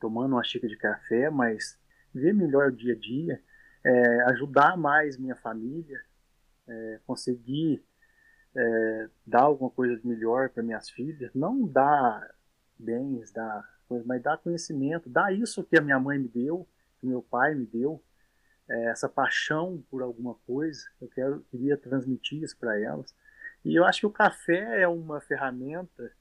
tomando 0.00 0.32
uma 0.32 0.44
xícara 0.44 0.68
de 0.68 0.76
café, 0.76 1.30
mas 1.30 1.78
viver 2.12 2.32
melhor 2.32 2.68
o 2.68 2.76
dia 2.76 2.94
a 2.94 2.98
dia, 2.98 3.40
é, 3.84 4.22
ajudar 4.30 4.76
mais 4.76 5.16
minha 5.16 5.36
família, 5.36 6.00
é, 6.66 7.00
conseguir 7.06 7.84
é, 8.54 9.08
dar 9.26 9.42
alguma 9.42 9.70
coisa 9.70 9.96
de 9.96 10.06
melhor 10.06 10.48
para 10.50 10.62
minhas 10.62 10.88
filhas, 10.90 11.30
não 11.34 11.66
dar 11.66 12.34
bens, 12.78 13.30
dar 13.30 13.64
coisas, 13.88 14.06
mas 14.06 14.22
dar 14.22 14.38
conhecimento, 14.38 15.08
dar 15.08 15.32
isso 15.32 15.64
que 15.64 15.78
a 15.78 15.82
minha 15.82 15.98
mãe 15.98 16.18
me 16.18 16.28
deu, 16.28 16.66
que 17.00 17.06
meu 17.06 17.22
pai 17.22 17.54
me 17.54 17.66
deu, 17.66 18.02
é, 18.68 18.86
essa 18.86 19.08
paixão 19.08 19.84
por 19.90 20.02
alguma 20.02 20.34
coisa, 20.46 20.82
eu 21.00 21.08
quero, 21.08 21.40
queria 21.50 21.76
transmitir 21.76 22.42
isso 22.42 22.56
para 22.56 22.78
elas. 22.80 23.14
E 23.64 23.74
eu 23.74 23.84
acho 23.84 24.00
que 24.00 24.06
o 24.06 24.10
café 24.10 24.82
é 24.82 24.88
uma 24.88 25.20
ferramenta 25.20 26.12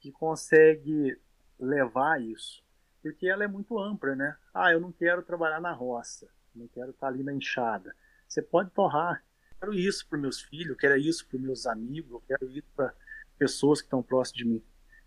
que 0.00 0.12
consegue 0.12 1.18
levar 1.58 2.20
isso, 2.20 2.62
porque 3.02 3.26
ela 3.26 3.44
é 3.44 3.48
muito 3.48 3.78
ampla, 3.78 4.14
né? 4.14 4.36
Ah, 4.54 4.72
eu 4.72 4.80
não 4.80 4.92
quero 4.92 5.22
trabalhar 5.22 5.60
na 5.60 5.72
roça, 5.72 6.28
não 6.54 6.68
quero 6.68 6.90
estar 6.90 7.08
ali 7.08 7.22
na 7.22 7.32
enxada. 7.32 7.94
Você 8.28 8.42
pode 8.42 8.70
torrar. 8.70 9.22
Eu 9.52 9.56
quero 9.60 9.74
isso 9.74 10.06
para 10.08 10.18
meus 10.18 10.40
filhos, 10.40 10.70
eu 10.70 10.76
quero 10.76 10.96
isso 10.96 11.26
para 11.26 11.38
meus 11.38 11.66
amigos, 11.66 12.10
eu 12.12 12.22
quero 12.26 12.50
isso 12.50 12.68
para 12.76 12.92
pessoas 13.38 13.80
que 13.80 13.86
estão 13.86 14.02
próximas 14.02 14.38
de 14.38 14.44
mim. 14.44 14.62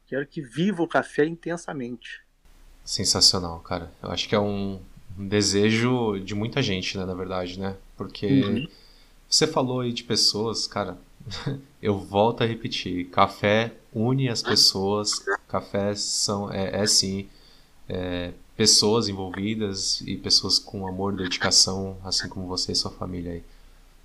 Quero 0.07 0.27
que 0.27 0.41
viva 0.41 0.83
o 0.83 0.87
café 0.87 1.25
intensamente. 1.25 2.21
Sensacional, 2.83 3.59
cara. 3.61 3.91
Eu 4.01 4.11
acho 4.11 4.27
que 4.27 4.35
é 4.35 4.39
um, 4.39 4.81
um 5.17 5.27
desejo 5.27 6.19
de 6.19 6.35
muita 6.35 6.61
gente, 6.61 6.97
né, 6.97 7.05
na 7.05 7.13
verdade, 7.13 7.59
né? 7.59 7.77
Porque 7.95 8.41
uhum. 8.41 8.67
você 9.29 9.47
falou 9.47 9.81
aí 9.81 9.93
de 9.93 10.03
pessoas, 10.03 10.67
cara. 10.67 10.97
eu 11.82 11.97
volto 11.97 12.43
a 12.43 12.45
repetir, 12.45 13.09
café 13.09 13.73
une 13.93 14.29
as 14.29 14.41
pessoas. 14.41 15.19
Café 15.47 15.95
são 15.95 16.51
é, 16.51 16.82
é 16.82 16.88
sim 16.88 17.29
é, 17.88 18.34
pessoas 18.55 19.07
envolvidas 19.07 20.01
e 20.01 20.17
pessoas 20.17 20.59
com 20.59 20.88
amor, 20.88 21.15
dedicação, 21.15 21.99
assim 22.03 22.29
como 22.29 22.47
você 22.47 22.71
e 22.71 22.75
sua 22.75 22.91
família 22.91 23.34
aí. 23.34 23.43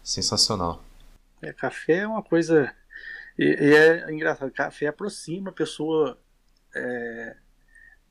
Sensacional. 0.03 0.85
É, 1.43 1.53
café 1.53 1.99
é 1.99 2.07
uma 2.07 2.23
coisa 2.23 2.73
e, 3.39 3.45
e 3.45 3.75
é 3.75 4.11
engraçado, 4.11 4.51
café 4.51 4.87
aproxima 4.87 5.51
a 5.51 5.53
pessoa 5.53 6.19
é, 6.75 7.37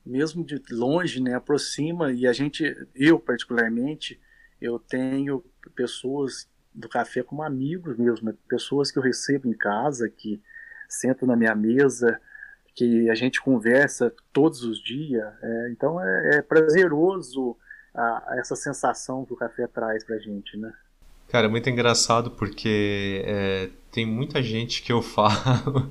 mesmo 0.04 0.44
de 0.44 0.62
longe, 0.70 1.20
né, 1.20 1.34
aproxima 1.34 2.12
e 2.12 2.26
a 2.26 2.32
gente, 2.32 2.64
eu 2.94 3.18
particularmente, 3.18 4.20
eu 4.60 4.78
tenho 4.78 5.44
pessoas 5.74 6.48
do 6.76 6.88
café 6.88 7.22
como 7.22 7.42
amigos 7.42 7.96
mesmo, 7.96 8.28
né, 8.28 8.34
pessoas 8.48 8.90
que 8.90 8.98
eu 8.98 9.02
recebo 9.02 9.48
em 9.48 9.56
casa, 9.56 10.08
que 10.08 10.40
sentam 10.88 11.26
na 11.26 11.34
minha 11.34 11.54
mesa, 11.54 12.20
que 12.74 13.08
a 13.08 13.14
gente 13.14 13.40
conversa 13.40 14.14
todos 14.32 14.62
os 14.62 14.78
dias. 14.78 15.24
É, 15.42 15.70
então 15.70 16.00
é, 16.00 16.36
é 16.36 16.42
prazeroso 16.42 17.56
a, 17.94 18.32
a 18.32 18.36
essa 18.38 18.54
sensação 18.54 19.24
que 19.24 19.32
o 19.32 19.36
café 19.36 19.66
traz 19.66 20.04
pra 20.04 20.18
gente, 20.18 20.56
né? 20.58 20.72
Cara, 21.28 21.46
é 21.46 21.50
muito 21.50 21.68
engraçado 21.68 22.30
porque 22.30 23.22
é, 23.24 23.70
tem 23.90 24.06
muita 24.06 24.42
gente 24.42 24.82
que 24.82 24.92
eu 24.92 25.00
falo, 25.02 25.90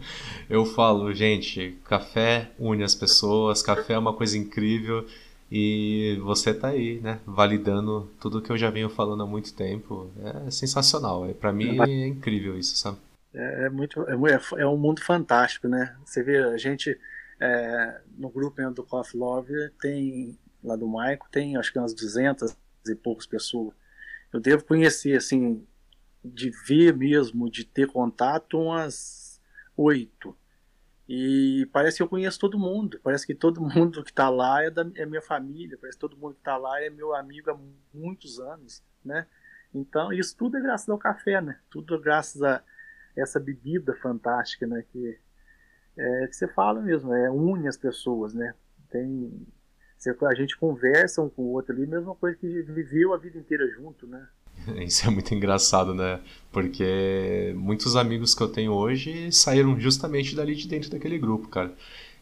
eu 0.49 0.65
falo, 0.65 1.11
gente, 1.13 1.77
café 1.85 2.51
une 2.59 2.83
as 2.83 2.95
pessoas, 2.95 3.61
café 3.63 3.93
é 3.93 3.97
uma 3.97 4.13
coisa 4.13 4.37
incrível 4.37 5.05
e 5.51 6.19
você 6.23 6.53
tá 6.53 6.69
aí, 6.69 6.99
né, 6.99 7.19
validando 7.25 8.09
tudo 8.19 8.41
que 8.41 8.51
eu 8.51 8.57
já 8.57 8.69
venho 8.69 8.89
falando 8.89 9.23
há 9.23 9.25
muito 9.25 9.53
tempo. 9.53 10.11
É 10.47 10.51
sensacional, 10.51 11.29
é 11.29 11.33
para 11.33 11.53
mim 11.53 11.79
é 11.79 12.07
incrível 12.07 12.57
isso, 12.57 12.75
sabe? 12.77 12.97
É, 13.33 13.65
é 13.65 13.69
muito, 13.69 14.01
é, 14.03 14.13
é, 14.13 14.61
é 14.61 14.67
um 14.67 14.77
mundo 14.77 15.01
fantástico, 15.01 15.67
né? 15.67 15.95
Você 16.05 16.23
vê 16.23 16.37
a 16.37 16.57
gente 16.57 16.97
é, 17.39 18.01
no 18.17 18.29
grupo 18.29 18.61
do 18.71 18.83
Coffee 18.83 19.19
Love 19.19 19.53
tem 19.81 20.37
lá 20.63 20.75
do 20.75 20.87
Maico 20.87 21.27
tem 21.31 21.57
acho 21.57 21.71
que 21.71 21.77
umas 21.77 21.93
200 21.93 22.55
e 22.87 22.95
poucas 22.95 23.25
pessoas 23.25 23.73
eu 24.35 24.41
devo 24.41 24.65
conhecer, 24.65 25.15
assim, 25.15 25.65
de 26.21 26.51
ver 26.67 26.93
mesmo, 26.93 27.49
de 27.49 27.63
ter 27.63 27.87
contato, 27.87 28.59
umas 28.59 29.39
oito. 29.77 30.35
E 31.07 31.69
parece 31.71 31.97
que 31.97 32.03
eu 32.03 32.07
conheço 32.07 32.39
todo 32.39 32.57
mundo. 32.57 32.99
Parece 33.03 33.25
que 33.25 33.35
todo 33.35 33.61
mundo 33.61 34.03
que 34.03 34.11
está 34.11 34.29
lá 34.29 34.63
é, 34.63 34.69
da, 34.69 34.89
é 34.95 35.05
minha 35.05 35.21
família. 35.21 35.77
Parece 35.79 35.97
que 35.97 36.01
todo 36.01 36.17
mundo 36.17 36.33
que 36.33 36.41
está 36.41 36.57
lá 36.57 36.81
é 36.81 36.89
meu 36.89 37.13
amigo 37.13 37.51
há 37.51 37.59
muitos 37.93 38.39
anos, 38.39 38.83
né? 39.03 39.27
Então, 39.73 40.11
isso 40.13 40.35
tudo 40.37 40.57
é 40.57 40.61
graças 40.61 40.87
ao 40.89 40.97
café, 40.97 41.41
né? 41.41 41.59
Tudo 41.69 41.95
é 41.95 41.99
graças 41.99 42.41
a 42.41 42.63
essa 43.15 43.39
bebida 43.39 43.93
fantástica, 43.95 44.65
né? 44.65 44.83
Que, 44.91 45.19
é, 45.97 46.27
que 46.27 46.35
você 46.35 46.47
fala 46.47 46.81
mesmo, 46.81 47.13
é, 47.13 47.29
une 47.29 47.67
as 47.67 47.77
pessoas, 47.77 48.33
né? 48.33 48.53
Tem 48.89 49.45
a 50.21 50.35
gente 50.35 50.57
conversa 50.57 51.21
um 51.21 51.29
com 51.29 51.43
o 51.43 51.51
outro 51.53 51.73
ali, 51.73 51.87
mesma 51.87 52.13
coisa 52.15 52.37
que 52.37 52.61
viveu 52.63 53.13
a 53.13 53.17
vida 53.17 53.37
inteira 53.37 53.67
junto, 53.69 54.05
né? 54.05 54.27
Isso 54.85 55.07
é 55.07 55.09
muito 55.09 55.33
engraçado, 55.33 55.93
né? 55.93 56.19
Porque 56.51 57.53
muitos 57.57 57.95
amigos 57.95 58.33
que 58.33 58.41
eu 58.41 58.47
tenho 58.47 58.71
hoje 58.71 59.31
saíram 59.31 59.79
justamente 59.79 60.35
dali 60.35 60.55
de 60.55 60.67
dentro 60.67 60.89
daquele 60.89 61.17
grupo, 61.17 61.47
cara. 61.47 61.73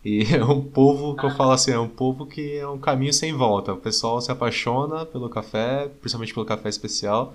E 0.04 0.24
é 0.36 0.44
um 0.44 0.62
povo 0.62 1.16
que 1.16 1.26
eu 1.26 1.32
falo 1.32 1.52
assim, 1.52 1.72
é 1.72 1.80
um 1.80 1.89
povo 1.89 2.26
que 2.26 2.58
é 2.58 2.68
um 2.68 2.80
caminho 2.80 3.14
sem 3.14 3.34
volta. 3.34 3.74
O 3.74 3.78
pessoal 3.78 4.20
se 4.22 4.32
apaixona 4.32 5.06
pelo 5.06 5.30
café, 5.30 5.88
principalmente 6.00 6.34
pelo 6.34 6.46
café 6.46 6.70
especial, 6.70 7.34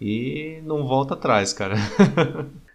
e 0.00 0.60
não 0.64 0.86
volta 0.86 1.14
atrás, 1.14 1.52
cara. 1.52 1.76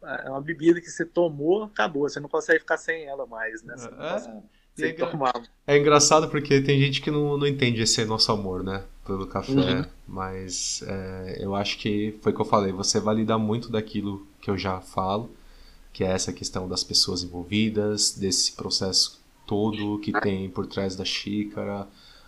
É 0.00 0.30
uma 0.30 0.40
bebida 0.40 0.80
que 0.80 0.88
você 0.88 1.04
tomou, 1.04 1.64
acabou. 1.64 2.08
Você 2.08 2.18
não 2.18 2.28
consegue 2.28 2.60
ficar 2.60 2.78
sem 2.78 3.04
ela 3.04 3.26
mais, 3.26 3.62
né? 3.62 3.74
Você 3.76 3.88
é, 3.88 4.42
é, 4.84 5.74
é, 5.74 5.78
engraçado 5.78 6.28
porque 6.28 6.60
tem 6.60 6.78
gente 6.80 7.00
que 7.00 7.10
não, 7.10 7.36
não 7.36 7.46
entende 7.46 7.82
esse 7.82 8.04
nosso 8.04 8.30
amor, 8.32 8.62
né? 8.62 8.84
Pelo 9.04 9.26
café. 9.26 9.52
Uhum. 9.52 9.84
Mas 10.06 10.82
é, 10.86 11.38
eu 11.40 11.54
acho 11.54 11.78
que 11.78 12.18
foi 12.22 12.32
o 12.32 12.34
que 12.34 12.40
eu 12.40 12.46
falei. 12.46 12.72
Você 12.72 13.00
valida 13.00 13.36
muito 13.38 13.70
daquilo 13.70 14.26
que 14.40 14.50
eu 14.50 14.56
já 14.56 14.80
falo, 14.80 15.30
que 15.92 16.04
é 16.04 16.08
essa 16.08 16.32
questão 16.32 16.68
das 16.68 16.84
pessoas 16.84 17.22
envolvidas, 17.22 18.12
desse 18.12 18.52
processo 18.52 19.20
todo 19.46 19.98
que 20.00 20.12
tem 20.20 20.50
por 20.50 20.66
trás 20.66 20.94
da 20.94 21.04
xícara 21.04 21.86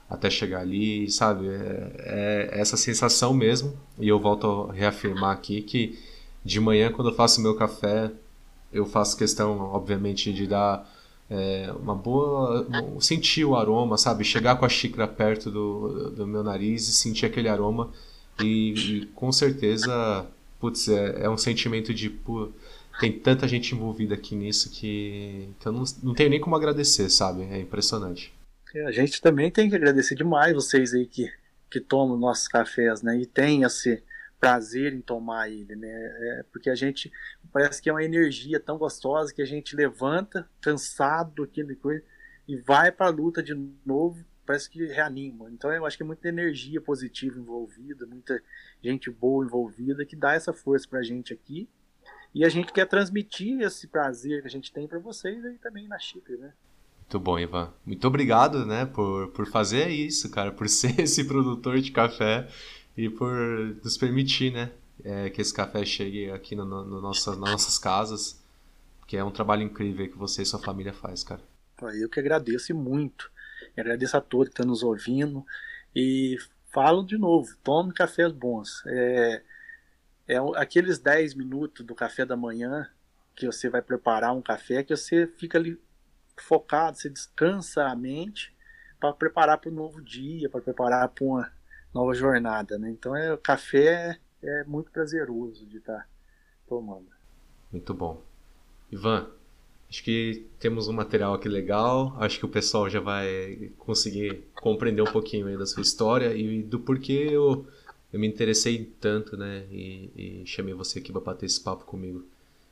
até 0.08 0.28
chegar 0.28 0.60
ali, 0.60 1.08
sabe? 1.10 1.46
É, 1.48 2.50
é 2.52 2.60
essa 2.60 2.76
sensação 2.76 3.32
mesmo. 3.32 3.78
E 3.98 4.08
eu 4.08 4.18
volto 4.18 4.68
a 4.68 4.72
reafirmar 4.72 5.30
aqui 5.30 5.62
que 5.62 5.98
de 6.44 6.58
manhã, 6.58 6.90
quando 6.90 7.10
eu 7.10 7.14
faço 7.14 7.40
meu 7.40 7.54
café, 7.54 8.10
eu 8.72 8.86
faço 8.86 9.16
questão, 9.16 9.58
obviamente, 9.60 10.32
de 10.32 10.46
dar 10.46 10.88
é, 11.30 11.72
uma 11.72 11.94
boa. 11.94 12.66
sentir 13.00 13.44
o 13.44 13.54
aroma, 13.54 13.96
sabe? 13.96 14.24
Chegar 14.24 14.56
com 14.56 14.64
a 14.64 14.68
xícara 14.68 15.06
perto 15.06 15.50
do, 15.50 16.10
do 16.10 16.26
meu 16.26 16.42
nariz 16.42 16.88
e 16.88 16.92
sentir 16.92 17.24
aquele 17.24 17.48
aroma. 17.48 17.90
E, 18.42 18.74
e 18.74 19.06
com 19.14 19.30
certeza, 19.30 20.26
putz, 20.58 20.88
é, 20.88 21.24
é 21.24 21.30
um 21.30 21.38
sentimento 21.38 21.94
de. 21.94 22.10
Pô, 22.10 22.50
tem 22.98 23.12
tanta 23.12 23.46
gente 23.46 23.74
envolvida 23.74 24.14
aqui 24.14 24.34
nisso 24.34 24.70
que, 24.70 25.48
que 25.60 25.66
eu 25.66 25.72
não, 25.72 25.84
não 26.02 26.14
tenho 26.14 26.30
nem 26.30 26.40
como 26.40 26.56
agradecer, 26.56 27.08
sabe? 27.08 27.42
É 27.44 27.60
impressionante. 27.60 28.32
É, 28.74 28.84
a 28.86 28.90
gente 28.90 29.20
também 29.20 29.50
tem 29.50 29.70
que 29.70 29.76
agradecer 29.76 30.16
demais 30.16 30.52
vocês 30.52 30.92
aí 30.92 31.06
que, 31.06 31.30
que 31.70 31.80
tomam 31.80 32.16
nossos 32.16 32.48
cafés, 32.48 33.02
né? 33.02 33.16
E 33.16 33.24
tem 33.24 33.62
esse 33.62 34.02
prazer 34.40 34.94
em 34.94 35.00
tomar 35.00 35.48
ele, 35.48 35.76
né? 35.76 35.88
É 35.88 36.44
porque 36.50 36.70
a 36.70 36.74
gente 36.74 37.12
parece 37.52 37.80
que 37.80 37.88
é 37.88 37.92
uma 37.92 38.04
energia 38.04 38.58
tão 38.60 38.78
gostosa 38.78 39.34
que 39.34 39.42
a 39.42 39.46
gente 39.46 39.76
levanta 39.76 40.48
cansado 40.60 41.42
aquele 41.42 41.74
coisa 41.74 42.02
e 42.48 42.56
vai 42.56 42.90
para 42.90 43.06
a 43.06 43.10
luta 43.10 43.42
de 43.42 43.54
novo, 43.84 44.24
parece 44.44 44.68
que 44.68 44.84
reanima. 44.86 45.50
Então 45.50 45.72
eu 45.72 45.86
acho 45.86 45.96
que 45.96 46.02
é 46.02 46.06
muita 46.06 46.28
energia 46.28 46.80
positiva 46.80 47.38
envolvida, 47.38 48.06
muita 48.06 48.42
gente 48.82 49.10
boa 49.10 49.44
envolvida 49.44 50.04
que 50.04 50.16
dá 50.16 50.34
essa 50.34 50.52
força 50.52 50.88
para 50.88 50.98
a 51.00 51.02
gente 51.02 51.32
aqui. 51.32 51.68
E 52.34 52.44
a 52.44 52.48
gente 52.48 52.72
quer 52.72 52.86
transmitir 52.86 53.60
esse 53.60 53.88
prazer 53.88 54.40
que 54.42 54.46
a 54.46 54.50
gente 54.50 54.72
tem 54.72 54.86
para 54.86 54.98
vocês 54.98 55.44
aí 55.44 55.58
também 55.58 55.88
na 55.88 55.98
Chipre, 55.98 56.36
né? 56.36 56.52
Muito 57.00 57.18
bom, 57.18 57.38
Ivan. 57.38 57.72
Muito 57.84 58.06
obrigado, 58.06 58.64
né, 58.64 58.86
por, 58.86 59.32
por 59.32 59.44
fazer 59.46 59.88
isso, 59.88 60.30
cara, 60.30 60.52
por 60.52 60.66
ser 60.70 61.00
esse 61.00 61.24
produtor 61.24 61.80
de 61.80 61.90
café 61.90 62.48
e 62.96 63.10
por 63.10 63.32
nos 63.82 63.98
permitir, 63.98 64.52
né, 64.52 64.70
é, 65.04 65.30
que 65.30 65.40
esse 65.40 65.52
café 65.52 65.84
chegue 65.84 66.30
aqui 66.30 66.54
no, 66.54 66.64
no 66.64 67.00
nossa, 67.00 67.30
nas 67.30 67.50
nossas 67.52 67.78
casas, 67.78 68.42
que 69.06 69.16
é 69.16 69.24
um 69.24 69.30
trabalho 69.30 69.62
incrível 69.62 70.08
que 70.08 70.16
você 70.16 70.42
e 70.42 70.46
sua 70.46 70.60
família 70.60 70.92
faz, 70.92 71.22
cara. 71.22 71.42
Eu 71.94 72.08
que 72.08 72.20
agradeço 72.20 72.74
muito. 72.74 73.30
agradeço 73.76 74.16
a 74.16 74.20
todos 74.20 74.48
que 74.48 74.52
estão 74.52 74.66
nos 74.66 74.82
ouvindo 74.82 75.44
e 75.94 76.36
falo 76.72 77.04
de 77.04 77.18
novo, 77.18 77.56
tome 77.62 77.92
cafés 77.92 78.32
bons. 78.32 78.82
É, 78.86 79.42
é 80.28 80.36
aqueles 80.56 80.98
10 80.98 81.34
minutos 81.34 81.84
do 81.84 81.94
café 81.94 82.24
da 82.24 82.36
manhã 82.36 82.88
que 83.34 83.46
você 83.46 83.68
vai 83.68 83.82
preparar 83.82 84.34
um 84.34 84.42
café 84.42 84.82
que 84.82 84.94
você 84.94 85.26
fica 85.26 85.58
ali 85.58 85.80
focado, 86.36 86.96
você 86.96 87.08
descansa 87.08 87.84
a 87.84 87.96
mente 87.96 88.54
para 88.98 89.12
preparar 89.14 89.58
para 89.58 89.70
o 89.70 89.74
novo 89.74 90.00
dia, 90.02 90.48
para 90.48 90.60
preparar 90.60 91.08
para 91.08 91.24
uma 91.24 91.52
nova 91.92 92.14
jornada, 92.14 92.78
né? 92.78 92.90
Então 92.90 93.16
é 93.16 93.32
o 93.32 93.38
café 93.38 94.18
é, 94.42 94.64
muito 94.64 94.90
prazeroso 94.90 95.66
de 95.66 95.78
estar 95.78 95.98
tá 95.98 96.06
tomando. 96.68 97.08
Muito 97.72 97.94
bom. 97.94 98.22
Ivan, 98.90 99.30
Acho 99.90 100.04
que 100.04 100.46
temos 100.60 100.86
um 100.86 100.92
material 100.92 101.34
aqui 101.34 101.48
legal. 101.48 102.14
Acho 102.20 102.38
que 102.38 102.44
o 102.44 102.48
pessoal 102.48 102.88
já 102.88 103.00
vai 103.00 103.72
conseguir 103.76 104.44
compreender 104.54 105.02
um 105.02 105.12
pouquinho 105.12 105.48
aí 105.48 105.58
da 105.58 105.66
sua 105.66 105.82
história 105.82 106.32
e 106.32 106.62
do 106.62 106.78
porquê 106.78 107.28
eu, 107.28 107.66
eu 108.12 108.20
me 108.20 108.28
interessei 108.28 108.88
tanto, 109.00 109.36
né? 109.36 109.66
E, 109.68 110.42
e 110.42 110.46
chamei 110.46 110.72
você 110.74 111.00
aqui 111.00 111.10
para 111.10 111.20
bater 111.20 111.46
esse 111.46 111.60
papo 111.60 111.84
comigo. 111.84 112.24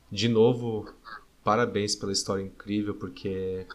De 0.09 0.29
novo, 0.29 0.89
parabéns 1.43 1.93
pela 1.93 2.13
história 2.13 2.41
incrível, 2.41 2.95
porque 2.95 3.65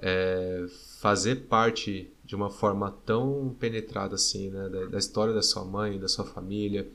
é, 0.00 0.66
fazer 0.98 1.46
parte 1.46 2.10
de 2.24 2.34
uma 2.34 2.50
forma 2.50 2.90
tão 3.06 3.54
penetrada 3.60 4.16
assim, 4.16 4.50
né? 4.50 4.68
Da, 4.68 4.86
da 4.86 4.98
história 4.98 5.32
da 5.32 5.42
sua 5.42 5.64
mãe, 5.64 5.96
da 5.96 6.08
sua 6.08 6.24
família, 6.24 6.88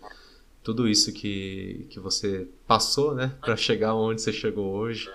tudo 0.65 0.87
isso 0.87 1.13
que, 1.13 1.85
que 1.91 1.99
você 1.99 2.47
passou, 2.67 3.13
né? 3.13 3.31
Para 3.39 3.55
chegar 3.55 3.93
onde 3.93 4.19
você 4.19 4.33
chegou 4.33 4.73
hoje 4.73 5.07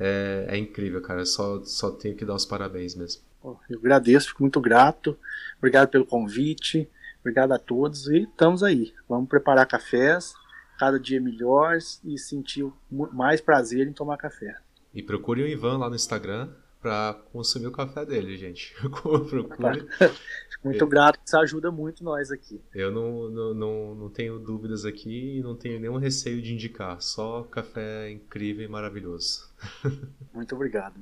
é, 0.00 0.46
é 0.48 0.56
incrível, 0.56 1.02
cara. 1.02 1.26
Só, 1.26 1.62
só 1.62 1.90
tenho 1.90 2.16
que 2.16 2.24
dar 2.24 2.34
os 2.34 2.46
parabéns 2.46 2.94
mesmo. 2.94 3.22
Eu 3.68 3.78
agradeço, 3.78 4.28
fico 4.28 4.42
muito 4.42 4.58
grato. 4.62 5.16
Obrigado 5.58 5.90
pelo 5.90 6.06
convite. 6.06 6.88
Obrigado 7.20 7.52
a 7.52 7.58
todos 7.58 8.08
e 8.08 8.22
estamos 8.22 8.62
aí. 8.62 8.94
Vamos 9.06 9.28
preparar 9.28 9.66
cafés, 9.66 10.32
cada 10.78 10.98
dia 10.98 11.20
melhores 11.20 12.00
e 12.02 12.16
sentir 12.16 12.66
mais 12.90 13.42
prazer 13.42 13.86
em 13.86 13.92
tomar 13.92 14.16
café. 14.16 14.56
E 14.94 15.02
procure 15.02 15.42
o 15.42 15.46
Ivan 15.46 15.76
lá 15.76 15.90
no 15.90 15.96
Instagram, 15.96 16.48
para 16.80 17.14
consumir 17.32 17.66
o 17.66 17.72
café 17.72 18.04
dele, 18.04 18.36
gente. 18.36 18.74
Procure. 19.28 19.86
muito 20.64 20.86
grato, 20.86 21.20
isso 21.24 21.36
ajuda 21.36 21.70
muito 21.70 22.02
nós 22.04 22.30
aqui. 22.30 22.60
Eu 22.74 22.90
não, 22.90 23.28
não, 23.28 23.54
não, 23.54 23.94
não 23.94 24.10
tenho 24.10 24.38
dúvidas 24.38 24.84
aqui 24.84 25.38
e 25.38 25.42
não 25.42 25.54
tenho 25.54 25.80
nenhum 25.80 25.96
receio 25.96 26.40
de 26.42 26.52
indicar. 26.52 27.00
Só 27.00 27.42
café 27.44 28.10
incrível 28.10 28.64
e 28.64 28.68
maravilhoso. 28.68 29.48
Muito 30.32 30.54
obrigado. 30.54 30.94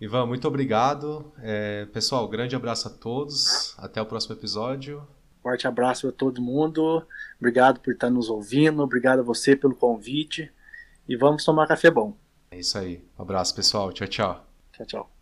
Ivan, 0.00 0.26
muito 0.26 0.46
obrigado. 0.46 1.32
É, 1.38 1.86
pessoal, 1.86 2.28
grande 2.28 2.54
abraço 2.54 2.88
a 2.88 2.90
todos. 2.90 3.74
Até 3.78 4.02
o 4.02 4.06
próximo 4.06 4.34
episódio. 4.34 5.06
Forte 5.42 5.66
abraço 5.66 6.08
a 6.08 6.12
todo 6.12 6.42
mundo. 6.42 7.06
Obrigado 7.38 7.80
por 7.80 7.92
estar 7.92 8.10
nos 8.10 8.28
ouvindo. 8.28 8.82
Obrigado 8.82 9.20
a 9.20 9.22
você 9.22 9.54
pelo 9.54 9.74
convite. 9.74 10.50
E 11.08 11.16
vamos 11.16 11.44
tomar 11.44 11.66
café 11.66 11.90
bom. 11.90 12.16
É 12.50 12.58
isso 12.58 12.76
aí. 12.76 13.04
Um 13.18 13.22
abraço, 13.22 13.54
pessoal. 13.54 13.92
Tchau, 13.92 14.08
tchau. 14.08 14.46
Tchau, 14.72 14.86
tchau. 14.86 15.13